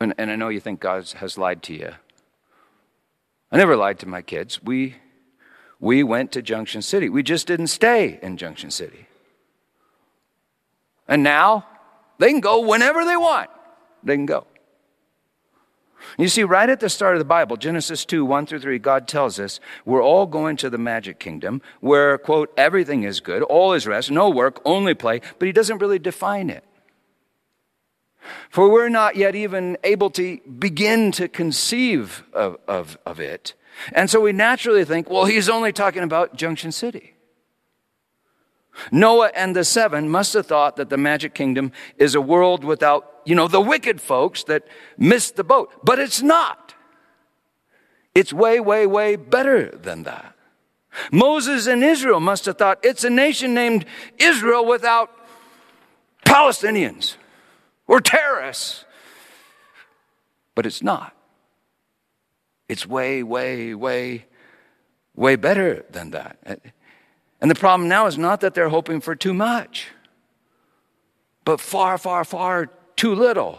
And, 0.00 0.14
and 0.18 0.30
I 0.30 0.36
know 0.36 0.48
you 0.48 0.60
think 0.60 0.80
God 0.80 1.08
has 1.16 1.38
lied 1.38 1.62
to 1.64 1.74
you. 1.74 1.92
I 3.50 3.56
never 3.56 3.76
lied 3.76 3.98
to 4.00 4.08
my 4.08 4.22
kids. 4.22 4.62
We, 4.62 4.96
we 5.80 6.02
went 6.02 6.32
to 6.32 6.42
Junction 6.42 6.82
City. 6.82 7.08
We 7.08 7.22
just 7.22 7.46
didn't 7.46 7.68
stay 7.68 8.18
in 8.22 8.36
Junction 8.36 8.70
City. 8.70 9.06
And 11.08 11.22
now 11.22 11.66
they 12.18 12.30
can 12.30 12.40
go 12.40 12.60
whenever 12.60 13.04
they 13.04 13.16
want. 13.16 13.50
They 14.02 14.16
can 14.16 14.26
go. 14.26 14.46
You 16.18 16.28
see, 16.28 16.44
right 16.44 16.68
at 16.68 16.80
the 16.80 16.88
start 16.88 17.14
of 17.14 17.18
the 17.18 17.24
Bible, 17.24 17.56
Genesis 17.56 18.04
2 18.04 18.24
1 18.24 18.46
through 18.46 18.60
3, 18.60 18.78
God 18.78 19.08
tells 19.08 19.40
us 19.40 19.60
we're 19.84 20.02
all 20.02 20.26
going 20.26 20.56
to 20.58 20.70
the 20.70 20.78
magic 20.78 21.18
kingdom 21.18 21.62
where, 21.80 22.16
quote, 22.18 22.52
everything 22.56 23.02
is 23.02 23.20
good, 23.20 23.42
all 23.42 23.72
is 23.72 23.86
rest, 23.86 24.10
no 24.10 24.28
work, 24.28 24.60
only 24.64 24.94
play, 24.94 25.20
but 25.38 25.46
He 25.46 25.52
doesn't 25.52 25.78
really 25.78 25.98
define 25.98 26.50
it. 26.50 26.64
For 28.50 28.68
we're 28.68 28.88
not 28.88 29.16
yet 29.16 29.34
even 29.34 29.76
able 29.84 30.10
to 30.10 30.38
begin 30.58 31.12
to 31.12 31.28
conceive 31.28 32.24
of, 32.32 32.56
of, 32.66 32.98
of 33.06 33.20
it. 33.20 33.54
And 33.92 34.08
so 34.08 34.20
we 34.20 34.32
naturally 34.32 34.84
think, 34.84 35.10
well, 35.10 35.26
he's 35.26 35.48
only 35.48 35.72
talking 35.72 36.02
about 36.02 36.36
Junction 36.36 36.72
City. 36.72 37.14
Noah 38.90 39.30
and 39.34 39.56
the 39.56 39.64
seven 39.64 40.08
must 40.08 40.34
have 40.34 40.46
thought 40.46 40.76
that 40.76 40.90
the 40.90 40.96
magic 40.96 41.34
kingdom 41.34 41.72
is 41.96 42.14
a 42.14 42.20
world 42.20 42.64
without, 42.64 43.20
you 43.24 43.34
know, 43.34 43.48
the 43.48 43.60
wicked 43.60 44.00
folks 44.00 44.44
that 44.44 44.64
missed 44.98 45.36
the 45.36 45.44
boat. 45.44 45.72
But 45.82 45.98
it's 45.98 46.22
not. 46.22 46.74
It's 48.14 48.32
way, 48.32 48.60
way, 48.60 48.86
way 48.86 49.16
better 49.16 49.70
than 49.70 50.04
that. 50.04 50.34
Moses 51.12 51.66
and 51.66 51.84
Israel 51.84 52.20
must 52.20 52.46
have 52.46 52.56
thought 52.56 52.78
it's 52.82 53.04
a 53.04 53.10
nation 53.10 53.54
named 53.54 53.84
Israel 54.18 54.64
without 54.64 55.10
Palestinians. 56.24 57.16
We're 57.86 58.00
terrorists. 58.00 58.84
But 60.54 60.66
it's 60.66 60.82
not. 60.82 61.14
It's 62.68 62.86
way, 62.86 63.22
way, 63.22 63.74
way, 63.74 64.26
way 65.14 65.36
better 65.36 65.84
than 65.90 66.10
that. 66.10 66.60
And 67.40 67.50
the 67.50 67.54
problem 67.54 67.88
now 67.88 68.06
is 68.06 68.18
not 68.18 68.40
that 68.40 68.54
they're 68.54 68.70
hoping 68.70 69.00
for 69.00 69.14
too 69.14 69.34
much, 69.34 69.88
but 71.44 71.60
far, 71.60 71.98
far, 71.98 72.24
far 72.24 72.70
too 72.96 73.14
little. 73.14 73.58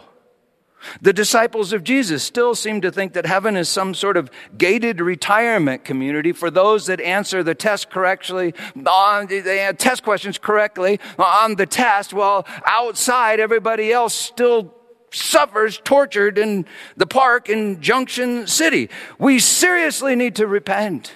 The 1.00 1.12
disciples 1.12 1.72
of 1.72 1.84
Jesus 1.84 2.22
still 2.22 2.54
seem 2.54 2.80
to 2.82 2.90
think 2.90 3.12
that 3.12 3.26
heaven 3.26 3.56
is 3.56 3.68
some 3.68 3.94
sort 3.94 4.16
of 4.16 4.30
gated 4.56 5.00
retirement 5.00 5.84
community 5.84 6.32
for 6.32 6.50
those 6.50 6.86
that 6.86 7.00
answer 7.00 7.42
the 7.42 7.54
test 7.54 7.90
correctly, 7.90 8.54
on 8.86 9.26
the 9.26 9.68
uh, 9.68 9.72
test 9.72 10.02
questions 10.02 10.38
correctly 10.38 11.00
on 11.18 11.56
the 11.56 11.66
test, 11.66 12.12
while 12.12 12.46
outside 12.64 13.40
everybody 13.40 13.92
else 13.92 14.14
still 14.14 14.74
suffers 15.10 15.80
tortured 15.84 16.38
in 16.38 16.66
the 16.96 17.06
park 17.06 17.48
in 17.48 17.80
Junction 17.80 18.46
City. 18.46 18.88
We 19.18 19.38
seriously 19.38 20.14
need 20.14 20.36
to 20.36 20.46
repent 20.46 21.12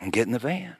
and 0.00 0.12
get 0.12 0.26
in 0.26 0.32
the 0.32 0.38
van. 0.38 0.76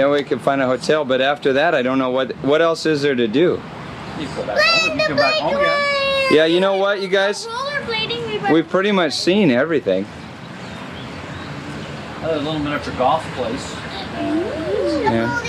Yeah, 0.00 0.08
we 0.10 0.22
can 0.22 0.38
find 0.38 0.62
a 0.62 0.66
hotel, 0.66 1.04
but 1.04 1.20
after 1.20 1.52
that, 1.52 1.74
I 1.74 1.82
don't 1.82 1.98
know 1.98 2.08
what 2.08 2.32
what 2.36 2.62
else 2.62 2.86
is 2.86 3.02
there 3.02 3.14
to 3.14 3.28
do. 3.28 3.60
You 4.18 4.26
go 4.28 4.46
back 4.46 4.58
home. 4.58 4.98
You 4.98 5.06
come 5.06 5.16
back 5.18 5.34
home 5.34 5.56
again. 5.56 6.26
Yeah, 6.30 6.46
you 6.46 6.58
know 6.58 6.76
what, 6.76 7.02
you 7.02 7.08
guys? 7.08 7.46
We 7.86 8.50
We've 8.50 8.66
pretty 8.66 8.92
much 8.92 9.12
seen 9.12 9.50
everything. 9.50 10.06
Another 12.20 12.38
little 12.38 12.58
miniature 12.60 12.94
golf 12.96 13.22
place. 13.34 13.74
Yeah. 15.04 15.42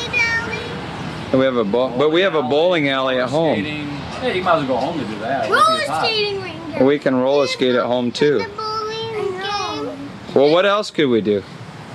We 1.32 1.46
have 1.46 1.56
a 1.56 1.64
bowl, 1.64 1.98
but 1.98 2.12
we 2.12 2.20
have 2.20 2.36
a 2.36 2.44
bowling 2.44 2.90
alley 2.90 3.20
at 3.20 3.30
home. 3.30 3.56
Skating. 3.56 3.88
Hey, 3.88 4.36
you 4.36 4.44
might 4.44 4.58
as 4.58 4.68
well 4.68 4.80
go 4.82 4.86
home 4.86 5.00
to 5.00 5.06
do 5.06 5.18
that. 5.20 5.50
Roller 5.50 6.04
skating 6.04 6.42
ring. 6.42 6.86
We 6.86 7.00
can 7.00 7.16
roller 7.16 7.48
skate 7.48 7.76
at 7.76 7.86
home 7.86 8.12
too. 8.12 8.40
Bowling 8.58 9.32
game. 9.40 10.10
Well, 10.36 10.52
what 10.52 10.66
else 10.66 10.92
could 10.92 11.08
we 11.08 11.22
do? 11.22 11.42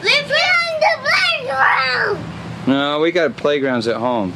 Live 0.03 0.27
behind 0.27 0.81
the 0.81 1.11
playground. 1.11 2.36
No, 2.67 3.01
we 3.01 3.13
got 3.13 3.37
playgrounds 3.37 3.87
at 3.87 3.97
home. 3.97 4.33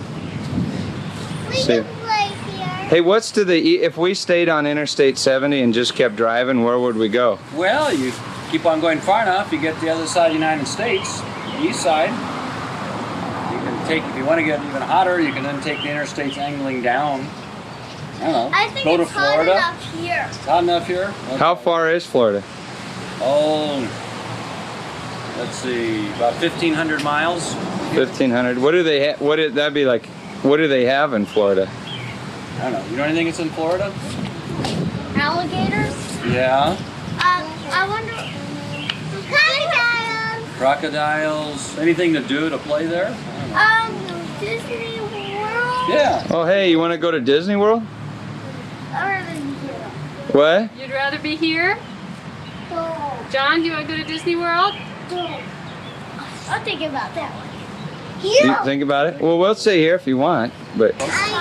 We 1.49 1.57
See. 1.57 1.75
can 1.75 1.85
play 1.85 2.29
here. 2.53 2.67
Hey, 2.89 3.01
what's 3.01 3.33
to 3.33 3.45
the 3.45 3.55
e- 3.57 3.81
if 3.83 3.97
we 3.97 4.15
stayed 4.15 4.49
on 4.49 4.67
Interstate 4.67 5.19
70 5.19 5.61
and 5.61 5.75
just 5.75 5.95
kept 5.95 6.15
driving, 6.17 6.63
where 6.63 6.79
would 6.79 6.97
we 6.97 7.09
go? 7.09 7.39
Well, 7.55 7.93
you 7.93 8.13
keep 8.51 8.67
on 8.67 8.81
going 8.81 9.01
far 9.01 9.23
enough, 9.23 9.53
you 9.53 9.61
get 9.61 9.75
to 9.77 9.81
the 9.81 9.91
other 9.91 10.07
side 10.07 10.27
of 10.27 10.33
the 10.33 10.39
United 10.39 10.67
States, 10.67 11.21
the 11.21 11.63
east 11.65 11.81
side. 11.83 12.11
You 13.53 13.59
can 13.59 13.87
take, 13.89 14.05
if 14.05 14.17
you 14.17 14.25
want 14.25 14.39
to 14.39 14.45
get 14.47 14.61
even 14.65 14.83
hotter, 14.83 15.21
you 15.21 15.33
can 15.33 15.43
then 15.43 15.61
take 15.61 15.79
the 15.79 15.89
interstates 15.89 16.39
angling 16.39 16.83
down. 16.83 17.27
I 18.17 18.23
don't 18.25 18.33
know. 18.33 18.51
I 18.53 18.69
think 18.69 18.85
go 18.85 18.97
to 18.97 19.03
it's 19.03 19.13
hot 19.13 19.33
Florida. 19.33 19.53
enough 19.53 19.95
here. 19.95 20.27
It's 20.29 20.37
hot 20.45 20.63
enough 20.63 20.87
here? 20.87 21.11
How 21.39 21.57
far 21.57 21.91
is 21.91 22.07
Florida? 22.07 22.45
Oh, 23.23 23.81
let's 25.39 25.57
see, 25.57 26.07
about 26.15 26.35
1,500 26.35 27.03
miles. 27.03 27.55
1500. 27.95 28.59
What 28.59 28.73
do 28.73 28.83
they 28.83 29.11
ha- 29.13 29.17
what 29.19 29.37
did 29.37 29.55
that 29.55 29.75
be 29.75 29.85
like? 29.85 30.07
What 30.43 30.57
do 30.59 30.69
they 30.69 30.85
have 30.87 31.13
in 31.13 31.27
Florida? 31.27 31.69
I 32.59 32.63
don't 32.63 32.73
know. 32.73 32.85
You 32.91 32.97
know 32.97 33.05
anything 33.05 33.27
that's 33.27 33.39
in 33.41 33.51
Florida? 33.51 33.93
Alligators. 35.17 35.95
Yeah. 36.27 36.77
Um, 37.15 37.47
I 37.73 37.87
wonder. 37.89 38.13
Crocodiles. 39.29 40.57
Crocodiles. 40.57 41.79
Anything 41.79 42.13
to 42.15 42.21
do 42.21 42.49
to 42.49 42.59
play 42.59 42.87
there? 42.87 43.09
Um, 43.55 43.93
Disney 44.41 45.01
World. 45.01 45.89
Yeah. 45.89 46.27
Oh, 46.31 46.45
hey, 46.47 46.71
you 46.71 46.79
want 46.79 46.93
to 46.93 46.99
go 46.99 47.11
to 47.11 47.21
Disney 47.21 47.57
World? 47.57 47.83
Or 48.95 49.21
What? 50.33 50.71
You'd 50.77 50.91
rather 50.93 51.19
be 51.19 51.35
here? 51.37 51.77
the 52.69 53.11
John, 53.31 53.59
do 53.61 53.67
you 53.67 53.73
want 53.73 53.87
to 53.89 53.93
go 53.93 53.97
to 54.01 54.05
Disney 54.05 54.37
World? 54.37 54.75
I'll 56.49 56.65
think 56.65 56.81
about 56.83 57.15
that 57.15 57.33
one. 57.35 57.50
You 58.23 58.57
think 58.65 58.83
about 58.83 59.07
it? 59.07 59.21
Well, 59.21 59.39
we'll 59.39 59.55
stay 59.55 59.79
here 59.79 59.95
if 59.95 60.07
you 60.07 60.17
want, 60.17 60.53
but 60.77 60.95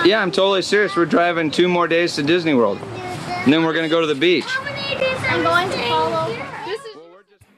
yeah, 0.04 0.20
I'm 0.20 0.30
totally 0.30 0.62
serious. 0.62 0.96
We're 0.96 1.06
driving 1.06 1.50
two 1.50 1.68
more 1.68 1.86
days 1.86 2.14
to 2.16 2.22
Disney 2.22 2.54
World, 2.54 2.78
and 2.78 3.52
then 3.52 3.64
we're 3.64 3.74
gonna 3.74 3.88
go 3.88 4.00
to 4.00 4.06
the 4.06 4.14
beach. 4.14 4.46
I'm 5.30 5.42
going 5.42 5.70
to 5.70 5.78
follow. 5.88 6.36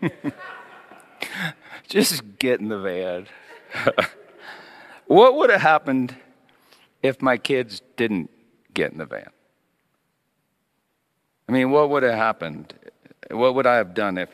This 0.00 0.22
is 0.22 0.32
Just 1.88 2.38
get 2.38 2.60
in 2.60 2.68
the 2.68 2.78
van. 2.78 3.26
what 5.06 5.36
would 5.36 5.50
have 5.50 5.60
happened 5.60 6.14
if 7.02 7.22
my 7.22 7.36
kids 7.36 7.80
didn't 7.96 8.30
get 8.74 8.92
in 8.92 8.98
the 8.98 9.06
van? 9.06 9.30
I 11.48 11.52
mean, 11.52 11.70
what 11.70 11.90
would 11.90 12.02
have 12.02 12.14
happened? 12.14 12.74
What 13.30 13.54
would 13.54 13.66
I 13.66 13.76
have 13.76 13.94
done 13.94 14.18
if 14.18 14.30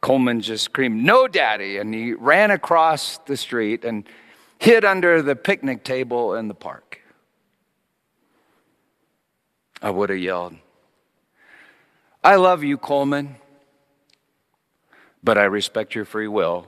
Coleman 0.00 0.40
just 0.40 0.64
screamed, 0.64 1.02
No, 1.02 1.26
Daddy! 1.26 1.78
And 1.78 1.92
he 1.92 2.12
ran 2.12 2.50
across 2.50 3.18
the 3.18 3.36
street 3.36 3.84
and 3.84 4.08
hid 4.58 4.84
under 4.84 5.22
the 5.22 5.36
picnic 5.36 5.84
table 5.84 6.34
in 6.34 6.48
the 6.48 6.54
park? 6.54 7.00
I 9.80 9.90
would 9.90 10.10
have 10.10 10.18
yelled, 10.18 10.56
I 12.24 12.34
love 12.34 12.64
you, 12.64 12.76
Coleman, 12.76 13.36
but 15.22 15.38
I 15.38 15.44
respect 15.44 15.94
your 15.94 16.04
free 16.04 16.26
will. 16.26 16.66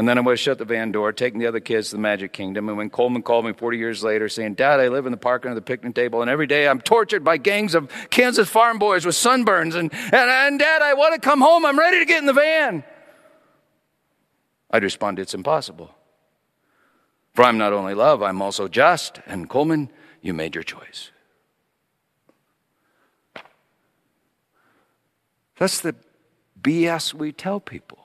And 0.00 0.08
then 0.08 0.16
I 0.16 0.22
would 0.22 0.32
have 0.32 0.40
shut 0.40 0.56
the 0.56 0.64
van 0.64 0.92
door, 0.92 1.12
taken 1.12 1.40
the 1.40 1.46
other 1.46 1.60
kids 1.60 1.90
to 1.90 1.96
the 1.96 2.00
Magic 2.00 2.32
Kingdom. 2.32 2.70
And 2.70 2.78
when 2.78 2.88
Coleman 2.88 3.20
called 3.20 3.44
me 3.44 3.52
40 3.52 3.76
years 3.76 4.02
later 4.02 4.30
saying, 4.30 4.54
Dad, 4.54 4.80
I 4.80 4.88
live 4.88 5.04
in 5.04 5.12
the 5.12 5.18
park 5.18 5.44
under 5.44 5.54
the 5.54 5.60
picnic 5.60 5.94
table, 5.94 6.22
and 6.22 6.30
every 6.30 6.46
day 6.46 6.66
I'm 6.66 6.80
tortured 6.80 7.22
by 7.22 7.36
gangs 7.36 7.74
of 7.74 7.92
Kansas 8.08 8.48
farm 8.48 8.78
boys 8.78 9.04
with 9.04 9.14
sunburns. 9.14 9.74
And, 9.74 9.92
and, 9.92 10.14
and 10.14 10.58
Dad, 10.58 10.80
I 10.80 10.94
want 10.94 11.12
to 11.12 11.20
come 11.20 11.42
home. 11.42 11.66
I'm 11.66 11.78
ready 11.78 11.98
to 11.98 12.06
get 12.06 12.18
in 12.18 12.24
the 12.24 12.32
van. 12.32 12.82
I'd 14.70 14.82
respond, 14.82 15.18
It's 15.18 15.34
impossible. 15.34 15.94
For 17.34 17.44
I'm 17.44 17.58
not 17.58 17.74
only 17.74 17.92
love, 17.92 18.22
I'm 18.22 18.40
also 18.40 18.68
just. 18.68 19.20
And 19.26 19.50
Coleman, 19.50 19.90
you 20.22 20.32
made 20.32 20.54
your 20.54 20.64
choice. 20.64 21.10
That's 25.58 25.82
the 25.82 25.94
BS 26.58 27.12
we 27.12 27.32
tell 27.32 27.60
people. 27.60 27.99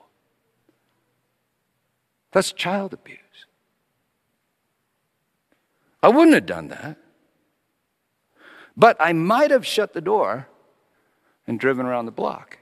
That's 2.36 2.52
child 2.52 2.92
abuse. 2.92 3.46
I 6.02 6.08
wouldn't 6.08 6.34
have 6.34 6.44
done 6.44 6.68
that. 6.68 6.98
But 8.76 8.98
I 9.00 9.14
might 9.14 9.50
have 9.50 9.66
shut 9.66 9.94
the 9.94 10.02
door 10.02 10.46
and 11.46 11.58
driven 11.58 11.86
around 11.86 12.04
the 12.04 12.12
block. 12.12 12.58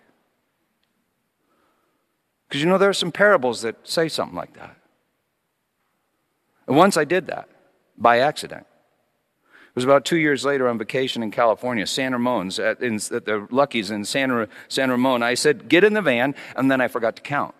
Because 2.46 2.62
you 2.62 2.68
know, 2.68 2.78
there 2.78 2.88
are 2.88 2.92
some 2.92 3.10
parables 3.10 3.62
that 3.62 3.74
say 3.82 4.06
something 4.06 4.36
like 4.36 4.54
that. 4.54 4.76
And 6.68 6.76
once 6.76 6.96
I 6.96 7.04
did 7.04 7.26
that 7.26 7.48
by 7.98 8.20
accident. 8.20 8.66
It 9.40 9.74
was 9.74 9.82
about 9.82 10.04
two 10.04 10.18
years 10.18 10.44
later 10.44 10.68
on 10.68 10.78
vacation 10.78 11.20
in 11.20 11.32
California, 11.32 11.88
San 11.88 12.12
Ramon's, 12.12 12.60
at, 12.60 12.80
in, 12.80 13.00
at 13.10 13.24
the 13.24 13.48
Lucky's 13.50 13.90
in 13.90 14.04
San, 14.04 14.46
San 14.68 14.92
Ramon. 14.92 15.24
I 15.24 15.34
said, 15.34 15.68
get 15.68 15.82
in 15.82 15.94
the 15.94 16.02
van, 16.02 16.36
and 16.54 16.70
then 16.70 16.80
I 16.80 16.86
forgot 16.86 17.16
to 17.16 17.22
count. 17.22 17.56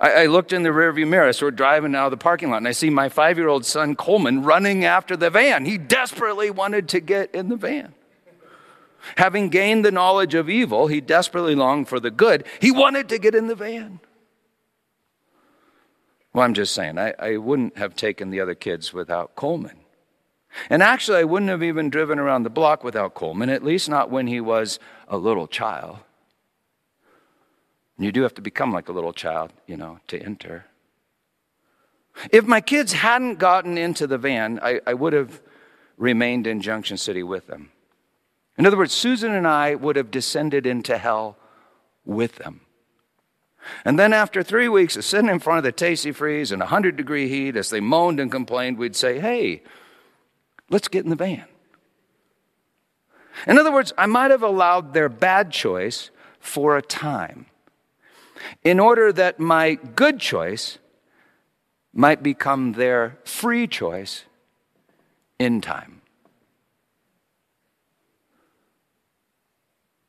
I, 0.00 0.22
I 0.22 0.26
looked 0.26 0.52
in 0.52 0.62
the 0.62 0.70
rearview 0.70 1.06
mirror, 1.06 1.32
so 1.32 1.46
we're 1.46 1.50
driving 1.50 1.94
out 1.94 2.06
of 2.06 2.10
the 2.10 2.16
parking 2.16 2.50
lot, 2.50 2.56
and 2.56 2.68
I 2.68 2.72
see 2.72 2.90
my 2.90 3.08
five 3.08 3.36
year 3.38 3.48
old 3.48 3.66
son 3.66 3.94
Coleman 3.94 4.42
running 4.42 4.84
after 4.84 5.16
the 5.16 5.30
van. 5.30 5.66
He 5.66 5.78
desperately 5.78 6.50
wanted 6.50 6.88
to 6.88 7.00
get 7.00 7.32
in 7.34 7.48
the 7.48 7.56
van. 7.56 7.94
Having 9.16 9.48
gained 9.48 9.84
the 9.84 9.90
knowledge 9.90 10.34
of 10.34 10.50
evil, 10.50 10.86
he 10.86 11.00
desperately 11.00 11.54
longed 11.54 11.88
for 11.88 12.00
the 12.00 12.10
good. 12.10 12.44
He 12.60 12.70
wanted 12.70 13.08
to 13.10 13.18
get 13.18 13.34
in 13.34 13.46
the 13.46 13.54
van. 13.54 14.00
Well, 16.32 16.44
I'm 16.44 16.54
just 16.54 16.74
saying, 16.74 16.98
I, 16.98 17.14
I 17.18 17.36
wouldn't 17.38 17.76
have 17.76 17.96
taken 17.96 18.30
the 18.30 18.40
other 18.40 18.54
kids 18.54 18.92
without 18.92 19.34
Coleman. 19.34 19.78
And 20.68 20.82
actually, 20.82 21.18
I 21.18 21.24
wouldn't 21.24 21.50
have 21.50 21.62
even 21.62 21.90
driven 21.90 22.18
around 22.18 22.42
the 22.42 22.50
block 22.50 22.84
without 22.84 23.14
Coleman, 23.14 23.50
at 23.50 23.64
least 23.64 23.88
not 23.88 24.10
when 24.10 24.26
he 24.26 24.40
was 24.40 24.78
a 25.08 25.16
little 25.16 25.46
child. 25.46 25.98
You 28.00 28.12
do 28.12 28.22
have 28.22 28.34
to 28.34 28.42
become 28.42 28.72
like 28.72 28.88
a 28.88 28.92
little 28.92 29.12
child, 29.12 29.52
you 29.66 29.76
know, 29.76 30.00
to 30.08 30.18
enter. 30.18 30.64
If 32.32 32.46
my 32.46 32.62
kids 32.62 32.94
hadn't 32.94 33.38
gotten 33.38 33.76
into 33.76 34.06
the 34.06 34.16
van, 34.16 34.58
I, 34.62 34.80
I 34.86 34.94
would 34.94 35.12
have 35.12 35.42
remained 35.98 36.46
in 36.46 36.62
Junction 36.62 36.96
City 36.96 37.22
with 37.22 37.46
them. 37.46 37.70
In 38.56 38.66
other 38.66 38.78
words, 38.78 38.94
Susan 38.94 39.32
and 39.32 39.46
I 39.46 39.74
would 39.74 39.96
have 39.96 40.10
descended 40.10 40.66
into 40.66 40.96
hell 40.96 41.36
with 42.06 42.36
them. 42.36 42.62
And 43.84 43.98
then 43.98 44.14
after 44.14 44.42
three 44.42 44.68
weeks 44.68 44.96
of 44.96 45.04
sitting 45.04 45.28
in 45.28 45.38
front 45.38 45.58
of 45.58 45.64
the 45.64 45.72
Tastee-Freez 45.72 46.52
in 46.52 46.60
100 46.60 46.96
degree 46.96 47.28
heat 47.28 47.54
as 47.54 47.68
they 47.68 47.80
moaned 47.80 48.18
and 48.18 48.32
complained, 48.32 48.78
we'd 48.78 48.96
say, 48.96 49.20
hey, 49.20 49.62
let's 50.70 50.88
get 50.88 51.04
in 51.04 51.10
the 51.10 51.16
van. 51.16 51.44
In 53.46 53.58
other 53.58 53.72
words, 53.72 53.92
I 53.98 54.06
might 54.06 54.30
have 54.30 54.42
allowed 54.42 54.94
their 54.94 55.10
bad 55.10 55.50
choice 55.50 56.10
for 56.40 56.78
a 56.78 56.82
time 56.82 57.46
in 58.62 58.80
order 58.80 59.12
that 59.12 59.38
my 59.40 59.74
good 59.74 60.18
choice 60.20 60.78
might 61.92 62.22
become 62.22 62.72
their 62.72 63.18
free 63.24 63.66
choice 63.66 64.24
in 65.38 65.60
time. 65.60 66.00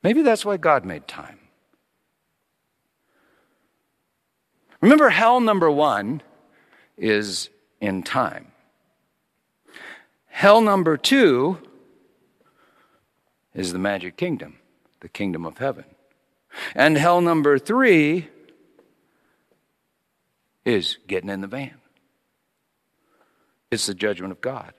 Maybe 0.04 0.22
that's 0.22 0.46
why 0.46 0.58
God 0.58 0.86
made 0.86 1.08
time. 1.08 1.40
Remember, 4.82 5.10
hell 5.10 5.40
number 5.40 5.70
one 5.70 6.24
is 6.98 7.50
in 7.80 8.02
time. 8.02 8.52
Hell 10.26 10.62
number 10.62 10.98
two 10.98 11.60
is 13.54 13.74
the 13.74 13.80
magic 13.80 14.18
kingdom, 14.18 14.58
the 15.02 15.10
kingdom 15.10 15.46
of 15.46 15.60
heaven. 15.60 15.86
And 16.76 16.98
hell 16.98 17.22
number 17.22 17.58
three 17.58 18.28
is 20.66 20.98
getting 21.08 21.30
in 21.30 21.42
the 21.42 21.48
van. 21.48 21.76
It's 23.72 23.86
the 23.86 23.94
judgment 23.94 24.32
of 24.32 24.42
God. 24.42 24.74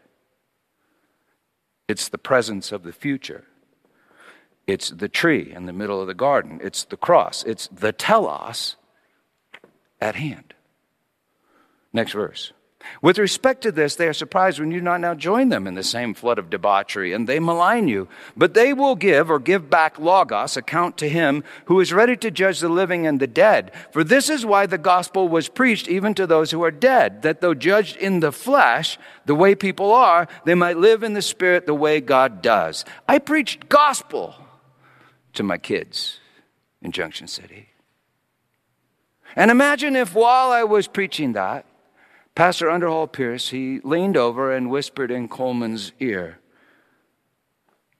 It's 1.89 2.09
the 2.09 2.18
presence 2.18 2.73
of 2.73 2.83
the 2.83 2.93
future. 2.93 3.45
It's 4.66 4.91
the 4.91 5.09
tree 5.09 5.53
in 5.55 5.66
the 5.66 5.73
middle 5.73 6.01
of 6.01 6.07
the 6.07 6.14
garden. 6.14 6.61
It's 6.62 6.85
the 6.85 6.97
cross. 6.97 7.43
It's 7.45 7.68
the 7.68 7.93
telos 7.93 8.77
at 10.01 10.14
hand. 10.14 10.55
Next 11.93 12.12
verse. 12.12 12.53
With 13.01 13.18
respect 13.18 13.62
to 13.62 13.72
this, 13.72 13.97
they 13.97 14.09
are 14.09 14.12
surprised 14.12 14.61
when 14.61 14.70
you 14.70 14.80
do 14.80 14.85
not 14.85 15.01
now 15.01 15.14
join 15.14 15.49
them 15.49 15.66
in 15.66 15.74
the 15.74 15.83
same 15.83 16.14
flood 16.14 16.39
of 16.39 16.51
debauchery, 16.51 17.12
and 17.12 17.28
they 17.28 17.41
malign 17.41 17.89
you. 17.89 18.09
But 18.37 18.55
they 18.55 18.72
will 18.72 18.95
give 18.95 19.30
or 19.30 19.39
give 19.39 19.70
back 19.70 19.99
Logos, 19.99 20.57
account 20.57 20.97
to 20.99 21.09
him 21.09 21.45
who 21.66 21.80
is 21.80 21.93
ready 21.93 22.16
to 22.16 22.30
judge 22.30 22.61
the 22.61 22.68
living 22.68 23.07
and 23.07 23.20
the 23.20 23.26
dead. 23.26 23.72
For 23.91 24.05
this 24.05 24.28
is 24.28 24.47
why 24.47 24.66
the 24.66 24.78
gospel 24.78 25.28
was 25.28 25.49
preached 25.49 25.89
even 25.89 26.14
to 26.14 26.26
those 26.26 26.51
who 26.51 26.62
are 26.62 26.70
dead, 26.70 27.22
that 27.22 27.41
though 27.41 27.55
judged 27.55 27.97
in 27.97 28.20
the 28.20 28.33
flesh, 28.33 28.99
the 29.26 29.35
way 29.35 29.55
people 29.55 29.93
are, 29.93 30.28
they 30.45 30.55
might 30.55 30.76
live 30.76 31.03
in 31.03 31.14
the 31.14 31.22
spirit 31.22 31.66
the 31.66 31.74
way 31.74 32.01
God 32.01 32.43
does. 32.43 32.85
I 33.09 33.18
preached 33.18 33.68
gospel 33.68 34.35
to 35.35 35.43
my 35.43 35.59
kids 35.59 36.18
in 36.80 36.93
Junction 36.93 37.26
City. 37.26 37.68
And 39.35 39.51
imagine 39.51 39.97
if 39.97 40.14
while 40.14 40.51
I 40.51 40.64
was 40.64 40.87
preaching 40.87 41.33
that, 41.33 41.64
Pastor 42.35 42.70
Underhall 42.70 43.09
Pierce, 43.09 43.51
he 43.51 43.80
leaned 43.80 44.16
over 44.16 44.55
and 44.55 44.70
whispered 44.70 45.11
in 45.11 45.28
Coleman's 45.28 45.93
ear, 46.01 46.39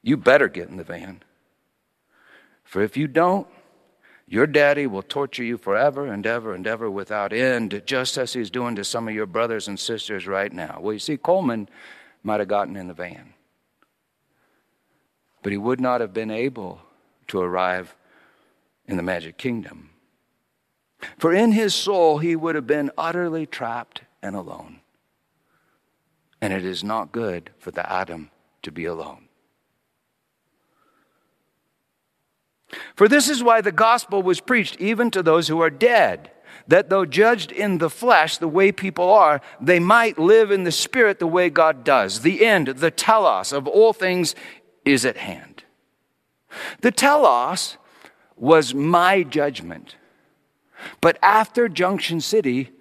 You 0.03 0.17
better 0.17 0.49
get 0.49 0.69
in 0.69 0.79
the 0.79 0.85
van. 0.85 1.23
For 2.65 2.81
if 2.81 2.97
you 2.97 3.07
don't, 3.07 3.47
your 4.27 4.47
daddy 4.47 4.87
will 4.87 5.03
torture 5.03 5.45
you 5.45 5.59
forever 5.59 6.07
and 6.07 6.27
ever 6.27 6.55
and 6.55 6.67
ever 6.67 6.91
without 6.91 7.35
end, 7.35 7.83
just 7.85 8.17
as 8.17 8.33
he's 8.33 8.51
doing 8.51 8.75
to 8.77 8.85
some 8.85 9.07
of 9.07 9.15
your 9.15 9.27
brothers 9.27 9.69
and 9.69 9.79
sisters 9.79 10.27
right 10.27 10.51
now. 10.51 10.79
Well, 10.81 10.95
you 10.95 10.99
see, 10.99 11.19
Coleman 11.19 11.69
might 12.23 12.41
have 12.41 12.49
gotten 12.49 12.77
in 12.77 12.89
the 12.89 12.95
van, 12.95 13.35
but 15.43 15.53
he 15.53 15.59
would 15.59 15.81
not 15.81 16.01
have 16.01 16.15
been 16.15 16.31
able 16.31 16.81
to 17.27 17.41
arrive 17.43 17.95
in 18.87 18.97
the 18.97 19.03
magic 19.03 19.37
kingdom. 19.37 19.91
For 21.19 21.35
in 21.35 21.53
his 21.53 21.75
soul, 21.75 22.17
he 22.19 22.35
would 22.35 22.55
have 22.55 22.67
been 22.67 22.91
utterly 22.97 23.45
trapped 23.45 24.03
and 24.23 24.37
alone. 24.37 24.81
And 26.41 26.53
it 26.53 26.65
is 26.65 26.83
not 26.83 27.13
good 27.13 27.51
for 27.59 27.71
the 27.71 27.91
Adam 27.91 28.31
to 28.63 28.73
be 28.73 28.85
alone. 28.85 29.29
For 32.95 33.09
this 33.09 33.29
is 33.29 33.43
why 33.43 33.61
the 33.61 33.73
gospel 33.73 34.23
was 34.23 34.41
preached 34.41 34.81
even 34.81 35.11
to 35.11 35.23
those 35.23 35.49
who 35.49 35.61
are 35.61 35.71
dead, 35.71 36.31
that 36.69 36.89
though 36.89 37.05
judged 37.05 37.53
in 37.53 37.79
the 37.79 37.91
flesh 37.91 38.39
the 38.39 38.49
way 38.49 38.73
people 38.73 39.11
are, 39.11 39.41
they 39.61 39.79
might 39.79 40.19
live 40.19 40.51
in 40.51 40.65
the 40.65 40.73
spirit 40.73 41.19
the 41.19 41.27
way 41.27 41.51
God 41.51 41.85
does. 41.85 42.21
The 42.21 42.45
end, 42.45 42.69
the 42.69 42.91
telos 42.91 43.53
of 43.53 43.67
all 43.67 43.93
things 43.93 44.35
is 44.85 45.05
at 45.05 45.17
hand. 45.17 45.65
The 46.81 46.91
telos 46.91 47.77
was 48.37 48.75
my 48.75 49.23
judgment. 49.23 49.97
But 51.01 51.19
after 51.23 51.69
Junction 51.69 52.21
City, 52.21 52.73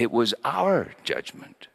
it 0.00 0.10
was 0.10 0.32
our 0.44 0.92
judgment. 1.04 1.68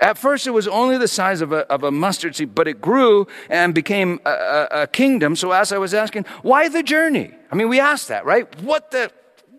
At 0.00 0.16
first, 0.16 0.46
it 0.46 0.50
was 0.50 0.66
only 0.66 0.96
the 0.98 1.08
size 1.08 1.40
of 1.42 1.52
a, 1.52 1.70
of 1.70 1.84
a 1.84 1.90
mustard 1.90 2.36
seed, 2.36 2.54
but 2.54 2.66
it 2.66 2.80
grew 2.80 3.26
and 3.48 3.74
became 3.74 4.18
a, 4.24 4.30
a, 4.30 4.68
a 4.82 4.86
kingdom. 4.86 5.36
So, 5.36 5.52
as 5.52 5.72
I 5.72 5.78
was 5.78 5.94
asking, 5.94 6.24
why 6.42 6.68
the 6.68 6.82
journey? 6.82 7.32
I 7.50 7.54
mean, 7.54 7.68
we 7.68 7.80
asked 7.80 8.08
that, 8.08 8.24
right? 8.24 8.46
What 8.62 8.90
the 8.90 9.10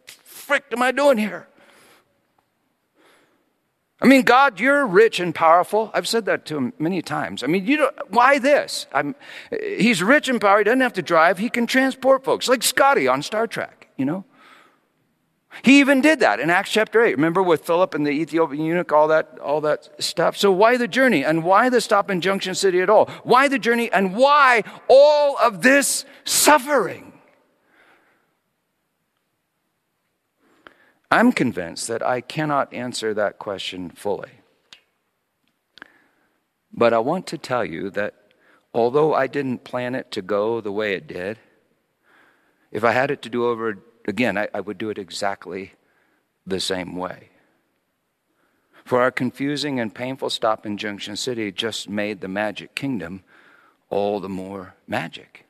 frick 0.06 0.66
am 0.72 0.82
I 0.82 0.92
doing 0.92 1.18
here? 1.18 1.48
I 4.02 4.08
mean, 4.08 4.24
God, 4.24 4.60
you're 4.60 4.86
rich 4.88 5.20
and 5.20 5.34
powerful. 5.34 5.92
I've 5.94 6.08
said 6.08 6.26
that 6.26 6.46
to 6.48 6.58
him 6.58 6.74
many 6.80 7.04
times. 7.04 7.44
I 7.44 7.48
mean, 7.48 7.68
you 7.68 7.78
know, 7.78 7.92
why 8.10 8.40
this? 8.40 8.88
I'm, 8.94 9.16
he's 9.52 10.02
rich 10.02 10.28
and 10.28 10.42
powerful. 10.42 10.60
He 10.60 10.64
doesn't 10.64 10.82
have 10.82 10.94
to 10.94 11.04
drive. 11.04 11.38
He 11.38 11.50
can 11.50 11.68
transport 11.68 12.24
folks, 12.24 12.48
like 12.48 12.64
Scotty 12.64 13.08
on 13.08 13.22
Star 13.22 13.46
Trek, 13.46 13.90
you 13.98 14.06
know? 14.06 14.26
He 15.64 15.80
even 15.80 16.02
did 16.02 16.20
that 16.22 16.40
in 16.40 16.50
Acts 16.50 16.72
chapter 16.72 17.04
8. 17.04 17.16
Remember 17.16 17.44
with 17.44 17.66
Philip 17.66 17.94
and 17.94 18.06
the 18.06 18.12
Ethiopian 18.12 18.64
eunuch, 18.66 18.92
all 18.92 19.08
that, 19.10 19.38
all 19.40 19.62
that 19.62 19.90
stuff. 20.02 20.38
So 20.38 20.52
why 20.52 20.78
the 20.78 20.88
journey? 20.88 21.24
And 21.24 21.44
why 21.44 21.70
the 21.70 21.82
stop 21.82 22.10
in 22.10 22.22
Junction 22.22 22.56
City 22.56 22.80
at 22.80 22.90
all? 22.90 23.08
Why 23.24 23.48
the 23.48 23.60
journey? 23.60 23.92
And 23.92 24.16
why 24.16 24.64
all 24.88 25.38
of 25.38 25.62
this 25.62 26.06
suffering? 26.24 27.14
I'm 31.12 31.34
convinced 31.34 31.90
that 31.90 32.02
I 32.02 32.22
cannot 32.22 32.74
answer 32.74 33.14
that 33.14 33.38
question 33.38 33.90
fully. 33.90 34.32
But 36.72 36.94
I 36.94 37.00
want 37.00 37.28
to 37.28 37.38
tell 37.38 37.66
you 37.66 37.90
that 37.92 38.16
although 38.74 39.14
I 39.14 39.28
didn't 39.28 39.66
plan 39.66 39.94
it 39.94 40.10
to 40.12 40.22
go 40.22 40.62
the 40.62 40.72
way 40.72 40.94
it 40.94 41.08
did, 41.08 41.38
if 42.72 42.86
I 42.86 42.94
had 42.94 43.12
it 43.12 43.22
to 43.24 43.30
do 43.30 43.46
over 43.46 43.78
again, 44.08 44.38
I, 44.38 44.48
I 44.54 44.60
would 44.62 44.78
do 44.78 44.90
it 44.90 44.98
exactly 44.98 45.74
the 46.46 46.60
same 46.60 46.96
way. 46.96 47.30
For 48.86 49.02
our 49.02 49.12
confusing 49.12 49.80
and 49.80 49.94
painful 49.94 50.30
stop 50.30 50.66
in 50.66 50.78
Junction 50.78 51.16
City 51.16 51.52
just 51.52 51.90
made 51.90 52.22
the 52.22 52.28
magic 52.28 52.76
kingdom 52.76 53.24
all 53.90 54.20
the 54.20 54.30
more 54.30 54.76
magic. 54.88 55.46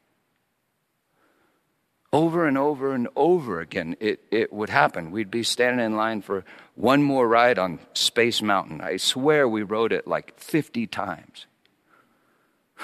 Over 2.13 2.45
and 2.45 2.57
over 2.57 2.93
and 2.93 3.07
over 3.15 3.61
again, 3.61 3.95
it, 4.01 4.21
it 4.31 4.51
would 4.51 4.69
happen. 4.69 5.11
We'd 5.11 5.31
be 5.31 5.43
standing 5.43 5.85
in 5.85 5.95
line 5.95 6.21
for 6.21 6.43
one 6.75 7.03
more 7.03 7.25
ride 7.27 7.57
on 7.57 7.79
Space 7.93 8.41
Mountain. 8.41 8.81
I 8.81 8.97
swear 8.97 9.47
we 9.47 9.63
rode 9.63 9.93
it 9.93 10.07
like 10.07 10.37
50 10.37 10.87
times. 10.87 11.45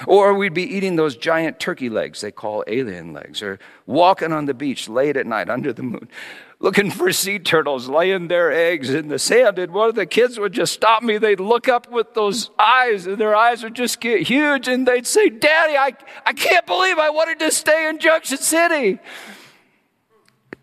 Or 0.06 0.34
we'd 0.34 0.54
be 0.54 0.62
eating 0.62 0.96
those 0.96 1.16
giant 1.16 1.58
turkey 1.58 1.88
legs 1.88 2.20
they 2.20 2.30
call 2.30 2.64
alien 2.66 3.12
legs, 3.12 3.42
or 3.42 3.58
walking 3.86 4.32
on 4.32 4.44
the 4.46 4.54
beach 4.54 4.88
late 4.88 5.16
at 5.16 5.26
night 5.26 5.50
under 5.50 5.72
the 5.72 5.82
moon, 5.82 6.08
looking 6.60 6.90
for 6.90 7.12
sea 7.12 7.38
turtles 7.38 7.88
laying 7.88 8.28
their 8.28 8.52
eggs 8.52 8.90
in 8.90 9.08
the 9.08 9.18
sand. 9.18 9.58
And 9.58 9.72
one 9.72 9.88
of 9.88 9.94
the 9.96 10.06
kids 10.06 10.38
would 10.38 10.52
just 10.52 10.72
stop 10.72 11.02
me. 11.02 11.18
They'd 11.18 11.40
look 11.40 11.68
up 11.68 11.90
with 11.90 12.14
those 12.14 12.50
eyes, 12.58 13.06
and 13.06 13.18
their 13.18 13.34
eyes 13.34 13.62
would 13.62 13.74
just 13.74 14.00
get 14.00 14.22
huge, 14.22 14.68
and 14.68 14.86
they'd 14.86 15.06
say, 15.06 15.28
Daddy, 15.28 15.76
I, 15.76 15.94
I 16.24 16.32
can't 16.32 16.66
believe 16.66 16.98
I 16.98 17.10
wanted 17.10 17.40
to 17.40 17.50
stay 17.50 17.88
in 17.88 17.98
Junction 17.98 18.38
City. 18.38 18.98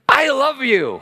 I 0.07 0.29
love 0.29 0.61
you. 0.61 1.01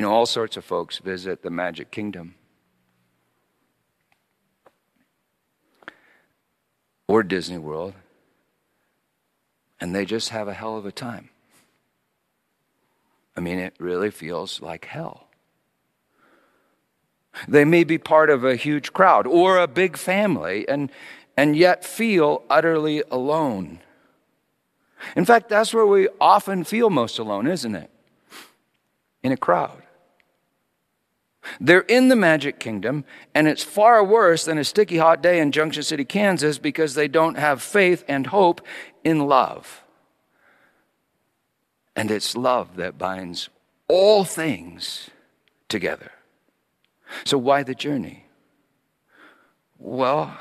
You 0.00 0.06
know, 0.06 0.14
all 0.14 0.24
sorts 0.24 0.56
of 0.56 0.64
folks 0.64 0.96
visit 0.96 1.42
the 1.42 1.50
Magic 1.50 1.90
Kingdom. 1.90 2.34
Or 7.06 7.22
Disney 7.22 7.58
World. 7.58 7.92
And 9.78 9.94
they 9.94 10.06
just 10.06 10.30
have 10.30 10.48
a 10.48 10.54
hell 10.54 10.78
of 10.78 10.86
a 10.86 10.90
time. 10.90 11.28
I 13.36 13.40
mean, 13.40 13.58
it 13.58 13.74
really 13.78 14.10
feels 14.10 14.62
like 14.62 14.86
hell. 14.86 15.26
They 17.46 17.66
may 17.66 17.84
be 17.84 17.98
part 17.98 18.30
of 18.30 18.42
a 18.42 18.56
huge 18.56 18.94
crowd 18.94 19.26
or 19.26 19.58
a 19.58 19.68
big 19.68 19.98
family 19.98 20.66
and, 20.66 20.90
and 21.36 21.54
yet 21.54 21.84
feel 21.84 22.42
utterly 22.48 23.02
alone. 23.10 23.80
In 25.14 25.26
fact, 25.26 25.50
that's 25.50 25.74
where 25.74 25.84
we 25.84 26.08
often 26.18 26.64
feel 26.64 26.88
most 26.88 27.18
alone, 27.18 27.46
isn't 27.46 27.74
it? 27.74 27.90
In 29.22 29.30
a 29.30 29.36
crowd. 29.36 29.82
They're 31.60 31.80
in 31.80 32.08
the 32.08 32.16
magic 32.16 32.60
kingdom, 32.60 33.04
and 33.34 33.48
it's 33.48 33.62
far 33.62 34.04
worse 34.04 34.44
than 34.44 34.58
a 34.58 34.64
sticky 34.64 34.98
hot 34.98 35.22
day 35.22 35.40
in 35.40 35.52
Junction 35.52 35.82
City, 35.82 36.04
Kansas, 36.04 36.58
because 36.58 36.94
they 36.94 37.08
don't 37.08 37.38
have 37.38 37.62
faith 37.62 38.04
and 38.06 38.26
hope 38.26 38.60
in 39.04 39.26
love. 39.26 39.82
And 41.96 42.10
it's 42.10 42.36
love 42.36 42.76
that 42.76 42.98
binds 42.98 43.48
all 43.88 44.24
things 44.24 45.10
together. 45.68 46.12
So, 47.24 47.38
why 47.38 47.62
the 47.62 47.74
journey? 47.74 48.26
Well, 49.78 50.38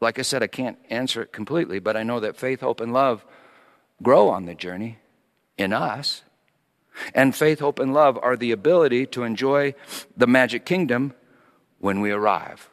like 0.00 0.18
I 0.18 0.22
said, 0.22 0.42
I 0.42 0.46
can't 0.46 0.78
answer 0.90 1.22
it 1.22 1.32
completely, 1.32 1.78
but 1.78 1.96
I 1.96 2.02
know 2.02 2.20
that 2.20 2.36
faith, 2.36 2.60
hope, 2.60 2.80
and 2.80 2.92
love 2.92 3.24
grow 4.02 4.28
on 4.28 4.44
the 4.44 4.54
journey 4.54 4.98
in 5.56 5.72
us. 5.72 6.22
And 7.14 7.34
faith, 7.34 7.60
hope, 7.60 7.78
and 7.78 7.92
love 7.92 8.18
are 8.22 8.36
the 8.36 8.52
ability 8.52 9.06
to 9.06 9.22
enjoy 9.22 9.74
the 10.16 10.26
magic 10.26 10.64
kingdom 10.64 11.14
when 11.78 12.00
we 12.00 12.10
arrive. 12.10 12.70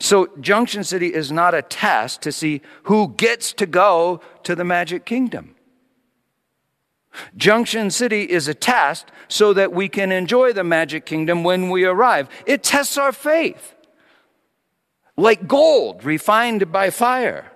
So, 0.00 0.28
Junction 0.40 0.82
City 0.82 1.14
is 1.14 1.30
not 1.30 1.54
a 1.54 1.62
test 1.62 2.22
to 2.22 2.32
see 2.32 2.60
who 2.84 3.14
gets 3.16 3.52
to 3.54 3.66
go 3.66 4.20
to 4.42 4.54
the 4.54 4.64
magic 4.64 5.04
kingdom. 5.04 5.54
Junction 7.36 7.90
City 7.90 8.22
is 8.22 8.48
a 8.48 8.54
test 8.54 9.10
so 9.28 9.52
that 9.52 9.72
we 9.72 9.88
can 9.88 10.12
enjoy 10.12 10.52
the 10.52 10.64
magic 10.64 11.06
kingdom 11.06 11.44
when 11.44 11.70
we 11.70 11.84
arrive. 11.84 12.28
It 12.46 12.62
tests 12.62 12.98
our 12.98 13.12
faith 13.12 13.74
like 15.16 15.48
gold 15.48 16.04
refined 16.04 16.70
by 16.70 16.90
fire. 16.90 17.50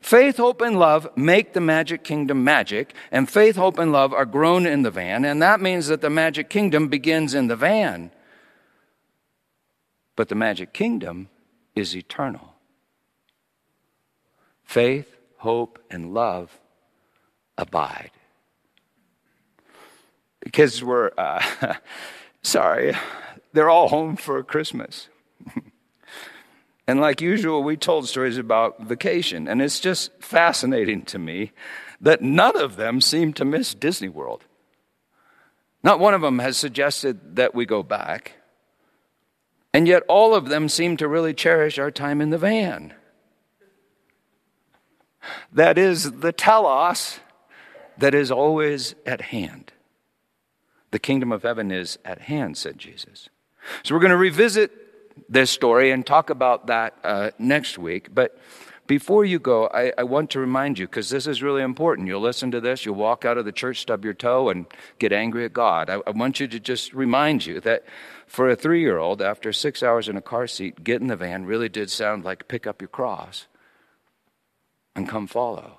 Faith, 0.00 0.36
hope, 0.36 0.60
and 0.60 0.78
love 0.78 1.08
make 1.16 1.52
the 1.52 1.60
magic 1.60 2.04
kingdom 2.04 2.44
magic, 2.44 2.94
and 3.10 3.28
faith, 3.28 3.56
hope, 3.56 3.78
and 3.78 3.92
love 3.92 4.12
are 4.12 4.24
grown 4.24 4.66
in 4.66 4.82
the 4.82 4.90
van, 4.90 5.24
and 5.24 5.40
that 5.42 5.60
means 5.60 5.86
that 5.88 6.00
the 6.00 6.10
magic 6.10 6.48
kingdom 6.48 6.88
begins 6.88 7.34
in 7.34 7.48
the 7.48 7.56
van. 7.56 8.10
But 10.16 10.28
the 10.28 10.34
magic 10.34 10.72
kingdom 10.72 11.28
is 11.74 11.96
eternal. 11.96 12.54
Faith, 14.64 15.16
hope, 15.38 15.78
and 15.90 16.14
love 16.14 16.58
abide. 17.58 18.10
Because 20.40 20.82
we're, 20.82 21.10
uh, 21.16 21.74
sorry, 22.42 22.94
they're 23.52 23.70
all 23.70 23.88
home 23.88 24.16
for 24.16 24.42
Christmas. 24.42 25.08
and 26.86 27.00
like 27.00 27.20
usual, 27.20 27.62
we 27.62 27.76
told 27.76 28.08
stories 28.08 28.38
about 28.38 28.82
vacation, 28.82 29.46
and 29.46 29.62
it's 29.62 29.80
just 29.80 30.10
fascinating 30.20 31.02
to 31.06 31.18
me 31.18 31.52
that 32.00 32.22
none 32.22 32.56
of 32.60 32.76
them 32.76 33.00
seem 33.00 33.32
to 33.34 33.44
miss 33.44 33.74
Disney 33.74 34.08
World. 34.08 34.44
Not 35.84 36.00
one 36.00 36.14
of 36.14 36.20
them 36.20 36.40
has 36.40 36.56
suggested 36.56 37.36
that 37.36 37.54
we 37.54 37.66
go 37.66 37.82
back. 37.82 38.32
And 39.72 39.88
yet, 39.88 40.02
all 40.08 40.34
of 40.34 40.48
them 40.48 40.68
seem 40.68 40.96
to 40.98 41.08
really 41.08 41.32
cherish 41.32 41.78
our 41.78 41.90
time 41.90 42.20
in 42.20 42.30
the 42.30 42.38
van. 42.38 42.94
That 45.52 45.78
is 45.78 46.20
the 46.20 46.32
telos 46.32 47.20
that 47.96 48.14
is 48.14 48.30
always 48.30 48.94
at 49.06 49.20
hand. 49.20 49.72
The 50.90 50.98
kingdom 50.98 51.32
of 51.32 51.42
heaven 51.42 51.70
is 51.70 51.98
at 52.04 52.22
hand, 52.22 52.56
said 52.56 52.76
Jesus. 52.76 53.28
So 53.82 53.94
we're 53.94 54.00
going 54.00 54.10
to 54.10 54.16
revisit 54.16 54.72
this 55.28 55.50
story 55.50 55.90
and 55.90 56.04
talk 56.06 56.30
about 56.30 56.66
that 56.66 56.94
uh, 57.04 57.30
next 57.38 57.78
week. 57.78 58.14
But 58.14 58.38
before 58.86 59.24
you 59.24 59.38
go, 59.38 59.68
I, 59.68 59.92
I 59.96 60.02
want 60.02 60.30
to 60.30 60.40
remind 60.40 60.78
you, 60.78 60.86
because 60.86 61.08
this 61.08 61.26
is 61.26 61.42
really 61.42 61.62
important. 61.62 62.08
You'll 62.08 62.20
listen 62.20 62.50
to 62.50 62.60
this, 62.60 62.84
you'll 62.84 62.96
walk 62.96 63.24
out 63.24 63.38
of 63.38 63.44
the 63.44 63.52
church, 63.52 63.80
stub 63.80 64.04
your 64.04 64.14
toe, 64.14 64.48
and 64.48 64.66
get 64.98 65.12
angry 65.12 65.44
at 65.44 65.52
God. 65.52 65.88
I, 65.88 66.00
I 66.06 66.10
want 66.10 66.40
you 66.40 66.48
to 66.48 66.60
just 66.60 66.92
remind 66.92 67.46
you 67.46 67.60
that 67.60 67.84
for 68.26 68.50
a 68.50 68.56
three 68.56 68.80
year 68.80 68.98
old, 68.98 69.22
after 69.22 69.52
six 69.52 69.82
hours 69.82 70.08
in 70.08 70.16
a 70.16 70.22
car 70.22 70.46
seat, 70.46 70.82
get 70.84 71.00
in 71.00 71.06
the 71.06 71.16
van 71.16 71.46
really 71.46 71.68
did 71.68 71.90
sound 71.90 72.24
like 72.24 72.48
pick 72.48 72.66
up 72.66 72.82
your 72.82 72.88
cross 72.88 73.46
and 74.94 75.08
come 75.08 75.26
follow. 75.26 75.78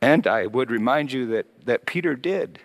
And 0.00 0.26
I 0.26 0.46
would 0.46 0.70
remind 0.70 1.12
you 1.12 1.26
that, 1.28 1.46
that 1.64 1.86
Peter 1.86 2.14
did. 2.14 2.58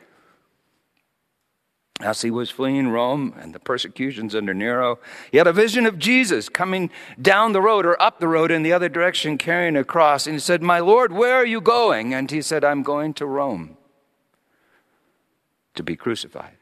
As 2.01 2.21
he 2.21 2.31
was 2.31 2.49
fleeing 2.49 2.87
Rome 2.87 3.35
and 3.39 3.53
the 3.53 3.59
persecutions 3.59 4.33
under 4.33 4.53
Nero, 4.53 4.99
he 5.31 5.37
had 5.37 5.47
a 5.47 5.53
vision 5.53 5.85
of 5.85 5.99
Jesus 5.99 6.47
coming 6.47 6.89
down 7.21 7.51
the 7.51 7.61
road 7.61 7.85
or 7.85 8.01
up 8.01 8.19
the 8.19 8.27
road 8.27 8.51
in 8.51 8.63
the 8.63 8.71
other 8.71 8.87
direction 8.87 9.37
carrying 9.37 9.75
a 9.75 9.83
cross. 9.83 10.25
And 10.25 10.35
he 10.35 10.39
said, 10.39 10.63
My 10.63 10.79
Lord, 10.79 11.11
where 11.11 11.35
are 11.35 11.45
you 11.45 11.59
going? 11.59 12.13
And 12.13 12.31
he 12.31 12.41
said, 12.41 12.63
I'm 12.63 12.83
going 12.83 13.13
to 13.15 13.25
Rome 13.25 13.75
to 15.75 15.83
be 15.83 15.97
crucified. 15.97 16.55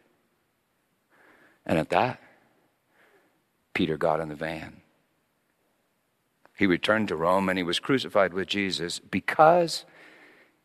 And 1.67 1.77
at 1.77 1.89
that, 1.89 2.19
Peter 3.73 3.97
got 3.97 4.19
in 4.19 4.29
the 4.29 4.35
van. 4.35 4.81
He 6.55 6.65
returned 6.65 7.09
to 7.09 7.15
Rome 7.15 7.47
and 7.49 7.59
he 7.59 7.63
was 7.63 7.79
crucified 7.79 8.33
with 8.33 8.47
Jesus 8.47 8.97
because 8.97 9.85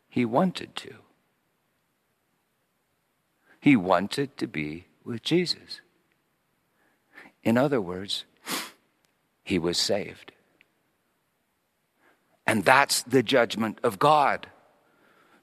he 0.09 0.25
wanted 0.25 0.75
to. 0.77 1.02
He 3.63 3.77
wanted 3.77 4.35
to 4.39 4.45
be 4.45 4.87
with 5.05 5.23
Jesus. 5.23 5.79
In 7.45 7.57
other 7.57 7.79
words, 7.79 8.25
he 9.41 9.57
was 9.57 9.77
saved. 9.77 10.33
And 12.45 12.65
that's 12.65 13.03
the 13.03 13.23
judgment 13.23 13.79
of 13.81 13.99
God. 13.99 14.47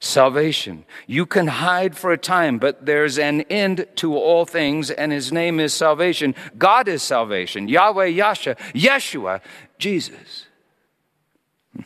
Salvation. 0.01 0.85
You 1.07 1.25
can 1.25 1.47
hide 1.47 1.97
for 1.97 2.13
a 2.13 2.19
time, 2.19 2.59
but 2.59 2.85
there's 2.85 3.19
an 3.19 3.41
end 3.49 3.87
to 3.97 4.15
all 4.15 4.45
things, 4.45 4.91
and 4.91 5.13
his 5.13 5.33
name 5.33 5.59
is 5.59 5.73
salvation. 5.73 6.35
God 6.59 6.89
is 6.89 7.03
salvation. 7.03 7.69
Yahweh, 7.69 8.05
Yasha, 8.05 8.57
Yeshua, 8.75 9.41
Jesus. 9.79 10.45
Hmm. 11.75 11.85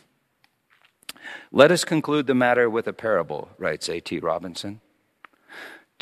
Let 1.53 1.71
us 1.71 1.85
conclude 1.85 2.27
the 2.27 2.35
matter 2.35 2.69
with 2.69 2.89
a 2.89 2.93
parable, 2.93 3.51
writes 3.57 3.89
A.T. 3.89 4.19
Robinson. 4.19 4.81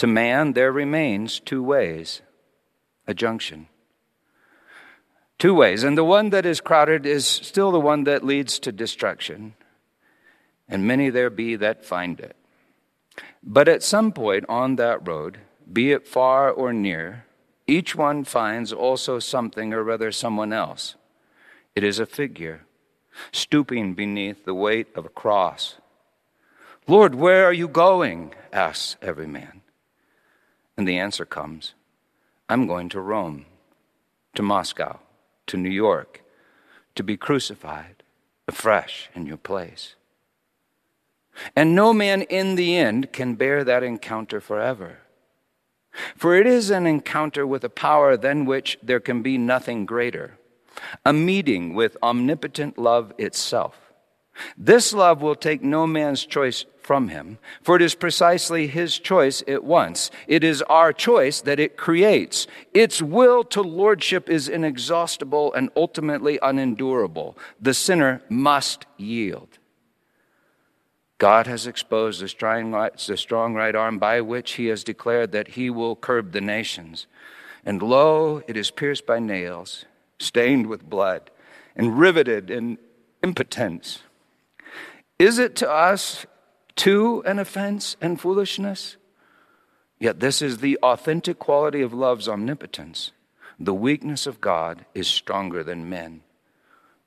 To 0.02 0.08
man 0.08 0.54
there 0.54 0.72
remains 0.72 1.38
two 1.38 1.62
ways, 1.62 2.22
a 3.06 3.14
junction. 3.14 3.68
Two 5.38 5.54
ways, 5.54 5.84
and 5.84 5.96
the 5.96 6.02
one 6.02 6.30
that 6.30 6.44
is 6.44 6.60
crowded 6.60 7.06
is 7.06 7.24
still 7.24 7.70
the 7.70 7.78
one 7.78 8.02
that 8.02 8.24
leads 8.24 8.58
to 8.58 8.72
destruction, 8.72 9.54
and 10.68 10.88
many 10.88 11.08
there 11.08 11.30
be 11.30 11.54
that 11.54 11.84
find 11.84 12.18
it. 12.18 12.34
But 13.44 13.68
at 13.68 13.84
some 13.84 14.10
point 14.10 14.44
on 14.48 14.74
that 14.74 15.06
road, 15.06 15.38
be 15.72 15.92
it 15.92 16.08
far 16.08 16.50
or 16.50 16.72
near, 16.72 17.24
each 17.68 17.94
one 17.94 18.24
finds 18.24 18.72
also 18.72 19.20
something 19.20 19.72
or 19.72 19.84
rather 19.84 20.10
someone 20.10 20.52
else. 20.52 20.96
It 21.76 21.84
is 21.84 22.00
a 22.00 22.06
figure, 22.06 22.62
stooping 23.30 23.94
beneath 23.94 24.44
the 24.44 24.52
weight 24.52 24.88
of 24.96 25.06
a 25.06 25.10
cross. 25.10 25.76
Lord, 26.88 27.14
where 27.14 27.44
are 27.44 27.52
you 27.52 27.68
going? 27.68 28.34
asks 28.52 28.96
every 29.00 29.28
man. 29.28 29.61
And 30.76 30.88
the 30.88 30.98
answer 30.98 31.24
comes 31.24 31.74
I'm 32.48 32.66
going 32.66 32.88
to 32.90 33.00
Rome, 33.00 33.46
to 34.34 34.42
Moscow, 34.42 35.00
to 35.46 35.56
New 35.56 35.70
York, 35.70 36.22
to 36.94 37.02
be 37.02 37.16
crucified 37.16 38.02
afresh 38.46 39.08
in 39.14 39.26
your 39.26 39.36
place. 39.36 39.94
And 41.56 41.74
no 41.74 41.92
man 41.92 42.22
in 42.22 42.56
the 42.56 42.76
end 42.76 43.12
can 43.12 43.34
bear 43.34 43.64
that 43.64 43.82
encounter 43.82 44.40
forever. 44.40 44.98
For 46.16 46.36
it 46.36 46.46
is 46.46 46.70
an 46.70 46.86
encounter 46.86 47.46
with 47.46 47.64
a 47.64 47.70
power 47.70 48.16
than 48.16 48.46
which 48.46 48.78
there 48.82 49.00
can 49.00 49.22
be 49.22 49.38
nothing 49.38 49.84
greater, 49.84 50.38
a 51.04 51.12
meeting 51.12 51.74
with 51.74 51.96
omnipotent 52.02 52.78
love 52.78 53.12
itself. 53.18 53.81
This 54.56 54.92
love 54.92 55.22
will 55.22 55.34
take 55.34 55.62
no 55.62 55.86
man's 55.86 56.24
choice 56.24 56.64
from 56.82 57.08
him, 57.08 57.38
for 57.62 57.76
it 57.76 57.82
is 57.82 57.94
precisely 57.94 58.66
his 58.66 58.98
choice 58.98 59.42
it 59.46 59.64
wants. 59.64 60.10
It 60.26 60.42
is 60.42 60.62
our 60.62 60.92
choice 60.92 61.40
that 61.42 61.60
it 61.60 61.76
creates. 61.76 62.46
Its 62.74 63.00
will 63.00 63.44
to 63.44 63.62
lordship 63.62 64.28
is 64.28 64.48
inexhaustible 64.48 65.52
and 65.54 65.70
ultimately 65.76 66.38
unendurable. 66.42 67.38
The 67.60 67.74
sinner 67.74 68.22
must 68.28 68.86
yield. 68.96 69.58
God 71.18 71.46
has 71.46 71.68
exposed 71.68 72.20
the 72.20 72.28
strong, 72.28 72.72
right, 72.72 72.96
the 72.98 73.16
strong 73.16 73.54
right 73.54 73.76
arm 73.76 74.00
by 74.00 74.20
which 74.20 74.54
he 74.54 74.66
has 74.66 74.82
declared 74.82 75.30
that 75.30 75.48
he 75.48 75.70
will 75.70 75.94
curb 75.94 76.32
the 76.32 76.40
nations. 76.40 77.06
And 77.64 77.80
lo, 77.80 78.42
it 78.48 78.56
is 78.56 78.72
pierced 78.72 79.06
by 79.06 79.20
nails, 79.20 79.84
stained 80.18 80.66
with 80.66 80.90
blood, 80.90 81.30
and 81.76 81.96
riveted 81.96 82.50
in 82.50 82.78
impotence. 83.22 84.02
Is 85.22 85.38
it 85.38 85.54
to 85.56 85.70
us 85.70 86.26
too 86.74 87.22
an 87.24 87.38
offense 87.38 87.96
and 88.00 88.20
foolishness? 88.20 88.96
Yet 90.00 90.18
this 90.18 90.42
is 90.42 90.58
the 90.58 90.76
authentic 90.78 91.38
quality 91.38 91.80
of 91.80 91.94
love's 91.94 92.28
omnipotence. 92.28 93.12
The 93.56 93.72
weakness 93.72 94.26
of 94.26 94.40
God 94.40 94.84
is 94.96 95.06
stronger 95.06 95.62
than 95.62 95.88
men, 95.88 96.22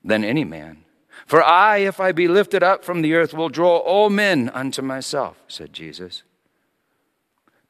than 0.02 0.24
any 0.24 0.44
man. 0.44 0.86
For 1.26 1.44
I, 1.44 1.80
if 1.80 2.00
I 2.00 2.12
be 2.12 2.26
lifted 2.26 2.62
up 2.62 2.84
from 2.86 3.02
the 3.02 3.12
earth, 3.12 3.34
will 3.34 3.50
draw 3.50 3.76
all 3.76 4.08
men 4.08 4.48
unto 4.48 4.80
myself, 4.80 5.36
said 5.46 5.74
Jesus. 5.74 6.22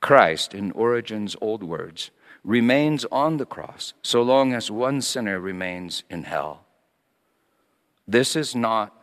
Christ, 0.00 0.54
in 0.54 0.70
Origen's 0.70 1.34
old 1.40 1.64
words, 1.64 2.12
remains 2.44 3.04
on 3.10 3.38
the 3.38 3.46
cross 3.46 3.94
so 4.00 4.22
long 4.22 4.52
as 4.52 4.70
one 4.70 5.02
sinner 5.02 5.40
remains 5.40 6.04
in 6.08 6.22
hell. 6.22 6.66
This 8.06 8.36
is 8.36 8.54
not 8.54 8.95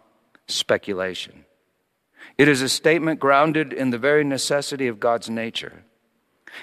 speculation. 0.47 1.45
It 2.37 2.47
is 2.47 2.61
a 2.61 2.69
statement 2.69 3.19
grounded 3.19 3.73
in 3.73 3.89
the 3.91 3.97
very 3.97 4.23
necessity 4.23 4.87
of 4.87 4.99
God's 4.99 5.29
nature. 5.29 5.83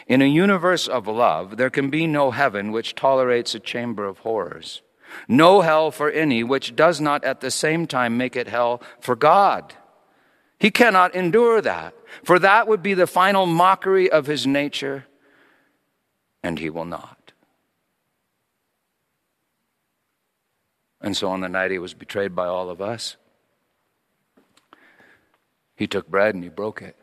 In 0.07 0.23
a 0.23 0.27
universe 0.27 0.89
of 0.89 1.07
love, 1.07 1.57
there 1.57 1.71
can 1.71 1.91
be 1.91 2.07
no 2.07 2.31
heaven 2.31 2.73
which 2.73 2.95
tolerates 2.95 3.55
a 3.55 3.61
chamber 3.61 4.05
of 4.05 4.19
horrors. 4.19 4.83
No 5.27 5.61
hell 5.61 5.91
for 5.91 6.11
any 6.11 6.45
which 6.45 6.77
does 6.77 7.01
not 7.01 7.25
at 7.25 7.41
the 7.41 7.51
same 7.51 7.87
time 7.87 8.17
make 8.17 8.37
it 8.37 8.49
hell 8.49 8.81
for 9.01 9.17
God. 9.17 9.75
He 10.59 10.71
cannot 10.71 11.15
endure 11.15 11.61
that, 11.63 11.95
for 12.23 12.39
that 12.39 12.69
would 12.69 12.83
be 12.83 12.95
the 12.95 13.07
final 13.07 13.47
mockery 13.47 14.11
of 14.11 14.27
his 14.27 14.47
nature, 14.47 15.07
and 16.43 16.59
he 16.59 16.71
will 16.71 16.85
not. 16.85 17.33
And 21.01 21.17
so 21.17 21.31
on 21.31 21.41
the 21.41 21.49
night 21.49 21.71
he 21.71 21.79
was 21.79 21.95
betrayed 21.95 22.35
by 22.35 22.47
all 22.47 22.69
of 22.69 22.83
us, 22.83 23.17
he 25.81 25.87
took 25.87 26.11
bread 26.11 26.35
and 26.35 26.45
he 26.45 26.51
broke 26.51 26.83
it, 26.83 26.95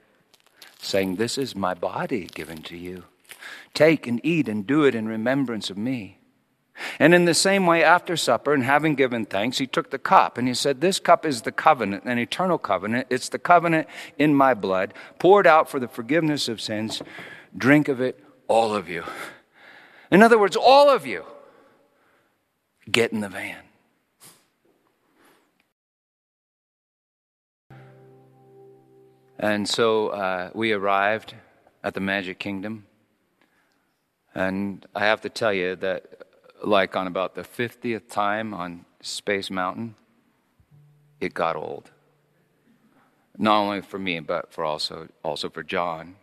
saying, 0.79 1.15
This 1.15 1.39
is 1.39 1.55
my 1.55 1.73
body 1.73 2.27
given 2.27 2.61
to 2.61 2.77
you. 2.77 3.05
Take 3.73 4.05
and 4.05 4.21
eat 4.23 4.47
and 4.47 4.67
do 4.67 4.83
it 4.83 4.93
in 4.93 5.07
remembrance 5.07 5.71
of 5.71 5.79
me. 5.79 6.19
And 6.99 7.15
in 7.15 7.25
the 7.25 7.33
same 7.33 7.65
way, 7.65 7.83
after 7.83 8.15
supper 8.15 8.53
and 8.53 8.63
having 8.63 8.93
given 8.93 9.25
thanks, 9.25 9.57
he 9.57 9.65
took 9.65 9.89
the 9.89 9.97
cup 9.97 10.37
and 10.37 10.47
he 10.47 10.53
said, 10.53 10.79
This 10.79 10.99
cup 10.99 11.25
is 11.25 11.41
the 11.41 11.51
covenant, 11.51 12.03
an 12.03 12.19
eternal 12.19 12.59
covenant. 12.59 13.07
It's 13.09 13.29
the 13.29 13.39
covenant 13.39 13.87
in 14.19 14.35
my 14.35 14.53
blood, 14.53 14.93
poured 15.17 15.47
out 15.47 15.67
for 15.67 15.79
the 15.79 15.87
forgiveness 15.87 16.47
of 16.47 16.61
sins. 16.61 17.01
Drink 17.57 17.87
of 17.87 17.99
it, 17.99 18.23
all 18.47 18.75
of 18.75 18.87
you. 18.87 19.05
In 20.11 20.21
other 20.21 20.37
words, 20.37 20.55
all 20.55 20.87
of 20.87 21.07
you, 21.07 21.25
get 22.91 23.11
in 23.11 23.21
the 23.21 23.29
van. 23.29 23.66
And 29.39 29.69
so 29.69 30.09
uh, 30.09 30.49
we 30.53 30.71
arrived 30.71 31.35
at 31.83 31.93
the 31.93 31.99
Magic 31.99 32.39
Kingdom. 32.39 32.85
And 34.33 34.85
I 34.95 35.05
have 35.05 35.21
to 35.21 35.29
tell 35.29 35.53
you 35.53 35.75
that, 35.77 36.23
like 36.63 36.95
on 36.95 37.07
about 37.07 37.35
the 37.35 37.43
50th 37.43 38.09
time 38.09 38.53
on 38.53 38.85
Space 39.01 39.51
Mountain, 39.51 39.95
it 41.19 41.33
got 41.33 41.55
old. 41.55 41.91
Not 43.37 43.59
only 43.59 43.81
for 43.81 43.99
me, 43.99 44.19
but 44.19 44.51
for 44.51 44.65
also, 44.65 45.07
also 45.23 45.49
for 45.49 45.61
John. 45.61 46.15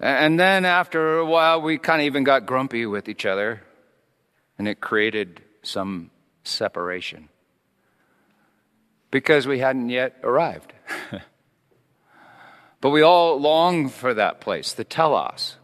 And 0.00 0.40
then 0.40 0.64
after 0.64 1.18
a 1.18 1.26
while, 1.26 1.60
we 1.60 1.78
kind 1.78 2.00
of 2.00 2.06
even 2.06 2.24
got 2.24 2.46
grumpy 2.46 2.86
with 2.86 3.08
each 3.08 3.26
other, 3.26 3.62
and 4.58 4.66
it 4.66 4.80
created 4.80 5.42
some 5.62 6.10
separation 6.42 7.28
because 9.10 9.46
we 9.46 9.58
hadn't 9.58 9.90
yet 9.90 10.16
arrived. 10.22 10.72
but 12.80 12.90
we 12.90 13.02
all 13.02 13.40
long 13.40 13.88
for 13.88 14.14
that 14.14 14.40
place, 14.40 14.72
the 14.72 14.84
telos, 14.84 15.56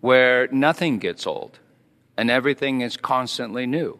where 0.00 0.48
nothing 0.48 0.98
gets 0.98 1.26
old 1.26 1.58
and 2.16 2.30
everything 2.30 2.80
is 2.80 2.96
constantly 2.96 3.66
new, 3.66 3.98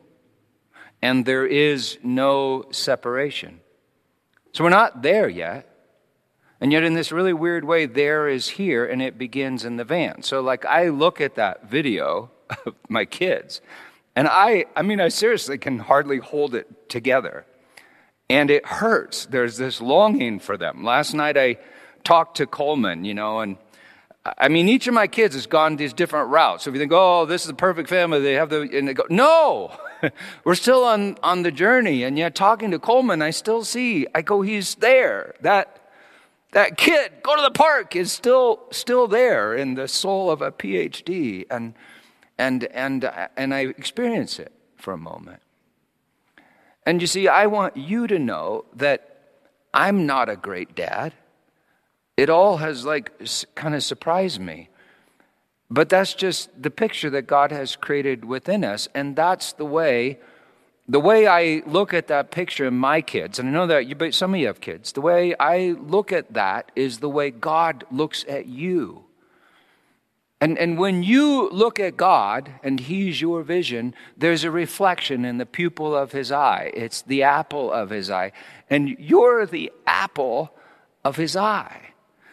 and 1.01 1.25
there 1.25 1.47
is 1.47 1.99
no 2.03 2.65
separation. 2.71 3.61
So 4.53 4.65
we're 4.65 4.71
not 4.71 5.03
there 5.03 5.29
yet. 5.29 5.67
And 6.61 6.73
yet, 6.73 6.83
in 6.83 6.95
this 6.95 7.13
really 7.13 7.33
weird 7.33 7.65
way, 7.65 7.87
there 7.87 8.27
is 8.27 8.49
here 8.49 8.85
and 8.85 9.01
it 9.01 9.17
begins 9.17 9.65
in 9.65 9.77
the 9.77 9.85
van. 9.85 10.25
So, 10.25 10.41
like, 10.41 10.65
I 10.65 10.89
look 10.89 11.21
at 11.21 11.37
that 11.37 11.71
video 11.71 12.33
of 12.67 12.75
my 12.89 13.05
kids, 13.05 13.61
and 14.17 14.27
I, 14.27 14.65
I 14.75 14.83
mean, 14.83 15.01
I 15.01 15.09
seriously 15.09 15.59
can 15.59 15.79
hardly 15.79 16.19
hold 16.19 16.57
it 16.57 16.89
together. 16.89 17.47
And 18.29 18.51
it 18.51 18.67
hurts. 18.67 19.27
There's 19.27 19.57
this 19.57 19.81
longing 19.81 20.41
for 20.41 20.57
them. 20.57 20.83
Last 20.83 21.15
night 21.15 21.37
I 21.37 21.59
talked 22.05 22.39
to 22.39 22.47
Coleman, 22.47 23.05
you 23.05 23.15
know, 23.15 23.41
and 23.41 23.57
I 24.37 24.49
mean, 24.49 24.69
each 24.69 24.87
of 24.87 24.95
my 24.95 25.07
kids 25.07 25.35
has 25.35 25.47
gone 25.47 25.77
these 25.77 25.93
different 25.93 26.29
routes. 26.31 26.65
So 26.65 26.71
if 26.71 26.75
you 26.75 26.81
think, 26.81 26.93
oh, 26.95 27.25
this 27.25 27.43
is 27.43 27.47
the 27.47 27.55
perfect 27.55 27.89
family, 27.89 28.21
they 28.21 28.35
have 28.35 28.51
the, 28.51 28.63
and 28.63 28.89
they 28.89 28.95
go, 28.95 29.07
no, 29.09 29.73
we're 30.45 30.55
still 30.55 30.85
on, 30.85 31.17
on 31.23 31.43
the 31.43 31.53
journey. 31.53 32.03
And 32.03 32.19
yet, 32.19 32.35
talking 32.35 32.71
to 32.73 32.79
Coleman, 32.79 33.23
I 33.23 33.31
still 33.31 33.65
see, 33.65 34.07
I 34.15 34.23
go, 34.23 34.43
he's 34.43 34.75
there. 34.77 35.35
That, 35.41 35.91
that 36.53 36.77
kid, 36.77 37.13
go 37.23 37.37
to 37.37 37.43
the 37.43 37.51
park, 37.51 37.97
is 37.97 38.13
still, 38.13 38.61
still 38.71 39.07
there 39.07 39.55
in 39.55 39.75
the 39.75 39.89
soul 39.89 40.31
of 40.31 40.43
a 40.43 40.51
PhD. 40.51 41.47
And, 41.51 41.75
and, 42.37 42.65
and, 42.65 43.11
and 43.37 43.55
I 43.55 43.61
experience 43.61 44.39
it 44.39 44.53
for 44.77 44.93
a 44.93 44.99
moment. 44.99 45.41
And 46.85 47.01
you 47.01 47.07
see, 47.07 47.29
I 47.29 47.47
want 47.47 47.77
you 47.77 48.07
to 48.07 48.19
know 48.19 48.65
that 48.75 49.19
I'm 49.73 50.07
not 50.07 50.29
a 50.29 50.37
great 50.37 50.75
dad. 50.75 51.13
It 52.19 52.29
all 52.29 52.57
has 52.57 52.85
like 52.85 53.13
kind 53.55 53.77
of 53.77 53.85
surprised 53.85 54.41
me. 54.41 54.71
But 55.71 55.89
that's 55.89 56.15
just 56.15 56.51
the 56.61 56.71
picture 56.71 57.11
that 57.11 57.29
God 57.29 57.53
has 57.53 57.77
created 57.77 58.25
within 58.25 58.65
us. 58.65 58.89
And 58.93 59.15
that's 59.15 59.53
the 59.53 59.65
way, 59.65 60.19
the 60.89 60.99
way 60.99 61.29
I 61.29 61.63
look 61.65 61.95
at 61.95 62.09
that 62.09 62.33
picture 62.33 62.67
in 62.67 62.75
my 62.75 63.03
kids, 63.03 63.39
and 63.39 63.49
I 63.49 63.53
know 63.53 63.69
that 63.69 63.87
you, 63.87 63.95
but 63.95 64.15
some 64.15 64.35
of 64.35 64.41
you 64.41 64.49
have 64.49 64.61
kids, 64.61 64.91
the 64.93 65.01
way 65.01 65.37
I 65.39 65.77
look 65.81 66.11
at 66.11 66.35
that 66.35 66.73
is 66.75 66.99
the 66.99 67.09
way 67.09 67.31
God 67.31 67.85
looks 67.93 68.25
at 68.29 68.47
you. 68.47 69.05
And, 70.41 70.59
and 70.59 70.77
when 70.77 71.05
you 71.05 71.49
look 71.51 71.79
at 71.79 71.97
God 71.97 72.51
and 72.65 72.81
He's 72.81 73.21
your 73.21 73.45
vision, 73.45 73.95
there's 74.17 74.43
a 74.43 74.51
reflection 74.51 75.25
in 75.25 75.39
the 75.39 75.47
pupil 75.47 75.95
of 75.95 76.11
His 76.11 76.33
eye. 76.33 76.73
It's 76.75 77.01
the 77.03 77.23
apple 77.23 77.71
of 77.71 77.91
His 77.91 78.11
eye. 78.11 78.33
And 78.69 78.97
you're 78.99 79.47
the 79.47 79.71
apple 79.87 80.53
of 81.05 81.15
His 81.15 81.37
eye. 81.37 81.89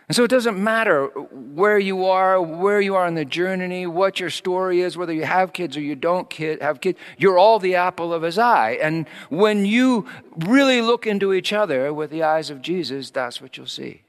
And 0.07 0.15
so 0.15 0.23
it 0.23 0.29
doesn't 0.29 0.61
matter 0.61 1.07
where 1.07 1.79
you 1.79 2.05
are, 2.05 2.39
where 2.39 2.79
you 2.79 2.95
are 2.95 3.07
in 3.07 3.15
the 3.15 3.25
journey, 3.25 3.87
what 3.87 4.19
your 4.19 4.29
story 4.29 4.81
is, 4.81 4.95
whether 4.95 5.13
you 5.13 5.25
have 5.25 5.51
kids 5.51 5.75
or 5.75 5.81
you 5.81 5.95
don't 5.95 6.29
kid, 6.29 6.61
have 6.61 6.79
kids, 6.79 6.99
you're 7.17 7.39
all 7.39 7.57
the 7.57 7.75
apple 7.75 8.13
of 8.13 8.21
his 8.21 8.37
eye. 8.37 8.77
And 8.81 9.07
when 9.29 9.65
you 9.65 10.07
really 10.37 10.81
look 10.81 11.07
into 11.07 11.33
each 11.33 11.51
other 11.51 11.91
with 11.91 12.11
the 12.11 12.21
eyes 12.21 12.51
of 12.51 12.61
Jesus, 12.61 13.09
that's 13.09 13.41
what 13.41 13.57
you'll 13.57 13.65
see. 13.65 14.03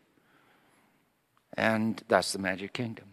And 1.55 2.03
that's 2.09 2.33
the 2.33 2.39
magic 2.39 2.75
kingdom. 2.75 3.07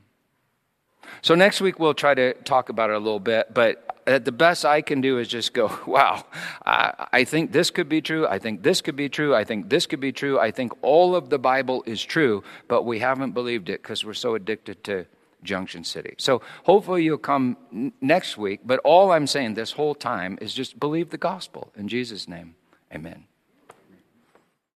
So 1.22 1.36
next 1.36 1.62
week 1.62 1.80
we'll 1.80 1.93
try 1.93 2.14
to 2.14 2.34
talk 2.34 2.70
about 2.70 2.89
it 2.89 2.95
a 2.95 2.99
little 2.99 3.20
bit, 3.20 3.54
but 3.54 3.93
uh, 4.06 4.20
the 4.20 4.32
best 4.32 4.66
I 4.66 4.82
can 4.82 5.01
do 5.01 5.18
is 5.18 5.28
just 5.28 5.54
go, 5.54 5.72
wow, 5.88 6.26
I, 6.66 7.24
think 7.24 7.51
this 7.51 7.72
could 7.72 7.89
be 7.89 8.01
true. 8.01 8.28
I 8.28 8.39
think 8.39 8.64
this 8.64 8.82
could 8.82 8.95
be 8.95 9.10
true. 9.10 9.36
I 9.36 9.43
think 9.43 9.70
this 9.70 9.86
could 9.86 9.99
be 9.99 10.12
true. 10.12 10.39
I 10.39 10.51
think 10.51 10.74
all 10.82 11.16
of 11.16 11.30
the 11.30 11.39
Bible 11.39 11.84
is 11.86 12.04
true, 12.04 12.43
but 12.68 12.84
we 12.84 12.99
haven't 12.99 13.32
believed 13.32 13.70
it 13.70 13.82
because 13.82 14.04
we're 14.04 14.14
so 14.14 14.36
addicted 14.36 14.84
to 14.86 15.06
Junction 15.43 15.84
City. 15.84 16.16
So 16.18 16.41
hopefully 16.64 17.04
you'll 17.04 17.18
come 17.18 17.93
next 18.01 18.38
week, 18.38 18.62
but 18.66 18.80
all 18.80 19.12
I'm 19.12 19.28
saying 19.28 19.56
this 19.56 19.74
whole 19.74 19.95
time 19.95 20.38
is 20.41 20.54
just 20.54 20.80
believe 20.80 21.10
the 21.10 21.18
gospel. 21.18 21.72
In 21.76 21.88
Jesus' 21.88 22.28
name, 22.28 22.56
amen. 22.93 23.26